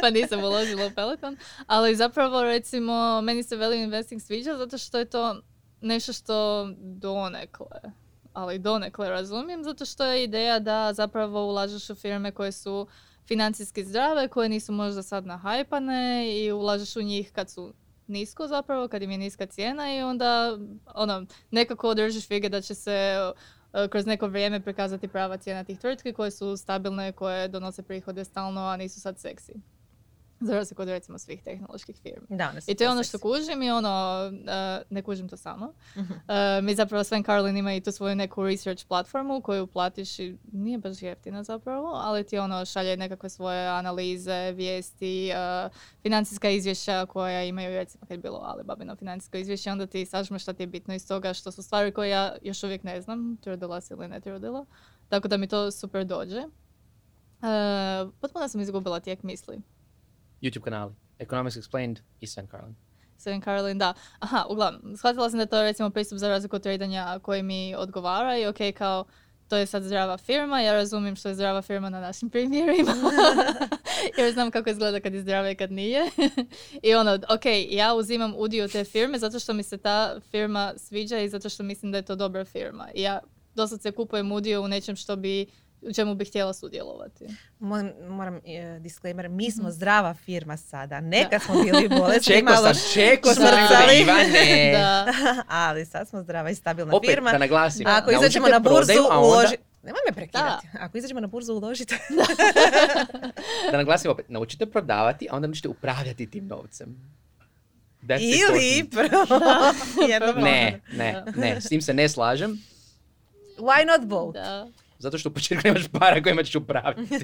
pa 0.02 0.10
nisam 0.10 0.44
uložila 0.44 0.86
u 0.86 0.90
peloton. 0.94 1.36
Ali 1.66 1.96
zapravo 1.96 2.42
recimo 2.42 3.20
meni 3.20 3.42
se 3.42 3.56
value 3.56 3.82
investing 3.82 4.22
sviđa 4.22 4.54
zato 4.54 4.78
što 4.78 4.98
je 4.98 5.04
to 5.04 5.42
nešto 5.86 6.12
što 6.12 6.68
donekle, 6.78 7.80
ali 8.32 8.58
donekle 8.58 9.10
razumijem, 9.10 9.64
zato 9.64 9.84
što 9.84 10.04
je 10.04 10.24
ideja 10.24 10.58
da 10.58 10.92
zapravo 10.92 11.46
ulažeš 11.46 11.90
u 11.90 11.94
firme 11.94 12.32
koje 12.32 12.52
su 12.52 12.86
financijski 13.26 13.84
zdrave, 13.84 14.28
koje 14.28 14.48
nisu 14.48 14.72
možda 14.72 15.02
sad 15.02 15.26
nahajpane 15.26 16.30
i 16.38 16.52
ulažeš 16.52 16.96
u 16.96 17.02
njih 17.02 17.32
kad 17.32 17.50
su 17.50 17.74
nisko 18.06 18.46
zapravo, 18.46 18.88
kad 18.88 19.02
im 19.02 19.10
je 19.10 19.18
niska 19.18 19.46
cijena 19.46 19.96
i 19.96 20.02
onda 20.02 20.58
ono, 20.94 21.26
nekako 21.50 21.94
držiš 21.94 22.28
fige 22.28 22.48
da 22.48 22.60
će 22.60 22.74
se 22.74 23.16
uh, 23.72 23.90
kroz 23.90 24.06
neko 24.06 24.26
vrijeme 24.26 24.60
prikazati 24.60 25.08
prava 25.08 25.36
cijena 25.36 25.64
tih 25.64 25.78
tvrtki 25.78 26.12
koje 26.12 26.30
su 26.30 26.56
stabilne, 26.56 27.12
koje 27.12 27.48
donose 27.48 27.82
prihode 27.82 28.24
stalno, 28.24 28.60
a 28.60 28.76
nisu 28.76 29.00
sad 29.00 29.18
seksi. 29.18 29.52
Za 30.40 30.54
razliku 30.54 30.82
od 30.82 30.88
recimo 30.88 31.18
svih 31.18 31.42
tehnoloških 31.42 31.96
firmi. 32.02 32.26
Da, 32.28 32.52
I 32.66 32.74
to 32.74 32.84
je 32.84 32.90
ono 32.90 33.02
što 33.02 33.18
kužim 33.18 33.62
i 33.62 33.70
ono, 33.70 34.22
uh, 34.32 34.86
ne 34.90 35.02
kužim 35.02 35.28
to 35.28 35.36
samo. 35.36 35.72
Uh, 35.96 36.04
mi 36.62 36.74
zapravo 36.74 37.04
Sven 37.04 37.24
Carlin 37.24 37.56
ima 37.56 37.74
i 37.74 37.80
tu 37.80 37.92
svoju 37.92 38.16
neku 38.16 38.44
research 38.44 38.86
platformu 38.86 39.40
koju 39.40 39.66
platiš 39.66 40.18
i 40.18 40.36
nije 40.52 40.78
baš 40.78 41.02
jeftina 41.02 41.42
zapravo, 41.42 41.88
ali 41.94 42.24
ti 42.24 42.38
ono 42.38 42.64
šalje 42.64 42.96
nekakve 42.96 43.28
svoje 43.28 43.68
analize, 43.68 44.52
vijesti, 44.52 45.32
uh, 45.32 45.72
financijska 46.02 46.50
izvješća 46.50 47.06
koja 47.06 47.44
imaju 47.44 47.76
recimo 47.76 48.06
kad 48.06 48.16
je 48.16 48.22
bilo 48.22 48.38
Alibabino 48.38 48.96
financijsko 48.96 49.36
izvješće, 49.36 49.72
onda 49.72 49.86
ti 49.86 50.06
sažmeš 50.06 50.42
šta 50.42 50.52
ti 50.52 50.62
je 50.62 50.66
bitno 50.66 50.94
iz 50.94 51.08
toga 51.08 51.34
što 51.34 51.50
su 51.50 51.62
stvari 51.62 51.92
koje 51.92 52.10
ja 52.10 52.36
još 52.42 52.62
uvijek 52.62 52.82
ne 52.82 53.00
znam, 53.00 53.36
trudila 53.36 53.80
se 53.80 53.94
ili 53.94 54.08
ne 54.08 54.20
trudila. 54.20 54.64
Tako 55.08 55.28
da 55.28 55.36
mi 55.36 55.46
to 55.46 55.70
super 55.70 56.04
dođe. 56.04 56.38
Uh, 56.38 58.12
potpuno 58.20 58.48
sam 58.48 58.60
izgubila 58.60 59.00
tijek 59.00 59.22
misli. 59.22 59.60
YouTube 60.42 60.64
kanali. 60.64 60.94
Economics 61.18 61.56
Explained 61.56 61.98
i 62.20 62.26
Sven 62.26 62.46
Carlin. 62.46 62.76
Sven 63.18 63.40
Carlin, 63.40 63.78
da. 63.78 63.94
Aha, 64.18 64.44
uglavnom, 64.50 64.96
shvatila 64.96 65.30
sam 65.30 65.38
da 65.38 65.42
je 65.42 65.46
to 65.46 65.62
recimo 65.62 65.90
pristup 65.90 66.18
za 66.18 66.28
razliku 66.28 66.56
od 66.56 66.62
tradanja 66.62 67.18
koji 67.22 67.42
mi 67.42 67.74
odgovara 67.74 68.38
i 68.38 68.46
ok, 68.46 68.58
kao 68.78 69.04
to 69.48 69.56
je 69.56 69.66
sad 69.66 69.82
zdrava 69.82 70.16
firma, 70.16 70.60
ja 70.60 70.72
razumijem 70.72 71.16
što 71.16 71.28
je 71.28 71.34
zdrava 71.34 71.62
firma 71.62 71.90
na 71.90 72.00
našim 72.00 72.30
primjerima. 72.30 72.92
Jer 74.18 74.32
znam 74.32 74.50
kako 74.50 74.70
izgleda 74.70 75.00
kad 75.00 75.14
je 75.14 75.20
zdrava 75.20 75.50
i 75.50 75.54
kad 75.54 75.72
nije. 75.72 76.02
I 76.82 76.94
ono, 76.94 77.14
ok, 77.14 77.44
ja 77.70 77.94
uzimam 77.94 78.34
udio 78.36 78.68
te 78.68 78.84
firme 78.84 79.18
zato 79.18 79.38
što 79.38 79.52
mi 79.52 79.62
se 79.62 79.76
ta 79.78 80.20
firma 80.30 80.72
sviđa 80.76 81.18
i 81.18 81.28
zato 81.28 81.48
što 81.48 81.62
mislim 81.62 81.92
da 81.92 81.98
je 81.98 82.04
to 82.04 82.16
dobra 82.16 82.44
firma. 82.44 82.88
I 82.94 83.02
ja 83.02 83.18
doslovce 83.54 83.92
kupujem 83.92 84.32
udio 84.32 84.62
u 84.62 84.68
nečem 84.68 84.96
što 84.96 85.16
bi 85.16 85.46
u 85.86 85.92
čemu 85.92 86.14
bih 86.14 86.28
htjela 86.28 86.54
sudjelovati. 86.54 87.26
Moram, 87.58 87.90
moram 88.08 88.34
uh, 88.34 88.82
disclaimer, 88.82 89.28
mi 89.28 89.50
smo 89.50 89.62
mhm. 89.62 89.72
zdrava 89.72 90.14
firma 90.14 90.56
sada. 90.56 91.00
Neka 91.00 91.38
smo 91.38 91.62
bili 91.62 91.88
bolesni, 91.98 92.34
čeko 92.34 92.44
malo 92.44 92.74
sam, 92.74 92.92
čeko 92.92 93.34
sam, 93.34 93.44
Ivane. 94.00 94.72
da. 94.78 95.06
Ali 95.48 95.86
sad 95.86 96.08
smo 96.08 96.22
zdrava 96.22 96.50
i 96.50 96.54
stabilna 96.54 96.96
Opet, 96.96 97.10
firma. 97.10 97.32
da 97.32 97.38
naglasim. 97.38 97.86
Ako 97.86 98.10
izađemo 98.10 98.48
na 98.48 98.58
burzu, 98.58 98.92
uloži... 99.18 99.56
Nemoj 99.82 100.00
me 100.08 100.14
prekidati. 100.14 100.66
Ako 100.80 100.98
izađemo 100.98 101.20
na 101.20 101.26
burzu, 101.26 101.52
uložite. 101.52 101.98
da 103.70 103.76
naglasim 103.76 104.10
opet, 104.10 104.28
naučite 104.28 104.66
prodavati, 104.66 105.28
a 105.30 105.36
onda 105.36 105.52
ćete 105.52 105.68
upravljati 105.68 106.30
tim 106.30 106.46
novcem. 106.46 107.16
That's 108.02 108.20
Ili 108.20 108.90
prvo. 108.90 109.26
ne, 110.42 110.80
ne, 110.92 111.24
ne, 111.36 111.60
s 111.60 111.68
tim 111.68 111.82
se 111.82 111.94
ne 111.94 112.08
slažem. 112.08 112.62
Why 113.58 113.86
not 113.86 114.08
both? 114.08 114.34
Da. 114.34 114.68
Zato 114.98 115.18
što 115.18 115.28
u 115.28 115.32
početku 115.32 115.62
nemaš 115.64 115.88
para 115.88 116.22
kojima 116.22 116.42
ćeš 116.42 116.54
upravljati. 116.54 117.14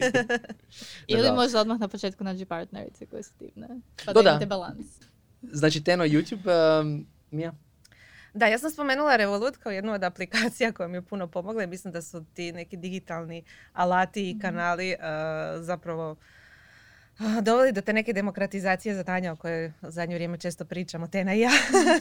Ili 1.09 1.33
možda 1.33 1.61
odmah 1.61 1.81
na 1.81 1.89
početku 1.89 2.25
nađi 2.25 2.45
partnerice 2.45 3.07
koje 3.07 3.23
su 3.23 3.33
divne. 3.39 3.69
Pa 4.05 4.13
da, 4.13 4.23
da 4.23 4.31
imate 4.31 4.47
balans. 4.47 4.87
Znači, 5.43 5.85
Teno, 5.85 6.05
YouTube, 6.05 6.81
um, 6.81 7.07
Mija? 7.31 7.53
Da, 8.35 8.47
ja 8.47 8.59
sam 8.59 8.71
spomenula 8.71 9.17
Revolut 9.17 9.57
kao 9.57 9.73
jednu 9.73 9.93
od 9.93 10.05
aplikacija 10.05 10.73
koja 10.73 10.89
mi 10.89 10.97
je 10.97 11.03
puno 11.03 11.27
pomogla 11.27 11.63
i 11.63 11.67
mislim 11.67 11.93
da 11.93 12.03
su 12.03 12.25
ti 12.35 12.53
neki 12.53 12.77
digitalni 12.77 13.45
alati 13.73 14.31
i 14.31 14.35
mhm. 14.35 14.41
kanali 14.41 14.95
uh, 14.99 15.65
zapravo 15.65 16.17
dovodi 17.43 17.73
do 17.73 17.81
te 17.81 17.93
neke 17.93 18.13
demokratizacije 18.13 18.95
zadanja 18.95 19.33
o 19.33 19.37
kojoj 19.37 19.73
u 19.83 19.91
zadnje 19.91 20.15
vrijeme 20.15 20.39
često 20.39 20.65
pričamo, 20.65 21.07
Tena 21.07 21.35
i 21.35 21.41
ja, 21.41 21.51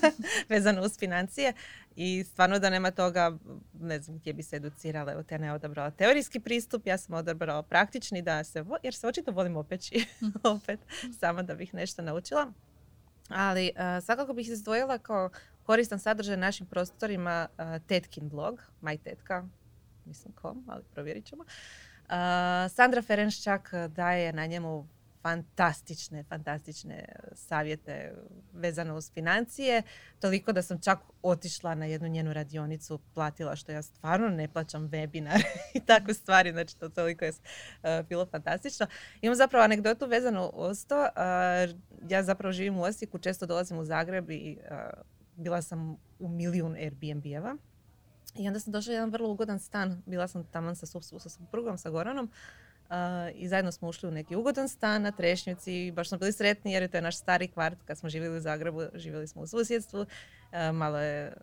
vezano 0.49 0.81
uz 0.81 0.99
financije. 0.99 1.53
I 1.95 2.23
stvarno 2.23 2.60
da 2.60 2.69
nema 2.69 2.91
toga, 2.91 3.38
ne 3.79 3.99
znam 3.99 4.17
gdje 4.17 4.34
bi 4.34 4.43
se 4.43 4.55
educirala. 4.55 5.12
Evo, 5.12 5.23
Tena 5.23 5.45
je 5.45 5.53
odabrala 5.53 5.91
teorijski 5.91 6.39
pristup, 6.39 6.88
ja 6.88 6.97
sam 6.97 7.15
odabrala 7.15 7.63
praktični, 7.63 8.21
da 8.21 8.43
se, 8.43 8.65
jer 8.84 8.93
se 8.93 9.07
očito 9.07 9.31
volim 9.31 9.57
opeći 9.57 10.05
opet, 10.55 10.79
samo 11.19 11.43
da 11.43 11.55
bih 11.55 11.73
nešto 11.73 12.01
naučila. 12.01 12.51
Ali 13.29 13.71
uh, 13.75 14.03
svakako 14.03 14.34
bih 14.34 14.49
izdvojila 14.49 14.97
kao 14.97 15.29
koristan 15.63 15.99
sadržaj 15.99 16.38
našim 16.38 16.65
prostorima 16.65 17.47
uh, 17.57 17.86
Tetkin 17.88 18.29
blog, 18.29 18.62
my 18.81 18.99
tetka, 19.03 19.47
mislim 20.05 20.34
kom, 20.34 20.65
ali 20.67 20.84
provjerit 20.93 21.25
ćemo. 21.25 21.43
Uh, 21.43 22.71
Sandra 22.71 23.01
Ferenščak 23.01 23.71
daje 23.95 24.34
na 24.34 24.45
njemu 24.45 24.88
fantastične, 25.21 26.23
fantastične 26.23 27.05
savjete 27.34 28.13
vezano 28.53 28.95
uz 28.95 29.12
financije. 29.13 29.84
Toliko 30.19 30.51
da 30.51 30.62
sam 30.62 30.81
čak 30.81 30.99
otišla 31.21 31.75
na 31.75 31.86
jednu 31.86 32.07
njenu 32.07 32.34
radionicu, 32.34 32.99
platila 33.13 33.55
što 33.55 33.71
ja 33.71 33.81
stvarno 33.81 34.29
ne 34.29 34.47
plaćam 34.47 34.89
webinar 34.89 35.43
i 35.75 35.79
takve 35.79 36.13
stvari. 36.13 36.51
Znači 36.51 36.77
to 36.77 36.89
toliko 36.89 37.25
je 37.25 37.31
uh, 37.31 38.07
bilo 38.10 38.25
fantastično. 38.25 38.88
Imam 39.21 39.36
zapravo 39.36 39.65
anegdotu 39.65 40.05
vezanu 40.05 40.51
uz 40.53 40.86
to. 40.86 41.01
Uh, 41.01 41.79
ja 42.10 42.23
zapravo 42.23 42.51
živim 42.51 42.77
u 42.77 42.84
Osijeku, 42.84 43.19
često 43.19 43.45
dolazim 43.45 43.77
u 43.77 43.86
Zagreb 43.86 44.31
i 44.31 44.57
uh, 44.62 44.77
bila 45.36 45.62
sam 45.62 45.97
u 46.19 46.27
milijun 46.27 46.75
Airbnb-eva. 46.75 47.57
I 48.36 48.47
onda 48.47 48.60
sam 48.60 48.73
došla 48.73 48.93
jedan 48.93 49.10
vrlo 49.10 49.29
ugodan 49.29 49.60
stan. 49.60 50.01
Bila 50.05 50.27
sam 50.27 50.43
tamo 50.43 50.75
sa, 50.75 50.86
sa 51.19 51.29
suprugom, 51.29 51.77
sa 51.77 51.89
Goranom 51.89 52.31
i 53.36 53.47
zajedno 53.47 53.71
smo 53.71 53.88
ušli 53.88 54.10
u 54.10 54.12
neki 54.12 54.36
ugodan 54.36 54.69
stan 54.69 55.01
na 55.01 55.12
Trešnjici. 55.12 55.91
Baš 55.91 56.10
smo 56.10 56.17
bili 56.17 56.34
sretni 56.34 56.73
jer 56.73 56.84
je 56.84 56.88
to 56.88 56.97
je 56.97 57.01
naš 57.01 57.17
stari 57.17 57.47
kvart. 57.47 57.77
Kad 57.86 57.97
smo 57.97 58.10
živjeli 58.10 58.38
u 58.38 58.41
Zagrebu, 58.41 58.82
živjeli 58.93 59.27
smo 59.27 59.41
u 59.41 59.47
susjedstvu. 59.47 60.06
malo 60.73 60.99
je 60.99 61.27
uh, 61.27 61.34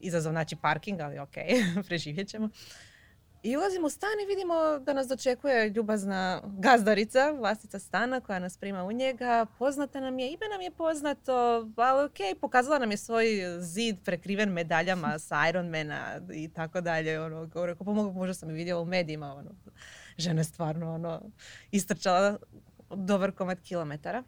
izazov 0.00 0.32
naći 0.32 0.56
parking, 0.56 1.00
ali 1.00 1.18
ok, 1.18 1.34
preživjet 1.88 2.28
ćemo. 2.28 2.48
I 3.42 3.56
ulazimo 3.56 3.86
u 3.86 3.90
stan 3.90 4.10
i 4.22 4.26
vidimo 4.26 4.78
da 4.78 4.92
nas 4.92 5.08
dočekuje 5.08 5.68
ljubazna 5.68 6.42
gazdarica, 6.44 7.30
vlastica 7.30 7.78
stana 7.78 8.20
koja 8.20 8.38
nas 8.38 8.56
prima 8.56 8.84
u 8.84 8.92
njega. 8.92 9.46
Poznata 9.58 10.00
nam 10.00 10.18
je, 10.18 10.28
ime 10.28 10.48
nam 10.50 10.60
je 10.60 10.70
poznato, 10.70 11.32
ali 11.76 12.04
ok, 12.04 12.40
pokazala 12.40 12.78
nam 12.78 12.90
je 12.90 12.96
svoj 12.96 13.26
zid 13.60 13.96
prekriven 14.04 14.48
medaljama 14.48 15.18
sa 15.18 15.48
Ironmana 15.48 16.20
i 16.34 16.48
tako 16.48 16.80
dalje. 16.80 17.20
Ono, 17.20 17.46
govore, 17.46 17.74
pa 17.74 17.84
možda 17.84 18.34
sam 18.34 18.50
i 18.50 18.52
vidjela 18.52 18.80
u 18.80 18.84
medijima. 18.84 19.34
Ono 19.34 19.50
žena 20.18 20.40
je 20.40 20.44
stvarno 20.44 20.94
ono, 20.94 21.20
istrčala 21.70 22.38
dobar 22.90 23.32
komad 23.32 23.60
kilometara. 23.60 24.22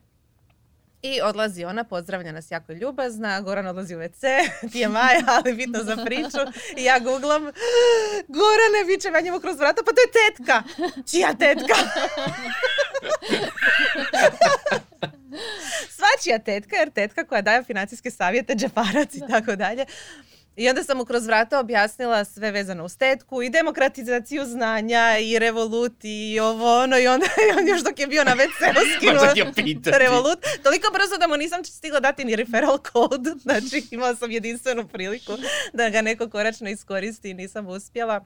I 1.03 1.21
odlazi 1.21 1.65
ona, 1.65 1.85
pozdravlja 1.85 2.33
nas 2.33 2.51
jako 2.51 2.73
ljubazna, 2.73 3.41
Goran 3.41 3.67
odlazi 3.67 3.97
u 3.97 3.99
WC, 3.99 4.27
ti 4.73 4.79
je 4.79 4.89
Maja, 4.89 5.23
ali 5.27 5.55
bitno 5.55 5.85
za 5.85 5.97
priču. 6.05 6.39
I 6.77 6.85
ja 6.85 6.99
googlam, 6.99 7.43
Gorane, 8.37 8.85
viče 8.87 9.09
ja 9.09 9.21
njemu 9.21 9.41
kroz 9.41 9.59
vrata, 9.59 9.83
pa 9.87 9.93
to 9.93 10.01
je 10.01 10.07
tetka. 10.13 10.63
Čija 11.11 11.35
tetka? 11.35 11.75
Svačija 15.97 16.39
tetka, 16.39 16.77
jer 16.77 16.91
tetka 16.91 17.25
koja 17.25 17.43
daje 17.43 17.65
financijske 17.65 18.11
savjete, 18.11 18.55
džeparac 18.55 19.15
i 19.15 19.23
tako 19.31 19.57
dalje. 19.57 19.85
I 20.57 20.69
onda 20.69 20.85
sam 20.85 20.97
mu 20.97 21.05
kroz 21.05 21.27
vrata 21.27 21.61
objasnila 21.61 22.25
sve 22.25 22.51
vezano 22.51 22.85
uz 22.85 22.97
tetku 22.97 23.43
i 23.43 23.51
demokratizaciju 23.51 24.45
znanja 24.45 25.19
i 25.19 25.39
revolut 25.39 25.95
i 26.03 26.41
ovo 26.41 26.83
ono 26.83 26.99
i 26.99 27.07
onda 27.07 27.27
on 27.59 27.69
još 27.69 27.81
dok 27.81 27.99
je 27.99 28.07
bio 28.07 28.25
na 28.25 28.37
WC 28.37 28.75
skinuo 28.97 29.99
revolut. 29.99 30.39
Toliko 30.63 30.93
brzo 30.93 31.19
da 31.21 31.27
mu 31.27 31.37
nisam 31.37 31.65
stigla 31.65 32.01
dati 32.01 32.25
ni 32.25 32.37
referral 32.37 32.79
code. 32.93 33.31
Znači 33.43 33.83
imala 33.91 34.17
sam 34.17 34.31
jedinstvenu 34.31 34.89
priliku 34.89 35.33
da 35.73 35.89
ga 35.89 36.03
neko 36.03 36.31
koračno 36.31 36.71
iskoristi 36.71 37.31
i 37.31 37.35
nisam 37.35 37.67
uspjela. 37.67 38.25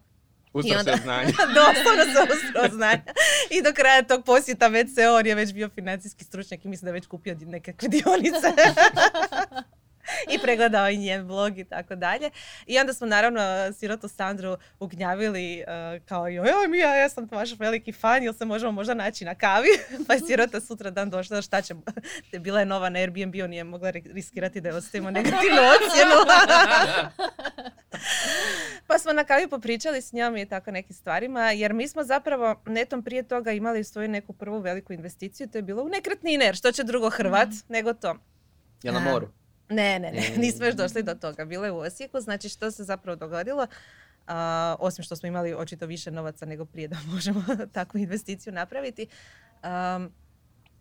Ustao 0.54 0.84
se 0.84 1.02
znanja. 1.02 1.32
Doslovno 1.58 2.02
uspio 2.34 2.76
znanja. 2.76 3.02
I 3.50 3.62
do 3.62 3.72
kraja 3.72 4.02
tog 4.02 4.24
posjeta 4.24 4.70
WC 4.70 5.18
on 5.18 5.26
je 5.26 5.34
već 5.34 5.52
bio 5.52 5.68
financijski 5.68 6.24
stručnjak 6.24 6.64
i 6.64 6.68
mislim 6.68 6.84
da 6.84 6.88
je 6.88 6.92
već 6.92 7.06
kupio 7.06 7.37
nekakve 7.40 7.88
dionice. 7.88 8.52
i 10.35 10.38
pregledao 10.38 10.90
i 10.90 10.96
njen 10.96 11.27
blog 11.27 11.59
i 11.59 11.64
tako 11.64 11.94
dalje. 11.94 12.31
I 12.66 12.79
onda 12.79 12.92
smo 12.92 13.07
naravno 13.07 13.72
sirotu 13.72 14.09
Sandru 14.09 14.57
ugnjavili 14.81 15.64
uh, 15.66 16.07
kao 16.07 16.29
joj, 16.29 16.68
mi 16.68 16.79
ja, 16.79 16.96
ja 16.96 17.09
sam 17.09 17.29
vaš 17.31 17.59
veliki 17.59 17.92
fan, 17.92 18.22
jel 18.22 18.33
se 18.33 18.44
možemo 18.44 18.72
možda 18.72 18.94
naći 18.94 19.24
na 19.24 19.35
kavi? 19.35 19.68
pa 20.07 20.14
je 20.14 20.20
sirota 20.20 20.61
sutra 20.61 20.90
dan 20.90 21.11
došla, 21.11 21.42
šta 21.42 21.62
će, 21.62 21.74
te 22.31 22.38
bila 22.44 22.61
je 22.61 22.66
nova 22.66 22.88
na 22.88 22.98
Airbnb, 22.98 23.35
on 23.44 23.50
nije 23.50 23.64
mogla 23.64 23.90
riskirati 23.90 24.61
da 24.61 24.68
je 24.68 24.74
ostavimo 24.74 25.11
negativnu 25.11 25.59
ocjenu. 25.74 26.16
pa 28.87 28.98
smo 28.98 29.12
na 29.12 29.24
kavi 29.24 29.48
popričali 29.48 30.03
s 30.03 30.12
njom 30.12 30.37
i 30.37 30.48
tako 30.48 30.70
nekim 30.70 30.96
stvarima, 30.96 31.50
jer 31.50 31.72
mi 31.72 31.88
smo 31.88 32.05
zapravo 32.05 32.62
netom 32.66 33.03
prije 33.03 33.22
toga 33.22 33.53
imali 33.53 33.85
svoju 33.85 34.09
neku 34.09 34.33
prvu 34.33 34.59
veliku 34.59 34.92
investiciju, 34.92 35.48
to 35.48 35.59
je 35.59 35.62
bilo 35.62 35.83
u 35.83 35.88
nekretnine, 35.88 36.44
jer 36.44 36.57
što 36.57 36.72
će 36.72 36.85
drugo 36.85 37.11
Hrvat 37.11 37.48
mm. 37.48 37.72
nego 37.72 37.92
to. 37.92 38.16
Je 38.83 38.92
na 38.92 39.00
moru? 39.00 39.29
Ne, 39.68 39.98
ne, 39.98 40.12
ne, 40.12 40.31
nismo 40.37 40.66
još 40.66 40.74
došli 40.74 41.03
do 41.03 41.14
toga. 41.14 41.44
Bilo 41.44 41.64
je 41.64 41.72
u 41.72 41.79
Osijeku, 41.79 42.20
znači 42.20 42.48
što 42.48 42.70
se 42.70 42.85
zapravo 42.85 43.16
dogodilo? 43.16 43.66
osim 44.79 45.05
što 45.05 45.16
smo 45.16 45.27
imali 45.27 45.55
očito 45.55 45.87
više 45.87 46.11
novaca 46.11 46.46
nego 46.46 46.64
prije 46.64 46.88
da 46.88 46.96
možemo 47.14 47.44
takvu 47.72 47.98
investiciju 47.98 48.53
napraviti. 48.53 49.07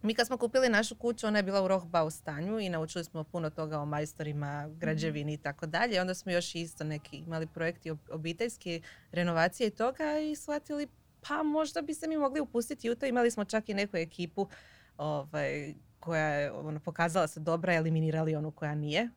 Mi 0.02 0.14
kad 0.14 0.28
smo 0.28 0.38
kupili 0.38 0.70
našu 0.70 0.96
kuću, 0.96 1.28
ona 1.28 1.40
je 1.40 1.44
bila 1.44 1.64
u 1.64 1.68
Rohbau 1.68 2.10
stanju 2.10 2.60
i 2.60 2.70
naučili 2.70 3.04
smo 3.04 3.24
puno 3.24 3.50
toga 3.50 3.80
o 3.80 3.86
majstorima, 3.86 4.70
građevini 4.78 5.34
i 5.34 5.38
tako 5.38 5.66
dalje. 5.66 6.02
Onda 6.02 6.14
smo 6.14 6.32
još 6.32 6.56
isto 6.56 6.84
neki 6.84 7.18
imali 7.18 7.48
projekti 7.48 7.92
obiteljski, 8.12 8.82
renovacije 9.12 9.68
i 9.68 9.72
toga 9.72 10.20
i 10.20 10.36
shvatili 10.36 10.88
pa 11.28 11.44
možda 11.44 11.82
bi 11.82 11.94
se 11.94 12.08
mi 12.08 12.18
mogli 12.18 12.42
upustiti 12.42 12.90
u 12.90 12.96
to. 12.96 13.06
Imali 13.06 13.32
smo 13.32 13.46
čak 13.46 13.70
i 13.70 13.74
neku 13.74 13.98
ekipu 13.98 14.48
ovaj, 14.98 15.74
koja 16.04 16.26
je 16.26 16.52
ono, 16.52 16.80
pokazala 16.80 17.28
se 17.28 17.40
dobra, 17.40 17.74
eliminirali 17.74 18.36
onu 18.36 18.52
koja 18.52 18.76
nije 18.76 19.10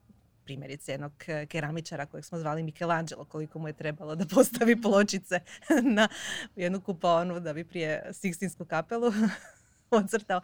primjerice 0.44 0.92
jednog 0.92 1.12
keramičara 1.48 2.06
kojeg 2.06 2.24
smo 2.24 2.38
zvali 2.38 2.62
Michelangelo, 2.62 3.24
koliko 3.24 3.58
mu 3.58 3.68
je 3.68 3.72
trebalo 3.72 4.14
da 4.14 4.26
postavi 4.34 4.82
pločice 4.82 5.40
na 5.96 6.08
jednu 6.56 6.80
kupaonu 6.80 7.40
da 7.40 7.52
bi 7.52 7.64
prije 7.64 8.06
Sixtinsku 8.10 8.66
kapelu 8.66 9.12
ocrtao. 10.04 10.40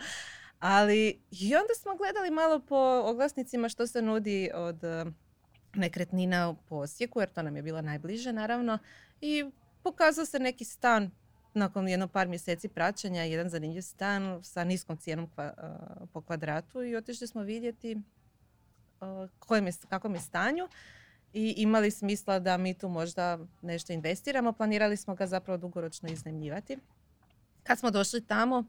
Ali 0.59 1.21
i 1.31 1.55
onda 1.55 1.75
smo 1.81 1.97
gledali 1.97 2.31
malo 2.31 2.61
po 2.61 3.03
oglasnicima 3.05 3.69
što 3.69 3.87
se 3.87 4.03
nudi 4.03 4.51
od 4.55 4.85
eh, 4.85 5.05
nekretnina 5.75 6.55
po 6.69 6.77
Osijeku, 6.77 7.21
jer 7.21 7.29
to 7.29 7.43
nam 7.43 7.57
je 7.57 7.63
bilo 7.63 7.83
najbliže 7.83 8.33
naravno. 8.33 8.79
I 9.21 9.45
pokazao 9.83 10.27
se 10.27 10.39
neki 10.39 10.65
stan 10.65 11.11
nakon 11.55 11.89
jedno 11.89 12.09
par 12.09 12.29
mjeseci 12.29 12.69
praćenja, 12.69 13.23
jedan 13.23 13.49
zanimljiv 13.49 13.83
stan 13.83 14.45
sa 14.45 14.65
niskom 14.65 14.97
cijenom 14.97 15.29
eh, 15.39 15.51
po 16.13 16.21
kvadratu 16.21 16.83
i 16.83 16.97
otišli 16.97 17.27
smo 17.27 17.43
vidjeti 17.43 17.97
uh, 19.01 19.31
kojem 19.39 19.67
je, 19.67 19.73
kakvom 19.89 20.15
je 20.15 20.21
stanju 20.21 20.69
i 21.33 21.55
imali 21.57 21.91
smisla 21.91 22.39
da 22.39 22.57
mi 22.57 22.75
tu 22.75 22.89
možda 22.89 23.39
nešto 23.63 23.93
investiramo. 23.93 24.53
Planirali 24.53 24.97
smo 24.97 25.15
ga 25.15 25.27
zapravo 25.27 25.59
dugoročno 25.59 26.09
iznajmljivati. 26.09 26.79
Kad 27.63 27.79
smo 27.79 27.91
došli 27.91 28.27
tamo, 28.27 28.65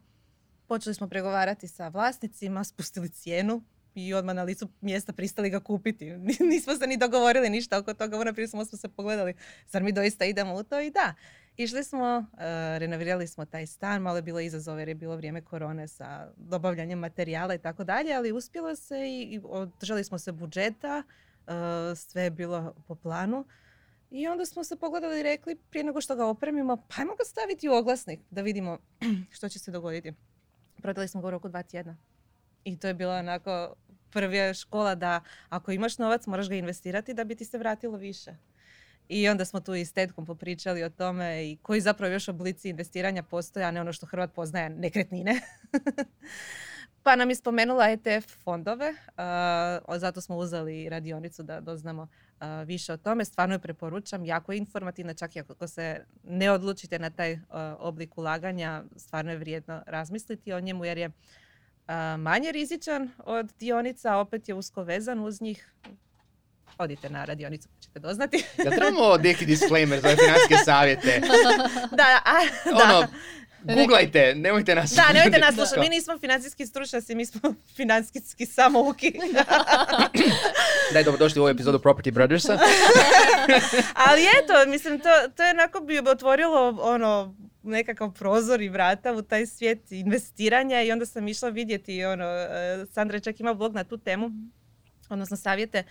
Počeli 0.68 0.94
smo 0.94 1.08
pregovarati 1.08 1.68
sa 1.68 1.88
vlasnicima, 1.88 2.64
spustili 2.64 3.10
cijenu 3.10 3.64
i 3.96 4.14
odmah 4.14 4.36
na 4.36 4.44
licu 4.44 4.70
mjesta 4.82 5.14
pristali 5.14 5.50
ga 5.50 5.60
kupiti. 5.60 6.10
Nismo 6.52 6.76
se 6.76 6.88
ni 6.88 6.98
dogovorili 6.98 7.50
ništa 7.50 7.78
oko 7.78 7.94
toga, 7.94 8.20
unaprijed 8.20 8.50
smo 8.50 8.66
se 8.66 8.88
pogledali, 8.88 9.34
zar 9.68 9.84
mi 9.84 9.92
doista 9.92 10.26
idemo 10.26 10.56
u 10.56 10.64
to 10.64 10.80
i 10.80 10.92
da. 10.92 11.14
Išli 11.58 11.84
smo, 11.84 12.18
uh, 12.18 12.40
renovirali 12.78 13.28
smo 13.28 13.46
taj 13.46 13.68
stan, 13.68 14.02
malo 14.02 14.18
je 14.18 14.22
bilo 14.22 14.40
izazove 14.40 14.82
jer 14.82 14.88
je 14.88 14.96
bilo 14.96 15.16
vrijeme 15.16 15.42
korone 15.42 15.88
sa 15.88 16.32
dobavljanjem 16.38 17.00
materijala 17.00 17.56
i 17.56 17.60
tako 17.60 17.84
dalje, 17.84 18.14
ali 18.14 18.32
uspjelo 18.32 18.76
se 18.76 18.96
i, 19.10 19.42
održali 19.44 20.04
smo 20.04 20.20
se 20.20 20.32
budžeta, 20.32 21.04
uh, 21.48 21.54
sve 21.98 22.24
je 22.24 22.32
bilo 22.32 22.76
po 22.88 22.96
planu. 22.96 23.46
I 24.12 24.28
onda 24.28 24.46
smo 24.46 24.64
se 24.64 24.76
pogledali 24.76 25.20
i 25.20 25.24
rekli 25.24 25.56
prije 25.56 25.84
nego 25.84 26.02
što 26.02 26.16
ga 26.16 26.26
opremimo, 26.26 26.78
pa 26.78 26.96
ajmo 26.98 27.16
ga 27.16 27.24
staviti 27.24 27.70
u 27.70 27.74
oglasnik 27.74 28.20
da 28.32 28.42
vidimo 28.42 28.78
što 29.36 29.50
će 29.50 29.60
se 29.60 29.72
dogoditi. 29.72 30.14
Prodali 30.82 31.08
smo 31.08 31.22
ga 31.22 31.28
u 31.28 31.32
roku 31.32 31.50
dva 31.50 31.64
tjedna. 31.64 31.98
I 32.64 32.80
to 32.80 32.88
je 32.88 32.94
bila 32.94 33.16
onako 33.16 33.76
prva 34.12 34.54
škola 34.54 34.96
da 34.96 35.22
ako 35.50 35.72
imaš 35.72 35.98
novac 35.98 36.28
moraš 36.28 36.50
ga 36.50 36.56
investirati 36.56 37.14
da 37.14 37.24
bi 37.24 37.36
ti 37.36 37.46
se 37.46 37.58
vratilo 37.58 37.98
više. 37.98 38.36
I 39.10 39.30
onda 39.30 39.46
smo 39.46 39.60
tu 39.60 39.76
i 39.76 39.86
s 39.86 39.94
tetkom 39.94 40.26
popričali 40.26 40.84
o 40.84 40.90
tome 40.90 41.52
i 41.52 41.58
koji 41.62 41.82
zapravo 41.82 42.14
još 42.14 42.28
oblici 42.28 42.70
investiranja 42.70 43.24
postoje, 43.24 43.66
a 43.66 43.72
ne 43.72 43.82
ono 43.82 43.94
što 43.94 44.06
Hrvat 44.06 44.34
poznaje, 44.34 44.70
nekretnine. 44.70 45.40
pa 47.04 47.16
nam 47.16 47.30
je 47.30 47.36
spomenula 47.36 47.90
ETF 47.90 48.44
fondove, 48.44 48.94
zato 49.98 50.22
smo 50.22 50.38
uzeli 50.38 50.90
radionicu 50.90 51.44
da 51.44 51.60
doznamo 51.60 52.08
više 52.66 52.94
o 52.94 52.98
tome. 52.98 53.26
Stvarno 53.26 53.56
je 53.56 53.60
preporučam, 53.60 54.26
jako 54.26 54.52
je 54.52 54.58
informativna, 54.58 55.14
čak 55.14 55.36
i 55.36 55.40
ako 55.40 55.68
se 55.68 56.06
ne 56.24 56.52
odlučite 56.52 57.00
na 57.00 57.10
taj 57.10 57.40
oblik 57.80 58.18
ulaganja, 58.18 58.84
stvarno 58.96 59.32
je 59.32 59.38
vrijedno 59.38 59.84
razmisliti 59.88 60.54
o 60.54 60.60
njemu 60.60 60.86
jer 60.86 60.98
je 60.98 61.12
manje 62.18 62.52
rizičan 62.52 63.10
od 63.26 63.54
dionica, 63.60 64.18
opet 64.18 64.50
je 64.50 64.56
usko 64.56 64.84
vezan 64.84 65.20
uz 65.20 65.42
njih. 65.42 65.74
Odite 66.78 67.10
na 67.10 67.26
radionicu 67.26 67.68
pa 67.70 67.82
ćete 67.82 68.00
doznati. 68.00 68.44
ja 68.66 68.72
trebamo 68.72 69.18
neki 69.18 69.46
disclaimer 69.46 70.00
za 70.00 70.10
financijske 70.10 70.56
savjete. 70.66 71.22
da, 72.00 72.22
a, 72.26 72.40
da. 72.66 72.84
Ono, 72.84 73.08
Googlajte, 73.64 74.36
nemojte 74.36 74.76
nas 74.76 74.92
Da, 74.92 75.14
nemojte 75.14 75.40
nas 75.40 75.56
slušati. 75.56 75.80
Mi 75.80 75.90
nismo 75.90 76.20
financijski 76.20 76.66
stručnjaci, 76.66 77.16
mi 77.16 77.26
smo 77.26 77.54
financijski 77.78 78.46
samouki. 78.46 79.14
Daj, 80.94 81.04
dobro 81.04 81.20
došli 81.20 81.40
u 81.40 81.44
ovu 81.44 81.50
epizodu 81.50 81.80
Property 81.80 82.12
Brothersa. 82.12 82.58
Ali 83.94 84.22
eto, 84.22 84.72
mislim, 84.72 85.00
to, 85.00 85.10
to 85.36 85.44
je 85.44 85.52
onako 85.52 85.80
bi 85.80 86.00
otvorilo 86.00 86.78
ono, 86.82 87.36
nekakav 87.64 88.12
prozor 88.12 88.62
i 88.62 88.70
vrata 88.70 89.14
u 89.14 89.22
taj 89.22 89.46
svijet 89.46 89.92
investiranja 89.92 90.82
i 90.82 90.92
onda 90.92 91.06
sam 91.06 91.28
išla 91.28 91.50
vidjeti, 91.50 92.06
ono, 92.06 92.26
e, 92.26 92.86
Sandra 92.92 93.20
čak 93.20 93.40
ima 93.40 93.54
blog 93.54 93.76
na 93.76 93.84
tu 93.84 93.98
temu, 93.98 94.32
odnosno 95.10 95.38
savjete 95.38 95.84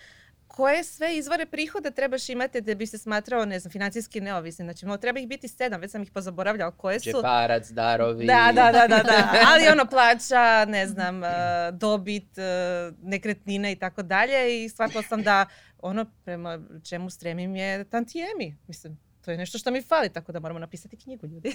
koje 0.53 0.83
sve 0.83 1.17
izvore 1.17 1.45
prihoda 1.45 1.91
trebaš 1.91 2.29
imati 2.29 2.61
da 2.61 2.75
bi 2.75 2.85
se 2.85 2.97
smatrao, 2.97 3.45
ne 3.45 3.59
znam, 3.59 3.71
financijski 3.71 4.21
neovisni. 4.21 4.65
Znači, 4.65 4.85
treba 5.01 5.19
ih 5.19 5.27
biti 5.27 5.47
sedam, 5.47 5.81
već 5.81 5.91
sam 5.91 6.03
ih 6.03 6.11
pozaboravljala 6.11 6.71
koje 6.71 6.99
su. 6.99 7.09
Džeparac, 7.09 7.69
darovi. 7.69 8.25
Da, 8.25 8.51
da, 8.55 8.71
da, 8.71 8.87
da, 8.87 9.03
da. 9.03 9.33
Ali 9.53 9.67
ono 9.67 9.85
plaća, 9.85 10.65
ne 10.65 10.87
znam, 10.87 11.23
e, 11.23 11.27
dobit, 11.71 12.37
e, 12.37 12.91
nekretnine 13.01 13.71
i 13.71 13.75
tako 13.75 14.01
dalje 14.03 14.63
i 14.63 14.69
shvatila 14.69 15.03
sam 15.03 15.23
da 15.23 15.45
ono 15.81 16.05
prema 16.25 16.59
čemu 16.89 17.09
stremim 17.09 17.55
je 17.55 17.83
tantijemi. 17.83 18.57
Mislim, 18.67 18.99
to 19.25 19.31
je 19.31 19.37
nešto 19.37 19.57
što 19.57 19.71
mi 19.71 19.81
fali, 19.81 20.09
tako 20.09 20.31
da 20.31 20.39
moramo 20.39 20.59
napisati 20.59 20.97
knjigu 20.97 21.27
ljudi. 21.27 21.53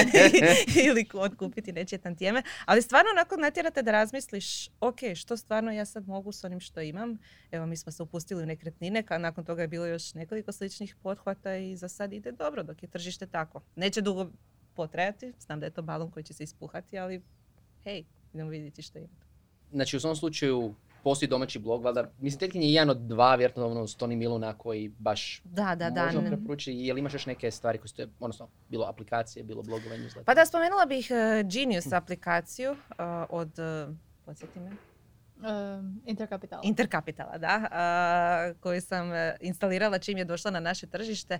Ili 0.86 1.06
otkupiti 1.14 1.72
nečije 1.72 1.98
tantijeme. 1.98 2.42
Ali 2.64 2.82
stvarno 2.82 3.10
onako 3.10 3.36
natjerate 3.36 3.82
da 3.82 3.90
razmisliš, 3.90 4.68
ok, 4.80 4.98
što 5.14 5.36
stvarno 5.36 5.72
ja 5.72 5.84
sad 5.84 6.08
mogu 6.08 6.32
s 6.32 6.44
onim 6.44 6.60
što 6.60 6.80
imam. 6.80 7.18
Evo 7.50 7.66
mi 7.66 7.76
smo 7.76 7.92
se 7.92 8.02
upustili 8.02 8.42
u 8.42 8.46
nekretnine, 8.46 9.02
ka 9.02 9.18
nakon 9.18 9.44
toga 9.44 9.62
je 9.62 9.68
bilo 9.68 9.86
još 9.86 10.14
nekoliko 10.14 10.52
sličnih 10.52 10.96
pothvata 11.02 11.56
i 11.56 11.76
za 11.76 11.88
sad 11.88 12.12
ide 12.12 12.32
dobro 12.32 12.62
dok 12.62 12.82
je 12.82 12.88
tržište 12.88 13.26
tako. 13.26 13.60
Neće 13.76 14.00
dugo 14.00 14.30
potrajati, 14.74 15.32
znam 15.38 15.60
da 15.60 15.66
je 15.66 15.72
to 15.72 15.82
balon 15.82 16.10
koji 16.10 16.24
će 16.24 16.34
se 16.34 16.44
ispuhati, 16.44 16.98
ali 16.98 17.22
hej, 17.84 18.04
idemo 18.34 18.50
vidjeti 18.50 18.82
što 18.82 18.98
ima. 18.98 19.24
Znači 19.72 19.96
u 19.96 20.00
svom 20.00 20.16
slučaju 20.16 20.74
postoji 21.04 21.28
domaći 21.28 21.58
blog, 21.58 21.84
valjda, 21.84 22.10
mislim, 22.20 22.38
Tetkin 22.38 22.62
je 22.62 22.72
jedan 22.72 22.90
od 22.90 22.96
dva, 22.96 23.34
vjerojatno 23.34 23.66
ono, 23.66 23.86
s 23.86 23.96
Tony 23.96 24.16
Miluna 24.16 24.58
koji 24.58 24.88
baš 24.98 25.42
da, 25.44 25.74
da, 25.74 25.90
da, 25.90 26.04
možemo 26.04 26.26
preporučiti. 26.26 26.78
Jel 26.78 26.98
imaš 26.98 27.12
još 27.12 27.26
neke 27.26 27.50
stvari 27.50 27.78
koje 27.78 27.88
ste, 27.88 28.08
odnosno, 28.20 28.48
bilo 28.68 28.84
aplikacije, 28.84 29.44
bilo 29.44 29.62
blogovanje? 29.62 30.08
Pa 30.24 30.34
da, 30.34 30.46
spomenula 30.46 30.86
bih 30.86 31.08
uh, 31.10 31.50
Genius 31.50 31.92
aplikaciju 31.92 32.70
uh, 32.70 32.76
od, 33.28 33.58
uh, 33.58 33.94
podsjeti 34.24 34.60
me, 34.60 34.70
Interkapitala. 36.06 36.62
Interkapitala, 36.64 37.38
da. 37.38 37.56
Uh, 37.56 38.60
koju 38.60 38.80
sam 38.80 39.08
instalirala 39.40 39.98
čim 39.98 40.18
je 40.18 40.24
došla 40.24 40.50
na 40.50 40.60
naše 40.60 40.86
tržište. 40.86 41.38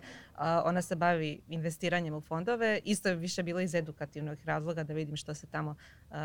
ona 0.64 0.82
se 0.82 0.96
bavi 0.96 1.40
investiranjem 1.48 2.14
u 2.14 2.20
fondove. 2.20 2.80
Isto 2.84 3.08
je 3.08 3.14
više 3.14 3.42
bilo 3.42 3.60
iz 3.60 3.74
edukativnog 3.74 4.38
razloga 4.44 4.84
da 4.84 4.92
vidim 4.92 5.16
što 5.16 5.34
se 5.34 5.46
tamo 5.46 5.76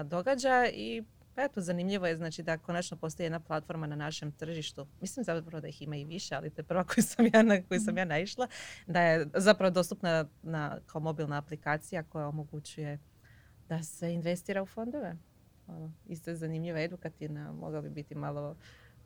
događa 0.04 0.68
i 0.74 1.04
pa 1.40 1.46
eto, 1.46 1.62
zanimljivo 1.62 2.08
je 2.08 2.16
znači 2.16 2.44
da 2.44 2.58
konačno 2.58 2.98
postoji 2.98 3.26
jedna 3.26 3.40
platforma 3.40 3.88
na 3.88 3.96
našem 3.96 4.32
tržištu. 4.32 4.88
Mislim 5.02 5.24
zapravo 5.24 5.62
da 5.62 5.68
ih 5.68 5.82
ima 5.82 5.96
i 5.96 6.06
više, 6.06 6.36
ali 6.36 6.50
to 6.50 6.62
je 6.62 6.66
prva 6.66 6.84
koju 6.94 7.04
sam 7.04 7.26
ja, 7.34 7.42
na 7.44 7.62
koju 7.64 7.80
sam 7.80 7.98
ja 7.98 8.06
naišla. 8.06 8.48
Da 8.88 9.02
je 9.02 9.28
zapravo 9.36 9.72
dostupna 9.72 10.26
na, 10.44 10.80
kao 10.86 11.02
mobilna 11.02 11.38
aplikacija 11.38 12.04
koja 12.04 12.28
omogućuje 12.28 13.00
da 13.70 13.84
se 13.84 14.14
investira 14.14 14.64
u 14.64 14.66
fondove. 14.66 15.16
Ono, 15.68 15.92
isto 16.08 16.30
je 16.30 16.36
zanimljiva, 16.36 16.82
edukativna, 16.82 17.52
mogla 17.52 17.82
bi 17.82 17.90
biti 17.90 18.16
malo 18.16 18.56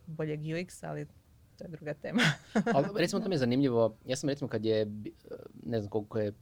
boljeg 0.06 0.40
UX, 0.40 0.88
ali 0.88 1.06
to 1.58 1.64
je 1.64 1.70
druga 1.70 1.94
tema. 1.94 2.22
ali 2.74 2.88
recimo 3.02 3.22
to 3.22 3.30
mi 3.30 3.36
je 3.36 3.40
zanimljivo, 3.40 3.98
ja 4.06 4.16
sam 4.16 4.30
recimo 4.30 4.48
kad 4.48 4.66
je, 4.66 4.86
ne 5.64 5.80
znam 5.80 5.90
koliko 5.90 6.20
je 6.20 6.34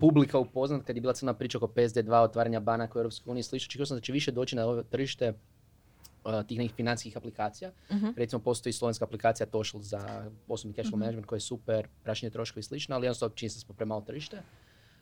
publika 0.00 0.38
upoznat 0.38 0.82
kad 0.86 0.96
je 0.96 1.00
bila 1.00 1.12
cijela 1.12 1.34
priča 1.34 1.58
oko 1.58 1.66
PSD2, 1.66 2.22
otvaranja 2.22 2.60
banaka 2.60 2.98
u 2.98 3.02
EU 3.02 3.36
i 3.38 3.42
slično. 3.42 3.70
Čekao 3.70 3.86
sam 3.86 3.96
da 3.96 4.00
će 4.00 4.12
više 4.12 4.32
doći 4.32 4.56
na 4.56 4.66
ovo 4.66 4.82
tržište 4.82 5.32
uh, 6.24 6.46
tih 6.46 6.58
nekih 6.58 6.76
financijskih 6.76 7.16
aplikacija. 7.16 7.72
Uh-huh. 7.90 8.12
Recimo 8.16 8.42
postoji 8.42 8.72
slovenska 8.72 9.04
aplikacija 9.04 9.46
Toshel 9.46 9.80
za 9.80 10.30
osobni 10.48 10.74
cash 10.74 10.88
flow 10.88 10.94
uh-huh. 10.94 10.98
management 10.98 11.26
koji 11.26 11.36
je 11.36 11.40
super, 11.40 11.86
praćenje 12.02 12.30
troškova 12.30 12.60
i 12.60 12.62
slično, 12.62 12.96
ali 12.96 13.06
jednostavno 13.06 13.34
čini 13.34 13.50
se 13.50 13.60
smo 13.60 13.74
premalo 13.74 14.00
tržište. 14.00 14.42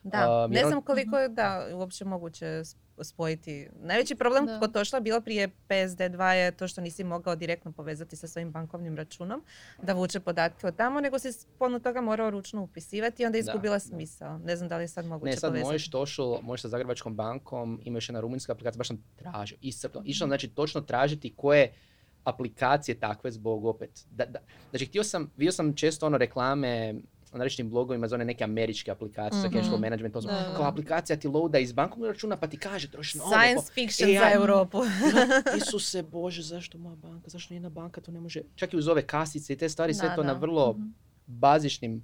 Da, 0.03 0.47
ne 0.47 0.65
znam 0.65 0.81
koliko 0.81 1.17
je 1.17 1.29
da 1.29 1.67
uopće 1.73 2.05
moguće 2.05 2.63
spojiti. 3.01 3.69
Najveći 3.81 4.15
problem 4.15 4.45
da. 4.45 4.59
kod 4.59 4.73
Tošla 4.73 4.99
bilo 4.99 5.21
prije 5.21 5.49
PSD2 5.69 6.31
je 6.31 6.51
to 6.51 6.67
što 6.67 6.81
nisi 6.81 7.03
mogao 7.03 7.35
direktno 7.35 7.71
povezati 7.71 8.15
sa 8.15 8.27
svojim 8.27 8.51
bankovnim 8.51 8.97
računom, 8.97 9.43
da 9.81 9.93
vuče 9.93 10.19
podatke 10.19 10.67
od 10.67 10.75
tamo, 10.75 10.99
nego 10.99 11.19
si 11.19 11.29
ponu 11.57 11.79
toga 11.79 12.01
morao 12.01 12.29
ručno 12.29 12.61
upisivati 12.61 13.23
i 13.23 13.25
onda 13.25 13.37
je 13.37 13.39
izgubila 13.39 13.79
smisao. 13.79 14.37
Ne 14.37 14.55
znam 14.55 14.69
da 14.69 14.77
li 14.77 14.83
je 14.83 14.87
sad 14.87 15.05
moguće 15.05 15.29
Ne, 15.29 15.37
sad 15.37 15.49
povezati. 15.49 15.67
možeš 15.67 15.89
Tošl, 15.89 16.33
možeš 16.41 16.61
sa 16.61 16.67
Zagrebačkom 16.67 17.15
bankom, 17.15 17.81
imaš 17.83 18.09
jedna 18.09 18.19
rumunjska 18.19 18.51
aplikacija, 18.51 18.77
baš 18.77 18.87
sam 18.87 19.03
tražio, 19.15 19.57
iscrpno. 19.61 20.01
Išao 20.05 20.27
znači 20.27 20.47
točno 20.47 20.81
tražiti 20.81 21.33
koje 21.35 21.73
aplikacije 22.23 22.99
takve 22.99 23.31
zbog 23.31 23.65
opet. 23.65 24.05
Da, 24.11 24.25
da. 24.25 24.39
Znači, 24.69 24.85
htio 24.85 25.03
sam, 25.03 25.31
vidio 25.37 25.51
sam 25.51 25.75
često 25.75 26.05
ono 26.05 26.17
reklame 26.17 26.95
različitim 27.33 27.69
blogovima 27.69 28.07
za 28.07 28.15
one 28.15 28.25
neke 28.25 28.43
američke 28.43 28.91
aplikacije 28.91 29.39
mm-hmm. 29.39 29.53
za 29.53 29.59
cash 29.59 29.71
flow 29.71 29.79
management. 29.79 30.13
To 30.13 30.21
kao 30.55 30.65
aplikacija 30.65 31.17
ti 31.17 31.27
loada 31.27 31.59
iz 31.59 31.71
bankovnog 31.71 32.11
računa 32.11 32.37
pa 32.37 32.47
ti 32.47 32.57
kaže 32.57 32.91
troši 32.91 33.17
novo. 33.17 33.31
Science 33.31 33.73
fiction 33.73 34.09
za 34.13 34.31
Europu. 34.33 34.81
Isuse 35.57 36.03
Bože, 36.03 36.41
zašto 36.41 36.77
moja 36.77 36.95
banka, 36.95 37.29
zašto 37.29 37.53
nijedna 37.53 37.69
banka 37.69 38.01
to 38.01 38.11
ne 38.11 38.19
može. 38.19 38.41
Čak 38.55 38.73
i 38.73 38.77
uz 38.77 38.87
ove 38.87 39.01
kasice 39.01 39.53
i 39.53 39.57
te 39.57 39.69
stvari, 39.69 39.93
sve 39.93 40.15
to 40.15 40.23
na 40.23 40.33
vrlo 40.33 40.71
mm-hmm. 40.71 40.93
bazičnim 41.27 42.03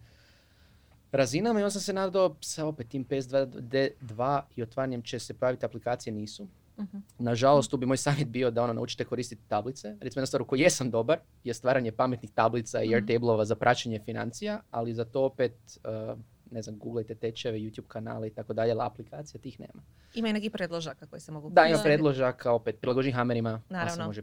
razinama 1.12 1.60
i 1.60 1.64
on 1.64 1.72
sam 1.72 1.82
se 1.82 1.94
nadao 1.94 2.36
sa 2.42 2.66
opet 2.66 2.90
tim 2.90 3.06
PS2 3.06 4.42
i 4.56 4.64
otvaranjem 4.64 5.02
će 5.02 5.20
se 5.20 5.34
pojaviti 5.34 5.66
aplikacije 5.66 6.14
nisu. 6.14 6.48
Uh-huh. 6.78 7.02
Nažalost, 7.20 7.72
tu 7.72 7.78
bi 7.78 7.86
moj 7.86 7.98
savjet 7.98 8.28
bio 8.28 8.52
da 8.52 8.64
ono 8.64 8.74
naučite 8.74 9.06
koristiti 9.06 9.48
tablice. 9.48 9.88
Recimo 10.02 10.20
jedna 10.20 10.26
stvar 10.26 10.42
u 10.42 10.46
kojoj 10.46 10.64
jesam 10.64 10.92
dobar 10.92 11.20
je 11.44 11.54
stvaranje 11.54 11.92
pametnih 11.92 12.32
tablica 12.32 12.82
i 12.82 12.88
uh-huh. 12.88 12.96
airtable 12.96 13.46
za 13.46 13.56
praćenje 13.56 14.00
financija, 14.06 14.62
ali 14.72 14.94
za 14.94 15.06
to 15.06 15.26
opet 15.26 15.80
uh, 15.84 16.20
ne 16.52 16.62
znam, 16.62 16.78
googlajte 16.80 17.16
tečeve, 17.16 17.58
YouTube 17.58 17.88
kanale 17.88 18.28
i 18.28 18.32
tako 18.32 18.54
dalje, 18.54 18.72
ali 18.72 18.82
aplikacija 18.84 19.42
tih 19.42 19.60
nema. 19.60 19.84
Ima 20.14 20.28
i 20.28 20.34
neki 20.34 20.50
predložaka 20.50 21.06
koji 21.06 21.20
se 21.20 21.32
mogu 21.32 21.50
Da, 21.50 21.66
ima 21.66 21.80
predložaka, 21.84 22.52
opet 22.52 22.82
prilagođen 22.82 23.14
hamerima, 23.14 23.62
pa 23.70 23.90
se 23.90 24.04
može 24.04 24.22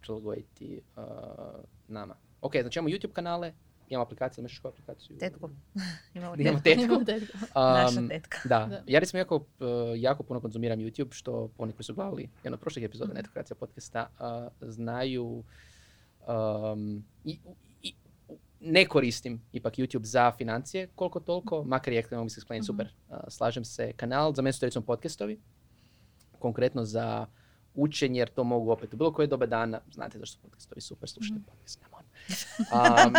prilagoditi 0.00 0.80
uh, 0.96 1.04
nama. 1.88 2.16
Ok, 2.40 2.52
znači 2.60 2.78
imamo 2.78 2.88
YouTube 2.88 3.12
kanale, 3.12 3.52
imamo 3.88 4.02
aplikaciju, 4.02 4.42
imaš 4.42 4.58
koju 4.58 4.70
aplikaciju? 4.70 5.18
Tetku. 5.18 5.50
imamo 6.14 6.36
tetku. 6.36 6.60
tetku. 6.62 7.04
tetku. 7.04 7.38
Naša 7.54 8.08
tetka. 8.08 8.38
Da. 8.44 8.66
da. 8.66 8.82
Ja 8.86 9.00
recimo 9.00 9.18
jako, 9.18 9.36
uh, 9.36 9.44
jako 9.96 10.22
puno 10.22 10.40
konzumiram 10.40 10.78
YouTube, 10.78 11.12
što 11.14 11.50
oni 11.58 11.72
koji 11.72 11.84
su 11.84 11.94
gledali 11.94 12.28
jedno 12.44 12.54
od 12.54 12.60
prošlih 12.60 12.84
epizoda 12.84 13.12
mm. 13.12 13.16
Netokracija 13.16 13.56
podcasta 13.56 14.06
uh, 14.18 14.52
znaju 14.60 15.44
um, 16.26 17.04
i, 17.24 17.38
i, 17.82 17.94
ne 18.60 18.86
koristim 18.86 19.42
ipak 19.52 19.74
YouTube 19.74 20.04
za 20.04 20.32
financije 20.32 20.88
koliko 20.94 21.20
toliko, 21.20 21.64
makar 21.64 21.92
je 21.92 22.04
mogu 22.10 22.28
se 22.28 22.40
mm-hmm. 22.40 22.62
super. 22.62 22.88
Uh, 23.08 23.16
slažem 23.28 23.64
se. 23.64 23.92
Kanal, 23.96 24.34
za 24.34 24.42
mene 24.42 24.52
su 24.52 24.66
recimo 24.66 24.84
podcastovi, 24.84 25.40
konkretno 26.38 26.84
za 26.84 27.26
učenje, 27.74 28.18
jer 28.18 28.28
to 28.28 28.44
mogu 28.44 28.70
opet 28.70 28.94
u 28.94 28.96
bilo 28.96 29.12
koje 29.12 29.26
dobe 29.26 29.46
dana, 29.46 29.80
znate 29.92 30.18
zašto 30.18 30.38
podcastovi 30.42 30.80
super, 30.80 31.08
slušajte 31.08 31.40
mm. 31.40 31.44
podcast, 31.44 31.80
Um, 32.58 33.14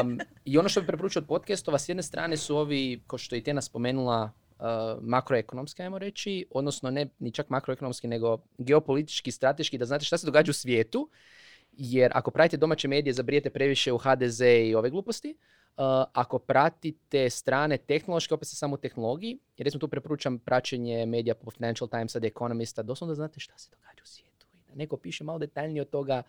um, 0.00 0.20
I 0.44 0.58
ono 0.58 0.68
što 0.68 0.80
bi 0.80 0.86
preporučio 0.86 1.20
od 1.20 1.28
podcastova, 1.28 1.78
s 1.78 1.88
jedne 1.88 2.02
strane 2.02 2.36
su 2.36 2.56
ovi, 2.56 3.02
kao 3.06 3.18
što 3.18 3.34
je 3.34 3.38
i 3.38 3.42
Tena 3.42 3.62
spomenula, 3.62 4.30
uh, 4.58 4.66
makroekonomski, 5.02 5.82
ajmo 5.82 5.98
reći, 5.98 6.46
odnosno 6.50 6.90
ne 6.90 7.06
ni 7.18 7.30
čak 7.30 7.50
makroekonomski, 7.50 8.08
nego 8.08 8.38
geopolitički, 8.58 9.30
strateški, 9.30 9.78
da 9.78 9.84
znate 9.84 10.04
šta 10.04 10.18
se 10.18 10.26
događa 10.26 10.50
u 10.50 10.54
svijetu, 10.54 11.08
jer 11.72 12.10
ako 12.14 12.30
pratite 12.30 12.56
domaće 12.56 12.88
medije, 12.88 13.14
zabrijete 13.14 13.50
previše 13.50 13.92
u 13.92 13.98
HDZ 13.98 14.40
i 14.40 14.74
ove 14.74 14.90
gluposti. 14.90 15.36
Uh, 15.76 15.84
ako 16.12 16.38
pratite 16.38 17.30
strane 17.30 17.78
tehnološke, 17.78 18.34
opet 18.34 18.48
se 18.48 18.56
samo 18.56 18.74
u 18.74 18.78
tehnologiji, 18.78 19.38
jer 19.56 19.64
recimo 19.64 19.80
tu 19.80 19.88
preporučam 19.88 20.38
praćenje 20.38 21.06
medija 21.06 21.34
poput 21.34 21.54
Financial 21.54 21.88
Timesa, 21.88 22.20
The 22.20 22.26
Economista, 22.26 22.82
doslovno 22.82 23.10
da 23.10 23.14
znate 23.14 23.40
šta 23.40 23.58
se 23.58 23.70
događa 23.70 24.02
u 24.02 24.06
svijetu. 24.06 24.46
I 24.52 24.58
da 24.68 24.74
neko 24.74 24.96
piše 24.96 25.24
malo 25.24 25.38
detaljnije 25.38 25.82
od 25.82 25.90
toga 25.90 26.22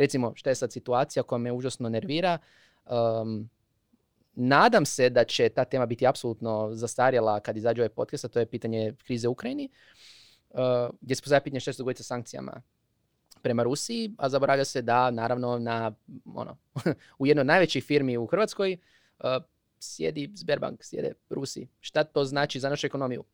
recimo 0.00 0.32
šta 0.34 0.50
je 0.50 0.54
sad 0.54 0.72
situacija 0.72 1.22
koja 1.22 1.38
me 1.38 1.52
užasno 1.52 1.88
nervira. 1.88 2.38
Um, 2.86 3.50
nadam 4.34 4.86
se 4.86 5.10
da 5.10 5.24
će 5.24 5.48
ta 5.48 5.64
tema 5.64 5.86
biti 5.86 6.06
apsolutno 6.06 6.70
zastarjela 6.72 7.40
kad 7.40 7.56
izađe 7.56 7.82
ovaj 7.82 7.88
podcast, 7.88 8.24
a 8.24 8.28
to 8.28 8.38
je 8.38 8.46
pitanje 8.46 8.94
krize 9.04 9.28
u 9.28 9.32
Ukrajini, 9.32 9.68
uh, 10.50 10.58
gdje 11.00 11.14
se 11.14 11.22
postavlja 11.22 11.40
pitanje 11.40 11.60
što 11.60 11.72
se 11.72 11.82
dogoditi 11.82 12.02
sa 12.02 12.06
sankcijama 12.06 12.62
prema 13.42 13.62
Rusiji, 13.62 14.14
a 14.18 14.28
zaboravlja 14.28 14.64
se 14.64 14.82
da 14.82 15.10
naravno 15.10 15.58
na, 15.58 15.92
ono, 16.34 16.56
u 17.18 17.26
jednoj 17.26 17.40
od 17.40 17.46
najvećih 17.46 17.84
firmi 17.84 18.16
u 18.16 18.26
Hrvatskoj 18.26 18.76
uh, 19.18 19.24
sjedi 19.78 20.30
Sberbank, 20.36 20.84
sjede 20.84 21.12
Rusi. 21.30 21.68
Šta 21.80 22.04
to 22.04 22.24
znači 22.24 22.60
za 22.60 22.68
našu 22.68 22.86
ekonomiju? 22.86 23.24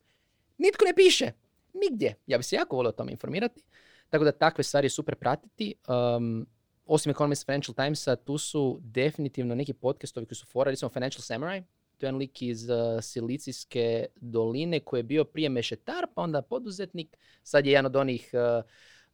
Nitko 0.57 0.85
ne 0.85 0.93
piše. 0.95 1.31
Nigdje. 1.73 2.15
Ja 2.27 2.37
bi 2.37 2.43
se 2.43 2.55
jako 2.55 2.75
volio 2.75 2.89
o 2.89 2.91
tome 2.91 3.11
informirati. 3.11 3.61
Tako 4.09 4.23
da 4.23 4.31
takve 4.31 4.63
stvari 4.63 4.89
super 4.89 5.15
pratiti. 5.15 5.75
Um, 5.87 6.47
osim 6.87 7.09
Economist 7.09 7.45
Financial 7.45 7.75
Timesa, 7.75 8.15
tu 8.15 8.37
su 8.37 8.79
definitivno 8.83 9.55
neki 9.55 9.73
podcastovi 9.73 10.25
koji 10.25 10.35
su 10.35 10.45
fora, 10.45 10.71
recimo 10.71 10.89
Financial 10.89 11.21
Samurai, 11.21 11.61
to 11.97 12.05
je 12.05 12.07
jedan 12.07 12.17
lik 12.17 12.41
iz 12.41 12.69
uh, 12.69 12.77
Silicijske 13.01 14.05
doline 14.15 14.79
koji 14.79 14.99
je 14.99 15.03
bio 15.03 15.23
prije 15.23 15.49
mešetar, 15.49 16.07
pa 16.15 16.21
onda 16.21 16.41
poduzetnik, 16.41 17.17
sad 17.43 17.65
je 17.65 17.71
jedan 17.71 17.85
od 17.85 17.95
onih, 17.95 18.29
uh, 18.33 18.63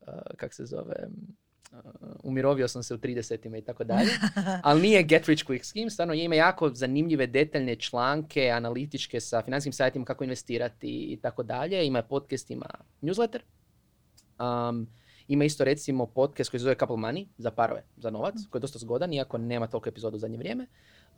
uh, 0.01 0.13
kak 0.37 0.53
se 0.53 0.65
zove, 0.65 0.95
uh, 1.71 1.79
umirovio 2.23 2.67
sam 2.67 2.83
se 2.83 2.93
u 2.93 2.97
30-ima 2.97 3.57
i 3.57 3.61
tako 3.61 3.83
dalje, 3.83 4.09
ali 4.63 4.81
nije 4.81 5.03
get 5.03 5.25
rich 5.25 5.45
quick 5.45 5.63
scheme, 5.63 5.89
stvarno 5.89 6.13
ima 6.13 6.35
jako 6.35 6.69
zanimljive 6.73 7.27
detaljne 7.27 7.75
članke, 7.75 8.49
analitičke 8.49 9.19
sa 9.19 9.41
financijskim 9.41 9.73
sajtima 9.73 10.05
kako 10.05 10.23
investirati 10.23 10.87
i 10.87 11.19
tako 11.21 11.43
dalje, 11.43 11.85
ima 11.85 12.01
podcast, 12.01 12.51
ima 12.51 12.67
newsletter. 13.01 13.39
Um, 14.39 14.87
ima 15.27 15.45
isto 15.45 15.63
recimo 15.63 16.05
podcast 16.05 16.49
koji 16.49 16.59
se 16.59 16.63
zove 16.63 16.75
Couple 16.75 16.97
Money 16.97 17.27
za 17.37 17.51
parove, 17.51 17.83
za 17.97 18.09
novac, 18.09 18.35
koji 18.49 18.59
je 18.59 18.61
dosta 18.61 18.79
zgodan, 18.79 19.13
iako 19.13 19.37
nema 19.37 19.67
toliko 19.67 19.89
epizoda 19.89 20.15
u 20.15 20.19
zadnje 20.19 20.37
vrijeme. 20.37 20.67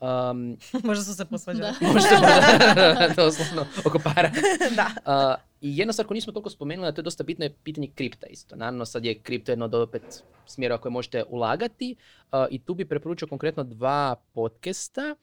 Um, 0.02 0.58
možda 0.88 1.04
su 1.04 1.15
se 1.15 1.26
posvađali. 1.26 1.74
možda, 1.94 3.13
doslovno, 3.15 3.65
oko 3.86 4.00
para. 4.00 4.32
da. 4.78 4.88
Uh, 5.06 5.44
I 5.62 5.78
jedna 5.78 5.94
stvar 5.94 6.08
koju 6.08 6.15
nismo 6.15 6.34
toliko 6.34 6.50
spomenuli, 6.50 6.88
a 6.88 6.91
to 6.91 7.02
je 7.02 7.04
dosta 7.04 7.24
bitno, 7.24 7.46
je 7.46 7.54
pitanje 7.63 7.88
kripta 7.96 8.28
isto. 8.28 8.56
Naravno, 8.56 8.86
sad 8.86 9.06
je 9.06 9.20
kripto 9.20 9.52
jedno 9.52 9.65
od 9.65 9.74
opet 9.74 10.24
smjera 10.46 10.78
koje 10.78 10.91
možete 10.91 11.24
ulagati 11.30 11.96
uh, 12.32 12.39
i 12.50 12.60
tu 12.60 12.74
bi 12.74 12.86
preporučio 12.86 13.28
konkretno 13.28 13.63
dva 13.63 14.15
podcasta. 14.34 15.15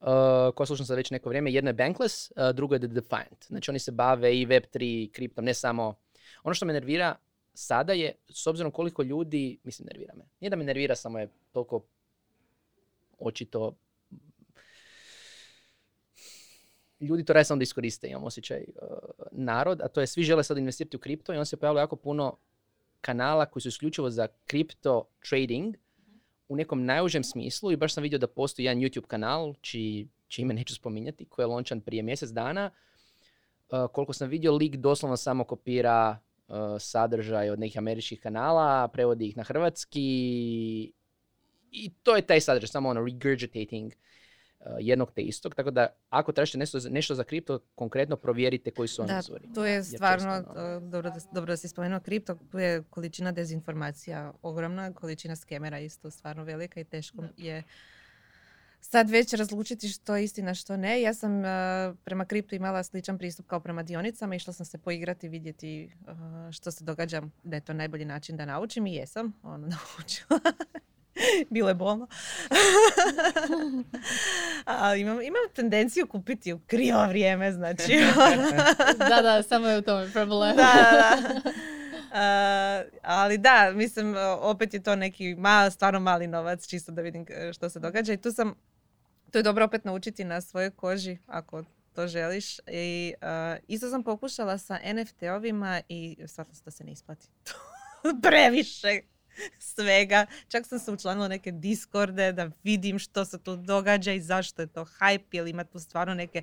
Uh, 0.00 0.08
koja 0.54 0.66
slušam 0.66 0.86
sad 0.86 0.96
već 0.96 1.10
neko 1.10 1.28
vrijeme. 1.28 1.52
Jedno 1.52 1.70
je 1.70 1.74
Bankless, 1.74 2.30
uh, 2.30 2.50
drugo 2.54 2.74
je 2.74 2.78
The 2.78 2.88
Defiant. 2.88 3.46
Znači 3.46 3.70
oni 3.70 3.78
se 3.78 3.92
bave 3.92 4.40
i 4.40 4.46
Web3 4.46 4.78
i 4.80 5.10
kriptom, 5.12 5.44
ne 5.44 5.54
samo... 5.54 5.94
Ono 6.42 6.54
što 6.54 6.66
me 6.66 6.72
nervira 6.72 7.16
sada 7.54 7.92
je, 7.92 8.14
s 8.28 8.46
obzirom 8.46 8.72
koliko 8.72 9.02
ljudi, 9.02 9.58
mislim 9.64 9.86
nervira 9.86 10.14
me, 10.14 10.24
nije 10.40 10.50
da 10.50 10.56
me 10.56 10.64
nervira, 10.64 10.94
samo 10.94 11.18
je 11.18 11.28
toliko 11.52 11.82
očito 13.18 13.74
ljudi 17.02 17.24
to 17.24 17.32
rade 17.32 17.44
samo 17.44 17.58
da 17.58 17.62
iskoriste, 17.62 18.08
imam 18.08 18.24
osjećaj 18.24 18.64
uh, 18.82 18.98
narod, 19.32 19.80
a 19.80 19.88
to 19.88 20.00
je 20.00 20.06
svi 20.06 20.22
žele 20.22 20.44
sad 20.44 20.58
investirati 20.58 20.96
u 20.96 21.00
kripto 21.00 21.34
i 21.34 21.36
on 21.36 21.46
se 21.46 21.56
pojavilo 21.56 21.80
jako 21.80 21.96
puno 21.96 22.36
kanala 23.00 23.46
koji 23.46 23.60
su 23.60 23.68
isključivo 23.68 24.10
za 24.10 24.28
kripto 24.46 25.08
trading 25.28 25.76
u 26.48 26.56
nekom 26.56 26.84
najužem 26.84 27.24
smislu 27.24 27.72
i 27.72 27.76
baš 27.76 27.94
sam 27.94 28.02
vidio 28.02 28.18
da 28.18 28.26
postoji 28.26 28.64
jedan 28.64 28.82
YouTube 28.82 29.06
kanal, 29.06 29.54
čiji, 29.60 30.08
ime 30.36 30.54
neću 30.54 30.74
spominjati, 30.74 31.24
koji 31.24 31.42
je 31.44 31.46
lončan 31.46 31.80
prije 31.80 32.02
mjesec 32.02 32.30
dana. 32.30 32.70
Uh, 33.70 33.90
koliko 33.92 34.12
sam 34.12 34.28
vidio, 34.28 34.52
lik 34.52 34.76
doslovno 34.76 35.16
samo 35.16 35.44
kopira 35.44 36.18
sadržaj 36.78 37.50
od 37.50 37.60
nekih 37.60 37.78
američkih 37.78 38.20
kanala, 38.20 38.88
prevodi 38.88 39.28
ih 39.28 39.36
na 39.36 39.42
hrvatski 39.42 40.02
i 41.72 41.90
to 42.02 42.16
je 42.16 42.22
taj 42.22 42.40
sadržaj, 42.40 42.68
samo 42.68 42.88
ono 42.88 43.04
regurgitating 43.04 43.92
uh, 43.92 44.66
jednog 44.80 45.12
te 45.12 45.22
istog. 45.22 45.54
Tako 45.54 45.70
da 45.70 45.86
ako 46.08 46.32
tražite 46.32 46.58
nešto, 46.58 46.78
nešto 46.90 47.14
za 47.14 47.24
kripto, 47.24 47.58
konkretno 47.74 48.16
provjerite 48.16 48.70
koji 48.70 48.88
su 48.88 49.02
oni 49.02 49.12
izvori. 49.20 49.48
To 49.54 49.64
je 49.64 49.82
stvarno, 49.82 50.38
uh, 50.38 50.90
dobro, 50.90 51.10
da, 51.10 51.16
dobro 51.32 51.52
da 51.52 51.56
si 51.56 51.68
spomenuo 51.68 52.00
kripto, 52.00 52.38
tu 52.50 52.58
je 52.58 52.82
količina 52.90 53.32
dezinformacija 53.32 54.32
ogromna, 54.42 54.92
količina 54.92 55.36
skemera 55.36 55.78
isto 55.78 56.10
stvarno 56.10 56.44
velika 56.44 56.80
i 56.80 56.84
teško 56.84 57.24
je 57.36 57.62
sad 58.82 59.10
već 59.10 59.32
razlučiti 59.32 59.88
što 59.88 60.16
je 60.16 60.24
istina, 60.24 60.54
što 60.54 60.76
ne. 60.76 61.02
Ja 61.02 61.14
sam 61.14 61.38
uh, 61.38 61.44
prema 62.04 62.24
kriptu 62.24 62.54
imala 62.54 62.82
sličan 62.82 63.18
pristup 63.18 63.46
kao 63.46 63.60
prema 63.60 63.82
dionicama. 63.82 64.34
Išla 64.34 64.52
sam 64.52 64.66
se 64.66 64.78
poigrati, 64.78 65.28
vidjeti 65.28 65.90
uh, 66.00 66.52
što 66.52 66.70
se 66.70 66.84
događa, 66.84 67.22
da 67.42 67.56
je 67.56 67.60
to 67.60 67.72
najbolji 67.72 68.04
način 68.04 68.36
da 68.36 68.44
naučim 68.44 68.86
i 68.86 68.94
jesam 68.94 69.32
ono 69.42 69.66
naučila. 69.98 70.40
Bilo 71.50 71.68
je 71.68 71.74
bolno. 71.74 72.06
Ali 74.64 75.00
imam, 75.00 75.22
imam 75.22 75.42
tendenciju 75.54 76.06
kupiti 76.06 76.52
u 76.52 76.60
krivo 76.66 77.06
vrijeme, 77.06 77.52
znači. 77.52 78.00
da, 79.08 79.22
da, 79.22 79.42
samo 79.42 79.68
je 79.68 79.78
u 79.78 79.82
tome 79.82 80.12
problem. 80.12 80.56
da, 80.56 80.72
da, 80.92 81.28
da. 81.28 81.50
Uh, 82.12 82.90
ali 83.02 83.38
da, 83.38 83.72
mislim, 83.74 84.14
opet 84.40 84.74
je 84.74 84.82
to 84.82 84.96
neki 84.96 85.34
mal, 85.34 85.70
stvarno 85.70 86.00
mali 86.00 86.26
novac, 86.26 86.66
čisto 86.66 86.92
da 86.92 87.02
vidim 87.02 87.26
što 87.52 87.68
se 87.68 87.80
događa. 87.80 88.12
I 88.12 88.16
tu 88.16 88.32
sam 88.32 88.54
to 89.32 89.38
je 89.38 89.42
dobro 89.42 89.64
opet 89.64 89.84
naučiti 89.84 90.24
na 90.24 90.40
svojoj 90.40 90.70
koži 90.70 91.18
ako 91.26 91.64
to 91.94 92.06
želiš. 92.06 92.58
I 92.66 93.14
uh, 93.22 93.58
isto 93.68 93.90
sam 93.90 94.02
pokušala 94.04 94.58
sa 94.58 94.78
NFT-ovima 94.84 95.82
i 95.88 96.16
shvatila 96.26 96.54
sam 96.54 96.64
da 96.64 96.70
se 96.70 96.84
ne 96.84 96.92
isplati. 96.92 97.26
Previše 98.22 99.00
svega. 99.58 100.26
Čak 100.48 100.66
sam 100.66 100.78
se 100.78 100.92
učlanila 100.92 101.28
neke 101.28 101.52
Discorde 101.52 102.32
da 102.32 102.50
vidim 102.62 102.98
što 102.98 103.24
se 103.24 103.38
tu 103.38 103.56
događa 103.56 104.12
i 104.12 104.20
zašto 104.20 104.62
je 104.62 104.66
to 104.66 104.84
hype 104.84 105.38
ili 105.38 105.50
ima 105.50 105.64
tu 105.64 105.78
stvarno 105.78 106.14
neke 106.14 106.42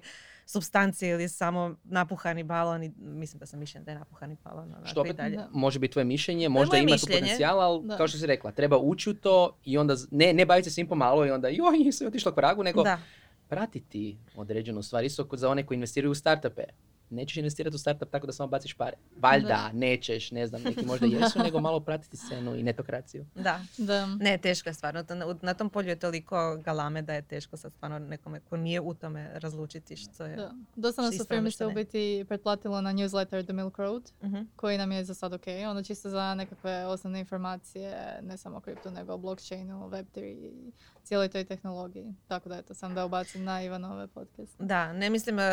substancije 0.50 1.14
ili 1.14 1.30
samo 1.30 1.76
napuhani 1.84 2.44
balon 2.44 2.84
i 2.84 2.92
mislim 2.98 3.40
da 3.40 3.46
sam 3.46 3.60
mišljen 3.60 3.84
da 3.84 3.92
je 3.92 3.98
napuhani 3.98 4.38
balon. 4.44 4.76
Što 4.84 5.02
opet 5.02 5.16
dalje. 5.16 5.40
može 5.52 5.80
biti 5.80 5.92
tvoje 5.92 6.06
mišljenje, 6.06 6.50
možda 6.50 6.78
ima 6.78 6.98
tu 6.98 7.08
potencijal, 7.08 7.60
ali 7.60 7.88
kao 7.98 8.08
što 8.08 8.18
si 8.18 8.26
rekla, 8.26 8.52
treba 8.52 8.78
ući 8.78 9.10
u 9.10 9.14
to 9.14 9.58
i 9.66 9.78
onda 9.78 9.96
ne, 10.12 10.34
ne 10.34 10.46
baviti 10.46 10.70
se 10.70 10.74
svim 10.74 10.88
pomalo 10.88 11.26
i 11.26 11.32
onda 11.32 11.48
joj, 11.48 11.92
sve 11.92 12.08
otišlo 12.08 12.32
k 12.32 12.38
vragu, 12.38 12.64
nego 12.64 12.84
da. 12.84 13.00
pratiti 13.48 14.18
određenu 14.36 14.84
stvar. 14.84 15.04
Isto 15.04 15.28
za 15.32 15.50
one 15.50 15.66
koji 15.66 15.76
investiraju 15.76 16.12
u 16.12 16.16
startupe 16.16 16.64
nećeš 17.10 17.38
investirati 17.38 17.76
u 17.76 17.80
startup 17.80 18.10
tako 18.10 18.28
da 18.28 18.34
samo 18.34 18.48
baciš 18.48 18.74
pare. 18.74 18.98
Valjda, 19.18 19.72
nećeš, 19.74 20.32
ne 20.32 20.48
znam, 20.48 20.62
neki 20.62 20.86
možda 20.86 21.06
jesu, 21.20 21.40
nego 21.40 21.60
malo 21.60 21.80
pratiti 21.80 22.18
scenu 22.18 22.56
i 22.56 22.64
netokraciju. 22.64 23.26
Da, 23.36 23.62
da. 23.78 24.06
ne, 24.06 24.38
teško 24.38 24.70
je 24.70 24.74
stvarno. 24.74 25.04
Na 25.42 25.54
tom 25.54 25.70
polju 25.70 25.90
je 25.90 26.00
toliko 26.00 26.58
galame 26.64 27.02
da 27.02 27.14
je 27.14 27.22
teško 27.22 27.58
sad 27.58 27.74
stvarno 27.74 28.00
nekome 28.00 28.40
ko 28.40 28.58
nije 28.58 28.82
u 28.82 28.94
tome 28.94 29.32
razlučiti 29.34 29.96
što 29.96 30.26
je... 30.26 30.36
Da. 30.36 30.52
Dosta 30.76 31.02
nas 31.02 31.20
u 31.20 31.26
firmi 31.26 31.52
se 31.52 31.66
u 31.66 31.72
biti 31.72 32.26
pretplatilo 32.28 32.82
na 32.82 32.94
newsletter 32.94 33.44
The 33.44 33.54
Milk 33.54 33.78
Road, 33.78 34.12
uh 34.22 34.30
koji 34.56 34.78
nam 34.78 34.92
je 34.92 35.04
za 35.04 35.14
sad 35.14 35.34
ok. 35.34 35.44
Ono 35.70 35.84
čisto 35.84 36.10
za 36.10 36.36
nekakve 36.36 36.86
osnovne 36.86 37.20
informacije, 37.20 38.20
ne 38.22 38.38
samo 38.38 38.60
kripto, 38.60 38.92
nego 38.92 39.14
o 39.14 39.18
blockchainu, 39.18 39.90
web3 39.90 40.20
i 40.22 40.72
cijeloj 41.04 41.30
toj 41.30 41.46
tehnologiji. 41.46 42.14
Tako 42.28 42.50
da 42.50 42.58
eto, 42.58 42.74
sam 42.74 42.96
da 42.96 43.06
ubacim 43.06 43.44
na 43.44 43.64
Ivanove 43.64 44.08
podcast. 44.08 44.62
Da, 44.62 44.94
ne 44.94 45.10
mislim, 45.10 45.40
e, 45.40 45.44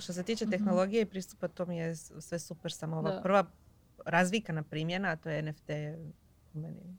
što 0.00 0.12
se 0.12 0.22
tiče 0.22 0.44
mhm. 0.44 0.52
Tehnologije 1.02 1.06
i 1.06 1.10
pristupa, 1.10 1.48
to 1.48 1.66
mi 1.66 1.76
je 1.76 1.96
sve 1.96 2.38
super, 2.38 2.72
samo 2.72 2.98
ova 2.98 3.20
prva 3.22 3.46
razvikana 4.06 4.62
primjena, 4.62 5.08
a 5.08 5.16
to 5.16 5.30
je 5.30 5.42
NFT 5.42 5.70
u 6.54 6.58
meni. 6.58 6.96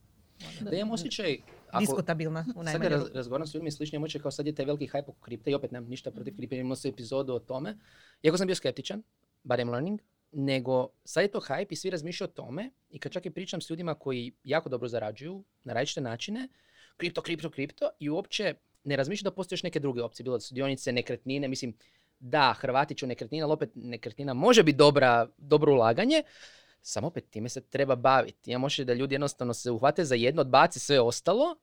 Da, 0.61 0.69
da 0.69 0.75
imam 0.75 0.91
osjećaj... 0.91 1.37
Ako, 1.69 1.79
diskutabilna 1.79 2.45
u 2.55 2.63
najmanju. 2.63 2.89
Sad 2.89 3.07
kad 3.07 3.15
razgovaram 3.15 3.47
s 3.47 3.53
ljudima 3.53 3.67
i 3.67 3.71
slični, 3.71 3.95
imam 3.95 4.09
kao 4.21 4.31
sad 4.31 4.47
je 4.47 4.55
taj 4.55 4.65
veliki 4.65 4.87
hype 4.87 5.09
oko 5.09 5.21
kripte 5.21 5.51
i 5.51 5.55
opet 5.55 5.71
nemam 5.71 5.89
ništa 5.89 6.11
protiv 6.11 6.35
kripte, 6.35 6.57
imamo 6.57 6.75
se 6.75 6.89
epizodu 6.89 7.33
o 7.33 7.39
tome. 7.39 7.77
Iako 8.23 8.37
sam 8.37 8.47
bio 8.47 8.55
skeptičan, 8.55 9.03
barem 9.43 9.69
learning, 9.69 10.01
nego 10.31 10.89
sad 11.05 11.23
je 11.23 11.31
to 11.31 11.39
hype 11.39 11.67
i 11.69 11.75
svi 11.75 11.89
razmišljaju 11.89 12.29
o 12.29 12.33
tome 12.33 12.71
i 12.89 12.99
kad 12.99 13.11
čak 13.11 13.25
i 13.25 13.31
pričam 13.31 13.61
s 13.61 13.69
ljudima 13.69 13.95
koji 13.95 14.33
jako 14.43 14.69
dobro 14.69 14.87
zarađuju 14.87 15.43
na 15.63 15.73
različite 15.73 16.01
načine, 16.01 16.47
kripto, 16.97 17.21
kripto, 17.21 17.49
kripto 17.49 17.89
i 17.99 18.09
uopće 18.09 18.55
ne 18.83 18.95
razmišljaju 18.95 19.31
da 19.31 19.35
postoje 19.35 19.55
još 19.55 19.63
neke 19.63 19.79
druge 19.79 20.01
opcije, 20.01 20.23
bilo 20.23 20.37
da 20.37 20.41
su 20.41 20.53
dionice, 20.53 20.91
nekretnine, 20.91 21.47
mislim, 21.47 21.73
da, 22.23 22.53
Hrvati 22.59 22.95
će 22.95 23.07
nekretnina, 23.07 23.45
ali 23.45 23.53
opet 23.53 23.71
nekretnina 23.75 24.33
može 24.33 24.63
biti 24.63 24.77
dobra, 24.77 25.27
dobro 25.37 25.73
ulaganje, 25.73 26.23
samo 26.81 27.07
opet 27.07 27.29
time 27.29 27.49
se 27.49 27.61
treba 27.61 27.95
baviti. 27.95 28.51
Ja 28.51 28.57
možeš 28.57 28.85
da 28.85 28.93
ljudi 28.93 29.15
jednostavno 29.15 29.53
se 29.53 29.71
uhvate 29.71 30.05
za 30.05 30.15
jedno, 30.15 30.41
odbaci 30.41 30.79
sve 30.79 30.99
ostalo, 30.99 31.55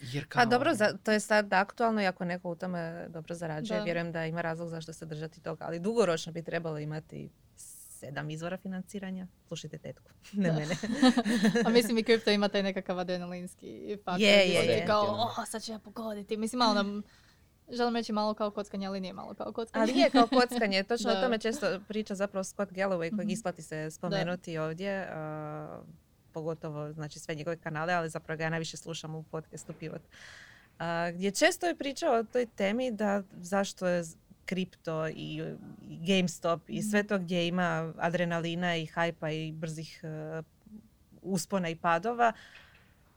jer 0.00 0.24
pa 0.24 0.28
kao... 0.28 0.42
A 0.42 0.46
dobro, 0.46 0.74
za, 0.74 0.98
to 1.02 1.12
je 1.12 1.20
sad 1.20 1.52
aktualno 1.52 2.02
i 2.02 2.06
ako 2.06 2.24
neko 2.24 2.50
u 2.50 2.56
tome 2.56 3.06
dobro 3.08 3.34
zarađuje, 3.34 3.82
vjerujem 3.82 4.12
da 4.12 4.26
ima 4.26 4.42
razlog 4.42 4.68
zašto 4.68 4.92
se 4.92 5.06
držati 5.06 5.42
toga, 5.42 5.64
ali 5.64 5.80
dugoročno 5.80 6.32
bi 6.32 6.42
trebalo 6.42 6.78
imati 6.78 7.30
sedam 8.00 8.30
izvora 8.30 8.56
financiranja. 8.56 9.26
Slušajte 9.48 9.78
tetku, 9.78 10.10
ne 10.42 10.52
mene. 10.52 10.76
A 11.66 11.68
mislim 11.68 11.98
i 11.98 12.02
kripto 12.08 12.30
ima 12.30 12.48
taj 12.48 12.62
nekakav 12.62 12.98
adrenalinski 12.98 13.96
faktor. 14.04 14.20
Je, 14.20 14.48
je, 14.48 14.64
je. 14.64 14.86
Kao, 14.86 15.04
oh, 15.04 15.46
sad 15.46 15.62
ću 15.62 15.72
ja 15.72 15.78
pogoditi. 15.78 16.36
Mislim, 16.36 16.58
malo 16.58 16.74
nam 16.74 17.02
Želim 17.68 17.96
reći 17.96 18.12
malo 18.12 18.34
kao 18.34 18.50
kockanje, 18.50 18.86
ali 18.86 19.00
nije 19.00 19.12
malo 19.12 19.34
kao 19.34 19.52
kockanje. 19.52 19.82
Ali 19.82 20.00
je 20.02 20.10
kao 20.10 20.26
kockanje. 20.26 20.82
Točno 20.82 21.10
o 21.10 21.20
tome 21.20 21.38
često 21.38 21.80
priča 21.88 22.14
zapravo 22.14 22.44
Scott 22.44 22.72
Galloway 22.72 23.10
kojeg 23.10 23.26
mhm. 23.26 23.30
isplati 23.30 23.62
se 23.62 23.90
spomenuti 23.90 24.58
ovdje. 24.58 25.08
pogotovo 26.32 26.92
znači 26.92 27.18
sve 27.18 27.34
njegove 27.34 27.56
kanale, 27.56 27.92
ali 27.92 28.08
zapravo 28.08 28.38
ga 28.38 28.44
ja 28.44 28.50
najviše 28.50 28.76
slušam 28.76 29.14
u 29.14 29.22
podcastu 29.22 29.72
Pivot. 29.72 30.02
gdje 31.14 31.30
često 31.30 31.66
je 31.66 31.76
pričao 31.76 32.14
o 32.14 32.24
toj 32.24 32.46
temi 32.46 32.90
da 32.90 33.22
zašto 33.40 33.86
je 33.86 34.04
kripto 34.46 35.08
i, 35.08 35.42
GameStop 35.82 36.60
i 36.68 36.82
sve 36.82 37.02
to 37.02 37.18
gdje 37.18 37.46
ima 37.48 37.92
adrenalina 37.98 38.76
i 38.76 38.86
hajpa 38.86 39.30
i 39.30 39.52
brzih 39.52 40.00
uh, 40.02 40.44
uspona 41.22 41.68
i 41.68 41.76
padova. 41.76 42.32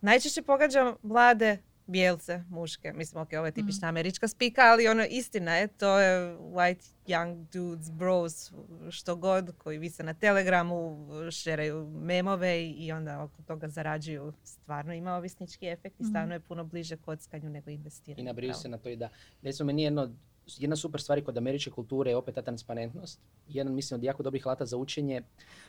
Najčešće 0.01 0.41
pogađa 0.41 0.95
mlade 1.01 1.57
bijelce, 1.89 2.43
muške. 2.49 2.93
Mislim, 2.93 3.21
ok, 3.21 3.29
ovo 3.33 3.45
je 3.45 3.51
tipična 3.51 3.87
mm. 3.87 3.89
američka 3.89 4.27
spika, 4.27 4.61
ali 4.61 4.87
ono 4.87 5.05
istina 5.09 5.55
je, 5.55 5.67
to 5.67 5.99
je 5.99 6.37
white 6.37 6.91
young 7.07 7.45
dudes, 7.53 7.91
bros, 7.91 8.51
što 8.89 9.15
god, 9.15 9.51
koji 9.57 9.77
vise 9.77 10.03
na 10.03 10.13
telegramu, 10.13 11.07
šeraju 11.31 11.87
memove 11.87 12.65
i 12.65 12.91
onda 12.91 13.23
oko 13.23 13.41
toga 13.41 13.67
zarađuju. 13.67 14.33
Stvarno 14.43 14.93
ima 14.93 15.15
ovisnički 15.15 15.67
efekt 15.67 15.99
i 15.99 16.03
mhm. 16.03 16.09
stvarno 16.09 16.33
je 16.33 16.39
puno 16.39 16.63
bliže 16.63 16.97
kockanju 16.97 17.49
nego 17.49 17.69
investiranju. 17.69 18.21
I 18.21 18.25
nabriju 18.25 18.53
se 18.53 18.69
na 18.69 18.77
to 18.77 18.89
i 18.89 18.95
da. 18.95 19.09
Recimo, 19.41 19.67
meni 19.67 19.83
jedno 19.83 20.09
jedna 20.57 20.75
super 20.75 21.01
stvar 21.01 21.23
kod 21.23 21.37
američke 21.37 21.71
kulture 21.71 22.11
je 22.11 22.17
opet 22.17 22.35
ta 22.35 22.41
transparentnost. 22.41 23.19
Jedan, 23.49 23.73
mislim, 23.73 23.99
od 23.99 24.03
jako 24.03 24.23
dobrih 24.23 24.47
alata 24.47 24.65
za 24.65 24.77
učenje. 24.77 25.21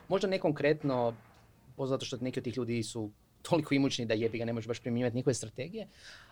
Možda 0.07 0.27
ne 0.27 0.39
konkretno, 0.39 1.13
zato 1.77 2.05
što 2.05 2.17
neki 2.17 2.39
od 2.39 2.43
tih 2.43 2.57
ljudi 2.57 2.83
su 2.83 3.11
toliko 3.41 3.73
imućni 3.73 4.05
da 4.05 4.13
jebi 4.13 4.37
ga 4.37 4.45
ne 4.45 4.53
možeš 4.53 4.67
baš 4.67 4.79
primjenjivati 4.79 5.15
njihove 5.15 5.33
strategije, 5.33 5.87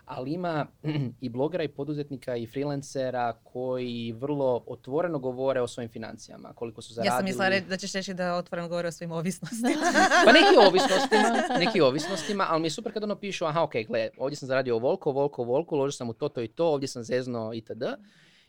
ali 0.06 0.32
ima 0.32 0.68
i 1.22 1.30
blogera 1.30 1.64
i 1.64 1.68
poduzetnika 1.68 2.36
i 2.36 2.48
freelancera 2.48 3.34
koji 3.44 4.12
vrlo 4.12 4.64
otvoreno 4.68 5.20
govore 5.20 5.62
o 5.62 5.68
svojim 5.68 5.90
financijama, 5.90 6.54
koliko 6.54 6.82
su 6.82 6.94
zaradili. 6.94 7.14
Ja 7.14 7.18
sam 7.18 7.26
mislila 7.26 7.70
da 7.70 7.78
ćeš 7.78 7.94
reći 7.94 8.14
da 8.14 8.36
otvoreno 8.36 8.70
govore 8.70 8.88
o 8.88 8.92
svojim 8.92 9.12
ovisnostima. 9.12 9.70
pa 10.26 10.32
neki 10.32 10.68
ovisnostima, 10.68 11.58
neki 11.60 11.82
ovisnostima, 11.82 12.46
ali 12.50 12.62
mi 12.62 12.66
je 12.68 12.72
super 12.72 12.94
kad 12.94 13.04
ono 13.04 13.16
pišu, 13.16 13.46
aha, 13.46 13.64
ok, 13.64 13.74
gle, 13.88 14.10
ovdje 14.18 14.36
sam 14.36 14.48
zaradio 14.48 14.76
ovoliko, 14.76 15.10
ovoliko, 15.10 15.42
ovoliko, 15.42 15.76
uložio 15.76 15.92
sam 15.92 16.10
u 16.10 16.14
to, 16.14 16.30
to 16.30 16.42
i 16.42 16.48
to, 16.48 16.68
ovdje 16.68 16.88
sam 16.88 17.04
zezno 17.04 17.52
itd. 17.54 17.84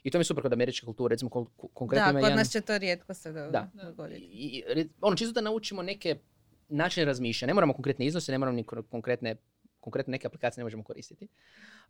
I 0.02 0.10
to 0.10 0.18
mi 0.18 0.20
je 0.20 0.24
super 0.24 0.42
kod 0.42 0.52
američke 0.52 0.86
kulture, 0.86 1.12
recimo 1.12 1.30
konkretno 1.74 2.12
Da, 2.12 2.20
kod 2.20 2.36
nas 2.36 2.50
će 2.50 2.60
to 2.60 2.78
rijetko 2.78 3.14
se 3.14 3.32
dogoditi. 3.72 4.20
I, 4.20 4.62
ono, 5.00 5.16
čisto 5.16 5.32
da 5.32 5.40
naučimo 5.40 5.82
neke 5.82 6.16
načine 6.70 7.04
razmišljanja. 7.06 7.50
Ne 7.50 7.54
moramo 7.54 7.72
konkretne 7.72 8.06
iznose, 8.06 8.32
ne 8.32 8.38
moramo 8.38 8.56
ni 8.56 8.64
konkretne 8.90 9.36
konkretno 9.80 10.10
neke 10.10 10.26
aplikacije 10.26 10.62
ne 10.62 10.64
možemo 10.64 10.84
koristiti. 10.84 11.28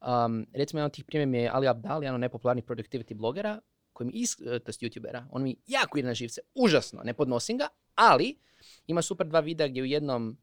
Um, 0.00 0.46
recimo, 0.52 0.78
jedan 0.78 0.86
od 0.86 0.92
tih 0.92 1.04
primjera 1.04 1.42
je 1.42 1.50
Ali 1.52 1.68
Abdal, 1.68 2.02
jedan 2.02 2.14
od 2.14 2.20
nepopularnih 2.20 2.64
productivity 2.64 3.14
blogera, 3.14 3.60
koji 3.92 4.06
mi, 4.06 4.12
is, 4.12 4.36
e, 4.40 4.58
to 4.58 4.72
youtubera, 4.72 5.24
on 5.30 5.42
mi 5.42 5.56
jako 5.66 5.98
ide 5.98 6.08
na 6.08 6.14
živce, 6.14 6.40
užasno, 6.54 7.02
ne 7.04 7.14
podnosim 7.14 7.58
ga, 7.58 7.68
ali 7.94 8.38
ima 8.86 9.02
super 9.02 9.26
dva 9.26 9.40
videa 9.40 9.68
gdje 9.68 9.82
u 9.82 9.86
jednom 9.86 10.38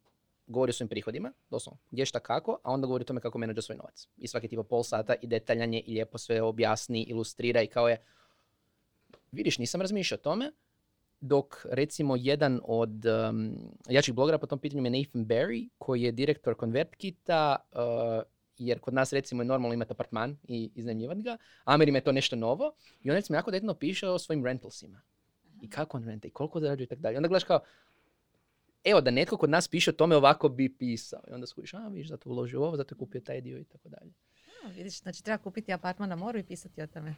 govori 0.47 0.69
o 0.69 0.73
svojim 0.73 0.89
prihodima, 0.89 1.33
doslovno, 1.49 1.79
gdje 1.91 2.05
šta 2.05 2.19
kako, 2.19 2.59
a 2.63 2.71
onda 2.71 2.87
govori 2.87 3.01
o 3.01 3.05
tome 3.05 3.21
kako 3.21 3.37
menadža 3.37 3.61
svoj 3.61 3.77
novac. 3.77 4.07
I 4.17 4.27
svaki 4.27 4.47
tipo 4.47 4.63
pol 4.63 4.83
sata 4.83 5.15
i 5.21 5.27
detaljanje 5.27 5.79
i 5.79 5.93
lijepo 5.93 6.17
sve 6.17 6.41
objasni, 6.41 7.03
ilustrira 7.03 7.61
i 7.61 7.67
kao 7.67 7.89
je, 7.89 8.03
vidiš, 9.31 9.57
nisam 9.57 9.81
razmišljao 9.81 10.17
o 10.17 10.23
tome, 10.23 10.51
dok 11.19 11.65
recimo 11.69 12.15
jedan 12.15 12.59
od 12.63 13.05
um, 13.05 13.55
jačih 13.89 14.13
blogera 14.13 14.37
po 14.37 14.47
tom 14.47 14.59
pitanju 14.59 14.83
je 14.83 14.89
Nathan 14.89 15.25
Barry, 15.25 15.69
koji 15.77 16.01
je 16.01 16.11
direktor 16.11 16.55
ConvertKita, 16.59 17.55
uh, 17.71 17.79
jer 18.57 18.79
kod 18.79 18.93
nas 18.93 19.13
recimo 19.13 19.41
je 19.41 19.45
normalno 19.45 19.73
imati 19.73 19.91
apartman 19.91 20.37
i 20.47 20.71
iznajmljivati 20.75 21.21
ga, 21.21 21.37
Amerima 21.63 21.97
je 21.97 22.03
to 22.03 22.11
nešto 22.11 22.35
novo 22.35 22.73
i 23.03 23.09
on 23.09 23.15
recimo 23.15 23.37
jako 23.37 23.51
detaljno 23.51 23.73
piše 23.73 24.09
o 24.09 24.19
svojim 24.19 24.45
rentalsima. 24.45 25.01
I 25.61 25.69
kako 25.69 25.97
on 25.97 26.03
renta 26.03 26.27
i 26.27 26.31
koliko 26.31 26.59
zarađuje 26.59 26.85
i 26.85 26.87
tako 26.87 27.01
dalje. 27.01 27.17
Onda 27.17 27.27
gledaš 27.27 27.43
kao, 27.43 27.59
evo 28.83 29.01
da 29.01 29.11
netko 29.11 29.37
kod 29.37 29.49
nas 29.49 29.67
piše 29.67 29.89
o 29.89 29.93
tome 29.93 30.15
ovako 30.15 30.49
bi 30.49 30.77
pisao. 30.77 31.21
I 31.29 31.33
onda 31.33 31.47
skužiš, 31.47 31.73
a 31.73 31.87
viš, 31.87 32.07
zato 32.07 32.29
uložio 32.29 32.63
ovo, 32.63 32.77
zato 32.77 32.95
je 32.95 32.97
kupio 32.97 33.21
taj 33.21 33.41
dio 33.41 33.59
i 33.59 33.63
tako 33.63 33.89
dalje 33.89 34.11
vidiš, 34.75 35.01
znači 35.01 35.23
treba 35.23 35.37
kupiti 35.37 35.73
apartman 35.73 36.09
na 36.09 36.15
moru 36.15 36.39
i 36.39 36.43
pisati 36.43 36.81
o 36.81 36.87
tome. 36.87 37.15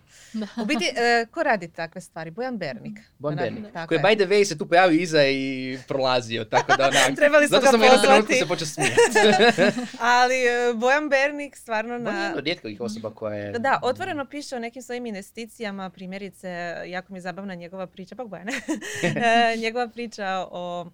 U 0.62 0.66
biti, 0.66 0.86
e, 0.86 1.26
ko 1.32 1.44
radi 1.44 1.68
takve 1.68 2.02
stvari? 2.02 2.32
Bojan 2.32 2.58
Bernik. 2.58 3.00
Bojan 3.18 3.38
Bernik. 3.38 3.66
Koji 3.88 3.98
je, 3.98 4.04
by 4.04 4.16
the 4.16 4.26
way, 4.26 4.46
se 4.46 4.58
tu 4.58 4.68
pojavio 4.68 5.00
iza 5.00 5.24
i 5.28 5.78
prolazio. 5.88 6.46
Tako 6.46 6.76
da, 6.78 6.84
onak, 6.88 7.16
Trebali 7.20 7.48
smo 7.48 7.60
zato 7.60 7.78
ga 7.78 7.88
sam 7.88 8.02
trenutku 8.02 8.34
se 8.34 8.48
počeo 8.48 8.68
smijeti. 8.68 8.98
Ali 10.16 10.36
e, 10.36 10.74
Bojan 10.76 11.10
Bernik 11.10 11.56
stvarno 11.56 11.98
na... 11.98 12.10
On 12.10 12.16
je 12.16 12.24
jedna 12.24 12.42
rijetkih 12.42 12.82
osoba 12.82 13.14
koja 13.14 13.36
je... 13.36 13.52
Da, 13.60 13.80
otvoreno 13.84 14.26
piše 14.26 14.56
o 14.56 14.60
nekim 14.60 14.82
svojim 14.82 15.06
investicijama. 15.06 15.90
Primjerice, 15.90 16.76
jako 16.86 17.14
mi 17.14 17.18
je 17.18 17.22
zabavna 17.22 17.56
njegova 17.56 17.88
priča, 17.88 18.16
bog 18.16 18.30
Bojane, 18.30 18.52
njegova 19.64 19.88
priča 19.88 20.48
o 20.52 20.92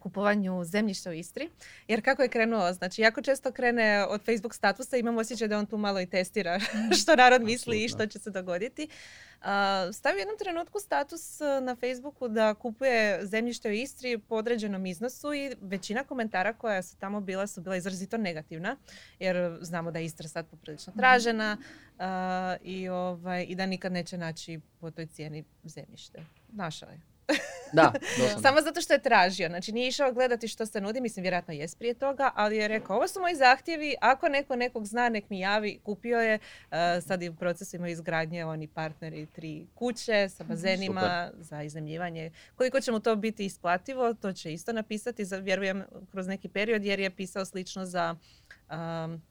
kupovanju 0.00 0.64
zemljišta 0.64 1.10
u 1.10 1.12
Istri. 1.12 1.48
Jer 1.88 2.04
kako 2.04 2.22
je 2.22 2.28
krenuo, 2.28 2.72
znači 2.72 3.02
jako 3.02 3.22
često 3.22 3.52
krene 3.52 4.06
od 4.08 4.24
Facebook 4.24 4.54
statusa, 4.54 4.96
imam 4.96 5.18
osjećaj 5.18 5.48
da 5.48 5.58
on 5.58 5.66
tu 5.66 5.78
malo 5.78 6.00
i 6.00 6.06
testira 6.06 6.60
što 7.02 7.16
narod 7.16 7.42
misli 7.42 7.84
i 7.84 7.88
što 7.88 8.06
će 8.06 8.18
se 8.18 8.30
dogoditi. 8.30 8.88
Stavi 9.92 10.16
u 10.16 10.18
jednom 10.18 10.38
trenutku 10.38 10.80
status 10.80 11.40
e, 11.40 11.60
na 11.60 11.76
Facebooku 11.76 12.28
da 12.28 12.54
kupuje 12.54 13.26
zemljište 13.26 13.68
u 13.68 13.72
Istri 13.72 14.18
po 14.18 14.34
određenom 14.34 14.86
iznosu 14.86 15.34
i 15.34 15.54
većina 15.60 16.04
komentara 16.04 16.52
koja 16.52 16.82
su 16.82 16.96
tamo 16.96 17.20
bila 17.20 17.46
su 17.46 17.60
bila 17.60 17.76
izrazito 17.76 18.16
negativna 18.16 18.76
jer 19.18 19.58
znamo 19.60 19.90
da 19.90 19.98
je 19.98 20.04
Istra 20.04 20.28
sad 20.28 20.46
poprilično 20.46 20.92
tražena 20.96 21.56
i, 22.62 22.88
ovaj, 22.88 23.44
i 23.48 23.54
da 23.54 23.66
nikad 23.66 23.92
neće 23.92 24.18
naći 24.18 24.60
po 24.80 24.90
toj 24.90 25.06
cijeni 25.06 25.44
zemljište. 25.64 26.24
Našao 26.48 26.88
je. 26.88 27.00
Da, 27.80 27.92
Samo 28.42 28.60
zato 28.60 28.80
što 28.80 28.92
je 28.92 29.02
tražio. 29.02 29.48
Znači 29.48 29.72
nije 29.72 29.88
išao 29.88 30.12
gledati 30.12 30.48
što 30.48 30.66
se 30.66 30.80
nudi, 30.80 31.00
mislim 31.00 31.22
vjerojatno 31.22 31.54
jest 31.54 31.78
prije 31.78 31.94
toga, 31.94 32.30
ali 32.34 32.56
je 32.56 32.68
rekao 32.68 32.96
ovo 32.96 33.08
su 33.08 33.20
moji 33.20 33.36
zahtjevi, 33.36 33.94
ako 34.00 34.28
neko 34.28 34.56
nekog 34.56 34.86
zna 34.86 35.08
nek 35.08 35.30
mi 35.30 35.40
javi, 35.40 35.80
kupio 35.84 36.20
je, 36.20 36.38
uh, 36.70 36.76
sad 37.06 37.22
je 37.22 37.30
u 37.30 37.36
procesu 37.36 37.76
imaju 37.76 37.92
izgradnje 37.92 38.44
oni 38.44 38.66
partneri 38.66 39.26
tri 39.26 39.66
kuće 39.74 40.28
sa 40.28 40.44
bazenima 40.44 41.30
za 41.38 41.62
izemljivanje. 41.62 42.30
Koliko 42.54 42.80
će 42.80 42.92
mu 42.92 43.00
to 43.00 43.16
biti 43.16 43.44
isplativo, 43.44 44.14
to 44.14 44.32
će 44.32 44.52
isto 44.52 44.72
napisati, 44.72 45.24
vjerujem 45.42 45.84
kroz 46.10 46.26
neki 46.26 46.48
period 46.48 46.84
jer 46.84 47.00
je 47.00 47.10
pisao 47.10 47.44
slično 47.44 47.86
za 47.86 48.16
um, 48.70 49.22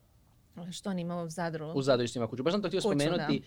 što 0.71 0.89
on 0.89 0.99
ima 0.99 1.21
u 1.21 1.29
Zadru? 1.29 1.71
U 1.75 1.81
Zadru 1.81 2.07
ima 2.15 2.27
kuću. 2.27 2.43
Baš 2.43 2.53
sam 2.53 2.61
to 2.61 2.67
htio 2.67 2.81
spomenuti. 2.81 3.41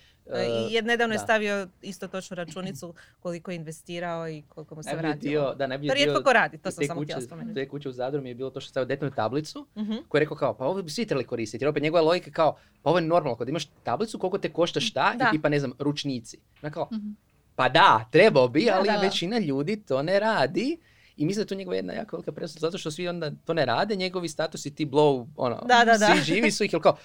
I 0.71 0.79
uh, 0.79 0.85
nedavno 0.85 1.15
je 1.15 1.19
stavio 1.19 1.69
isto 1.83 2.09
točnu 2.09 2.35
računicu 2.35 2.95
koliko 3.21 3.51
je 3.51 3.57
investirao 3.57 4.29
i 4.29 4.43
koliko 4.49 4.75
mu 4.75 4.83
se 4.83 4.97
vratilo. 4.97 5.55
Da, 5.55 5.69
to 5.69 5.95
rijetko 5.95 6.23
ko 6.23 6.33
radi, 6.33 6.59
to 6.59 6.71
sam 6.71 6.87
samo 6.87 7.03
htjela 7.03 7.21
spomenuti. 7.21 7.55
Te 7.55 7.69
kuće 7.69 7.89
u 7.89 7.93
Zadru 7.93 8.23
mi 8.23 8.29
je 8.29 8.35
bilo 8.35 8.51
to 8.51 8.61
što 8.61 8.71
stavio 8.71 8.87
detaljnu 8.87 9.15
tablicu 9.15 9.67
uh-huh. 9.77 10.03
koji 10.09 10.19
je 10.19 10.25
rekao 10.25 10.37
kao, 10.37 10.55
pa 10.55 10.65
ovo 10.65 10.83
bi 10.83 10.91
svi 10.91 11.07
trebali 11.07 11.27
koristiti. 11.27 11.65
Jer 11.65 11.69
opet 11.69 11.83
njegova 11.83 12.03
logika 12.03 12.31
kao, 12.31 12.57
pa 12.83 12.91
ovo 12.91 12.99
je 12.99 13.05
normalno, 13.05 13.37
kad 13.37 13.49
imaš 13.49 13.67
tablicu 13.83 14.19
koliko 14.19 14.39
te 14.39 14.53
košta 14.53 14.81
šta 14.81 15.15
da. 15.17 15.29
i 15.29 15.37
tipa 15.37 15.49
ne 15.49 15.59
znam, 15.59 15.73
ručnici. 15.79 16.39
kao, 16.71 16.89
uh-huh. 16.91 17.15
pa 17.57 17.69
da, 17.69 18.09
trebao 18.11 18.49
bi, 18.49 18.71
ali 18.71 18.87
da, 18.87 18.93
da. 18.93 19.01
većina 19.01 19.39
ljudi 19.39 19.77
to 19.77 20.03
ne 20.03 20.21
radi. 20.21 20.79
I 21.17 21.27
mislim 21.27 21.41
da 21.41 21.43
je 21.43 21.47
to 21.47 21.55
njegova 21.55 21.77
jedna 21.77 21.93
jako 21.93 22.17
velika 22.17 22.33
presuda, 22.33 22.61
zato 22.61 22.79
što 22.79 22.91
svi 22.91 23.09
onda 23.09 23.31
to 23.45 23.55
ne 23.55 23.65
rade, 23.65 23.97
njegovi 23.97 24.29
statusi 24.29 24.75
ti 24.75 24.87
blow, 24.87 25.27
ono, 25.37 25.65
da, 25.69 25.85
da, 25.85 25.99
da. 25.99 26.15
svi 26.15 26.35
živi 26.35 26.51
su 26.51 26.65
ih, 26.65 26.75
kao, 26.83 26.97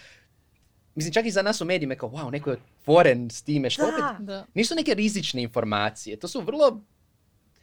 mislim 0.96 1.14
čak 1.14 1.26
i 1.26 1.32
za 1.32 1.42
nas 1.42 1.62
u 1.62 1.66
medijima 1.66 1.96
kao, 1.96 2.10
wow, 2.10 2.32
neko 2.32 2.50
je 2.50 2.58
foren 2.86 3.30
s 3.30 3.42
time, 3.42 3.70
što 3.70 3.84
opet, 3.84 4.26
da. 4.26 4.46
nisu 4.54 4.76
neke 4.76 4.94
rizične 4.94 5.42
informacije, 5.42 6.20
to 6.20 6.28
su 6.28 6.42
vrlo, 6.42 6.82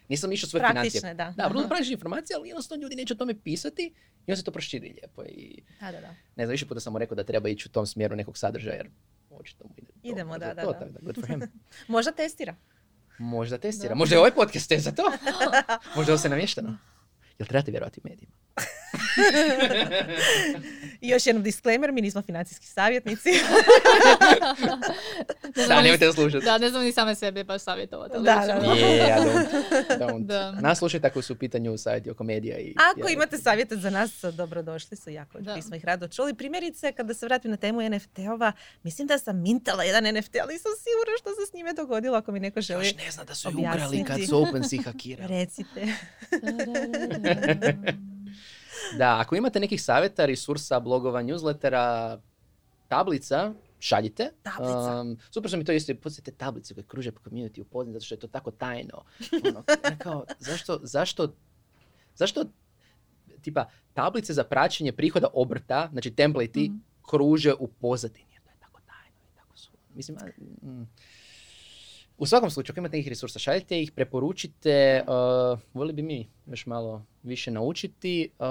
nisam 0.08 0.32
išao 0.32 0.48
svoje 0.48 0.68
financije. 0.68 1.14
Da. 1.14 1.34
da, 1.36 1.46
vrlo 1.46 1.68
praktične 1.68 1.92
informacije, 1.92 2.36
ali 2.36 2.48
jednostavno 2.48 2.82
ljudi 2.82 2.96
neće 2.96 3.14
o 3.14 3.16
tome 3.16 3.34
pisati 3.44 3.92
i 4.26 4.32
onda 4.32 4.36
se 4.36 4.44
to 4.44 4.50
proširi 4.50 4.88
lijepo. 4.88 5.22
I, 5.24 5.62
da, 5.80 5.92
da, 5.92 6.00
da. 6.00 6.14
Ne 6.36 6.44
znam, 6.46 6.50
više 6.50 6.66
puta 6.66 6.80
sam 6.80 6.92
mu 6.92 6.98
rekao 6.98 7.14
da 7.14 7.24
treba 7.24 7.48
ići 7.48 7.68
u 7.68 7.72
tom 7.72 7.86
smjeru 7.86 8.16
nekog 8.16 8.38
sadržaja, 8.38 8.76
jer 8.76 8.90
očito 9.30 9.64
mu 9.64 9.74
ide. 9.76 9.92
Idemo, 10.02 10.38
da, 10.38 10.54
da, 10.54 10.62
to, 10.62 10.72
da. 10.72 10.78
Tako, 10.78 10.92
good 11.02 11.20
for 11.20 11.26
him. 11.26 11.42
Možda 11.88 12.12
testira. 12.12 12.56
Možda 13.18 13.58
testira. 13.58 13.94
Možda 13.94 14.14
je 14.14 14.18
ovaj 14.18 14.34
podcast 14.34 14.68
te 14.68 14.78
za 14.78 14.92
to. 14.92 15.02
Možda 15.96 16.12
ovo 16.12 16.18
se 16.18 16.28
namješteno. 16.28 16.76
Jel 17.38 17.46
trebate 17.46 17.70
vjerovati 17.70 18.00
medijima? 18.04 18.32
I 21.00 21.08
još 21.08 21.26
jedan 21.26 21.42
disclaimer, 21.42 21.92
mi 21.92 22.00
nismo 22.00 22.22
financijski 22.22 22.66
savjetnici. 22.66 23.30
da, 25.68 25.82
nemojte 25.82 26.12
slušati. 26.12 26.44
Da, 26.44 26.58
ne 26.58 26.70
znam 26.70 26.82
ni 26.82 26.92
same 26.92 27.14
sebe 27.14 27.44
baš 27.44 27.62
savjetovati. 27.62 28.14
Da, 28.14 28.20
da, 28.20 28.46
da. 28.60 28.66
Yeah, 28.66 29.24
don't, 29.98 30.26
don't. 30.26 30.60
Nas 30.60 30.78
slušajte 30.78 31.06
ako 31.06 31.22
su 31.22 31.32
u 31.32 31.36
pitanju 31.36 31.78
savjeti 31.78 32.10
oko 32.10 32.24
medija. 32.24 32.58
I, 32.58 32.74
ako 32.92 33.08
imate 33.08 33.38
savjete 33.38 33.76
za 33.76 33.90
nas, 33.90 34.24
dobrodošli 34.32 34.96
su 34.96 35.10
jako. 35.10 35.40
Da. 35.40 35.56
Mi 35.56 35.62
smo 35.62 35.76
ih 35.76 35.84
rado 35.84 36.08
čuli. 36.08 36.34
Primjerice, 36.34 36.92
kada 36.92 37.14
se 37.14 37.26
vratim 37.26 37.50
na 37.50 37.56
temu 37.56 37.80
NFT-ova, 37.80 38.52
mislim 38.82 39.06
da 39.06 39.18
sam 39.18 39.42
mintala 39.42 39.84
jedan 39.84 40.04
NFT, 40.04 40.36
ali 40.42 40.58
sam 40.58 40.72
sigurna 40.76 41.14
što 41.20 41.30
se 41.30 41.50
s 41.50 41.52
njime 41.52 41.72
dogodilo 41.72 42.16
ako 42.16 42.32
mi 42.32 42.40
neko 42.40 42.60
želi 42.60 42.86
Još 42.86 42.96
ne 42.96 43.10
zna 43.10 43.24
da 43.24 43.34
su 43.34 43.50
ju 43.50 43.58
ukrali 43.58 44.04
kad 44.04 44.20
su 44.28 44.42
OpenSea 44.42 44.82
hakirali. 44.84 45.28
Recite. 45.28 45.86
da, 48.98 49.20
ako 49.20 49.36
imate 49.36 49.60
nekih 49.60 49.82
savjeta, 49.82 50.26
resursa, 50.26 50.80
blogova, 50.80 51.22
newslettera, 51.22 52.18
tablica, 52.88 53.52
šaljite. 53.78 54.30
Tablica. 54.42 55.00
Um, 55.00 55.18
super 55.30 55.48
što 55.48 55.56
mi 55.56 55.64
to 55.64 55.72
isto 55.72 55.94
te 56.24 56.30
tablice 56.30 56.74
koje 56.74 56.84
kruže 56.84 57.12
po 57.12 57.30
community 57.30 57.60
upoznati, 57.60 57.92
zato 57.92 58.04
što 58.04 58.14
je 58.14 58.20
to 58.20 58.28
tako 58.28 58.50
tajno. 58.50 59.04
Ono, 59.48 59.64
kao, 59.98 60.24
zašto, 60.38 60.80
zašto, 60.82 61.34
zašto 62.14 62.44
tipa 63.42 63.68
tablice 63.94 64.32
za 64.32 64.44
praćenje 64.44 64.92
prihoda 64.92 65.26
obrta, 65.34 65.88
znači 65.92 66.10
template 66.10 66.60
mm 66.60 66.94
kruže 67.06 67.54
u 67.54 67.68
pozadini. 67.68 68.34
To 68.44 68.50
je 68.50 68.56
tako 68.60 68.80
tajno 68.86 69.18
i 69.32 69.36
tako 69.36 69.56
su. 69.56 69.70
Mislim, 69.94 70.18
mm. 70.62 70.82
U 72.18 72.26
svakom 72.26 72.50
slučaju, 72.50 72.72
ako 72.72 72.80
imate 72.80 72.96
nekih 72.96 73.08
resursa, 73.08 73.38
šaljite 73.38 73.82
ih, 73.82 73.92
preporučite, 73.92 75.04
uh, 75.06 75.58
volili 75.74 75.92
bi 75.92 76.02
mi 76.02 76.28
još 76.46 76.66
malo 76.66 77.04
više 77.22 77.50
naučiti 77.50 78.30
uh, 78.38 78.46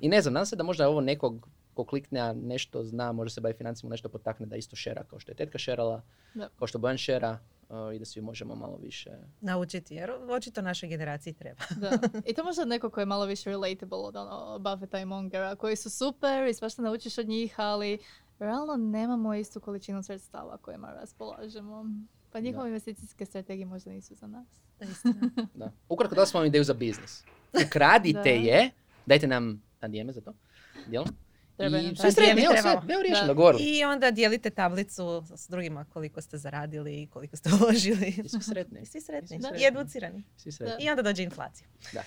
i 0.00 0.08
ne 0.08 0.22
znam, 0.22 0.34
nadam 0.34 0.46
se 0.46 0.56
da 0.56 0.62
možda 0.62 0.88
ovo 0.88 1.00
nekog 1.00 1.48
ko 1.74 1.84
klikne, 1.84 2.20
a 2.20 2.32
nešto 2.32 2.84
zna, 2.84 3.12
može 3.12 3.34
se 3.34 3.40
bavi 3.40 3.54
financijama, 3.54 3.92
nešto 3.92 4.08
potakne 4.08 4.46
da 4.46 4.56
isto 4.56 4.76
šera 4.76 5.04
kao 5.04 5.18
što 5.18 5.32
je 5.32 5.36
tetka 5.36 5.58
šerala, 5.58 6.02
kao 6.58 6.68
što 6.68 6.78
Bojan 6.78 6.98
šera 6.98 7.38
uh, 7.68 7.94
i 7.94 7.98
da 7.98 8.04
svi 8.04 8.20
možemo 8.20 8.54
malo 8.54 8.76
više 8.82 9.10
naučiti, 9.40 9.94
jer 9.94 10.10
očito 10.30 10.62
našoj 10.62 10.88
generaciji 10.88 11.32
treba. 11.32 11.62
da. 11.80 11.98
I 12.26 12.34
to 12.34 12.44
možda 12.44 12.64
neko 12.64 12.90
ko 12.90 13.00
je 13.00 13.06
malo 13.06 13.24
više 13.24 13.50
relatable 13.50 13.98
od 13.98 14.16
ono, 14.16 14.58
Buffetta 14.58 14.98
i 14.98 15.04
Mongera, 15.04 15.56
koji 15.56 15.76
su 15.76 15.90
super 15.90 16.48
i 16.48 16.54
svašta 16.54 16.82
naučiš 16.82 17.18
od 17.18 17.28
njih, 17.28 17.54
ali 17.56 17.98
realno 18.38 18.76
nemamo 18.76 19.34
istu 19.34 19.60
količinu 19.60 20.02
sredstava 20.02 20.56
kojima 20.56 20.92
raspolažemo. 20.92 21.84
Pa 22.32 22.40
njihove 22.40 22.68
investicijske 22.68 23.26
strategije 23.26 23.66
možda 23.66 23.90
nisu 23.90 24.14
za 24.14 24.26
nas. 24.26 24.46
da. 25.54 25.72
Ukratko 25.88 26.14
da 26.14 26.26
smo 26.26 26.40
vam 26.40 26.46
ideju 26.46 26.64
za 26.64 26.74
biznis. 26.74 27.24
Ukradite 27.66 28.30
je, 28.30 28.70
dajte 29.06 29.26
nam 29.26 29.62
tandijeme 29.78 30.12
za 30.12 30.20
to. 30.20 30.34
Dijel? 30.86 31.04
I 31.58 31.96
sve 31.96 32.12
srednje, 32.12 32.42
evo 32.42 32.54
sve, 32.60 32.72
evo 32.72 33.02
riješeno, 33.02 33.34
goru. 33.34 33.58
I 33.60 33.84
onda 33.84 34.10
dijelite 34.10 34.50
tablicu 34.50 35.24
s 35.36 35.48
drugima 35.48 35.84
koliko 35.84 36.20
ste 36.20 36.38
zaradili 36.38 37.02
i 37.02 37.06
koliko 37.06 37.36
ste 37.36 37.50
uložili. 37.60 38.08
I 38.08 38.28
svi 38.28 38.42
sretni. 38.42 38.80
I 38.82 38.86
svi 38.86 39.00
sretni. 39.00 39.40
I 39.60 39.66
educirani. 39.66 40.22
Svi 40.36 40.52
sretni. 40.52 40.84
I 40.84 40.90
onda 40.90 41.02
dođe 41.02 41.22
inflacija. 41.22 41.68
Da. 41.92 42.02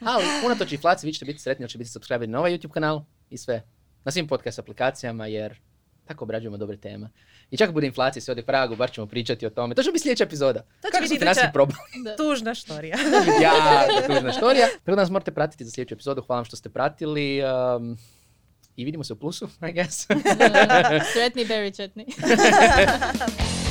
Ali 0.00 0.24
unatoč 0.46 0.72
inflaciji 0.72 1.08
vi 1.08 1.12
ćete 1.12 1.24
biti 1.24 1.38
sretni 1.38 1.62
jer 1.62 1.70
će 1.70 1.78
biti 1.78 1.90
subscriberi 1.90 2.30
na 2.30 2.38
ovaj 2.38 2.52
YouTube 2.52 2.72
kanal 2.72 3.04
i 3.30 3.38
sve. 3.38 3.62
Na 4.04 4.12
svim 4.12 4.28
podcast 4.28 4.58
aplikacijama 4.58 5.26
jer 5.26 5.60
tako 6.04 6.24
obrađujemo 6.24 6.56
dobre 6.56 6.76
teme. 6.76 7.10
I 7.50 7.56
čak 7.56 7.72
bude 7.72 7.86
inflacija 7.86 8.22
se 8.22 8.32
ode 8.32 8.42
Pragu, 8.42 8.76
bar 8.76 8.90
ćemo 8.90 9.06
pričati 9.06 9.46
o 9.46 9.50
tome. 9.50 9.74
To 9.74 9.82
će 9.82 9.92
biti 9.92 10.02
sljedeća 10.02 10.24
epizoda. 10.24 10.60
To 10.80 10.88
će 10.94 11.02
biti 11.02 11.18
financijski 11.18 11.52
problem. 11.52 11.78
tužna 12.18 12.54
štorija. 12.54 12.96
ja, 13.42 13.86
tužna 14.06 14.32
štorija. 14.32 14.66
Tako 14.66 14.96
da 14.96 15.02
nas 15.02 15.10
morate 15.10 15.30
pratiti 15.30 15.64
za 15.64 15.70
sljedeću 15.70 15.94
epizodu. 15.94 16.22
Hvala 16.26 16.38
vam 16.38 16.44
što 16.44 16.56
ste 16.56 16.68
pratili. 16.68 17.42
Um, 17.76 17.98
I 18.76 18.84
vidimo 18.84 19.04
se 19.04 19.12
u 19.12 19.16
plusu, 19.16 19.48
I 19.62 19.72
guess. 19.72 20.06
Sretni, 21.12 21.44
berry 21.44 21.76
četni. 21.76 22.06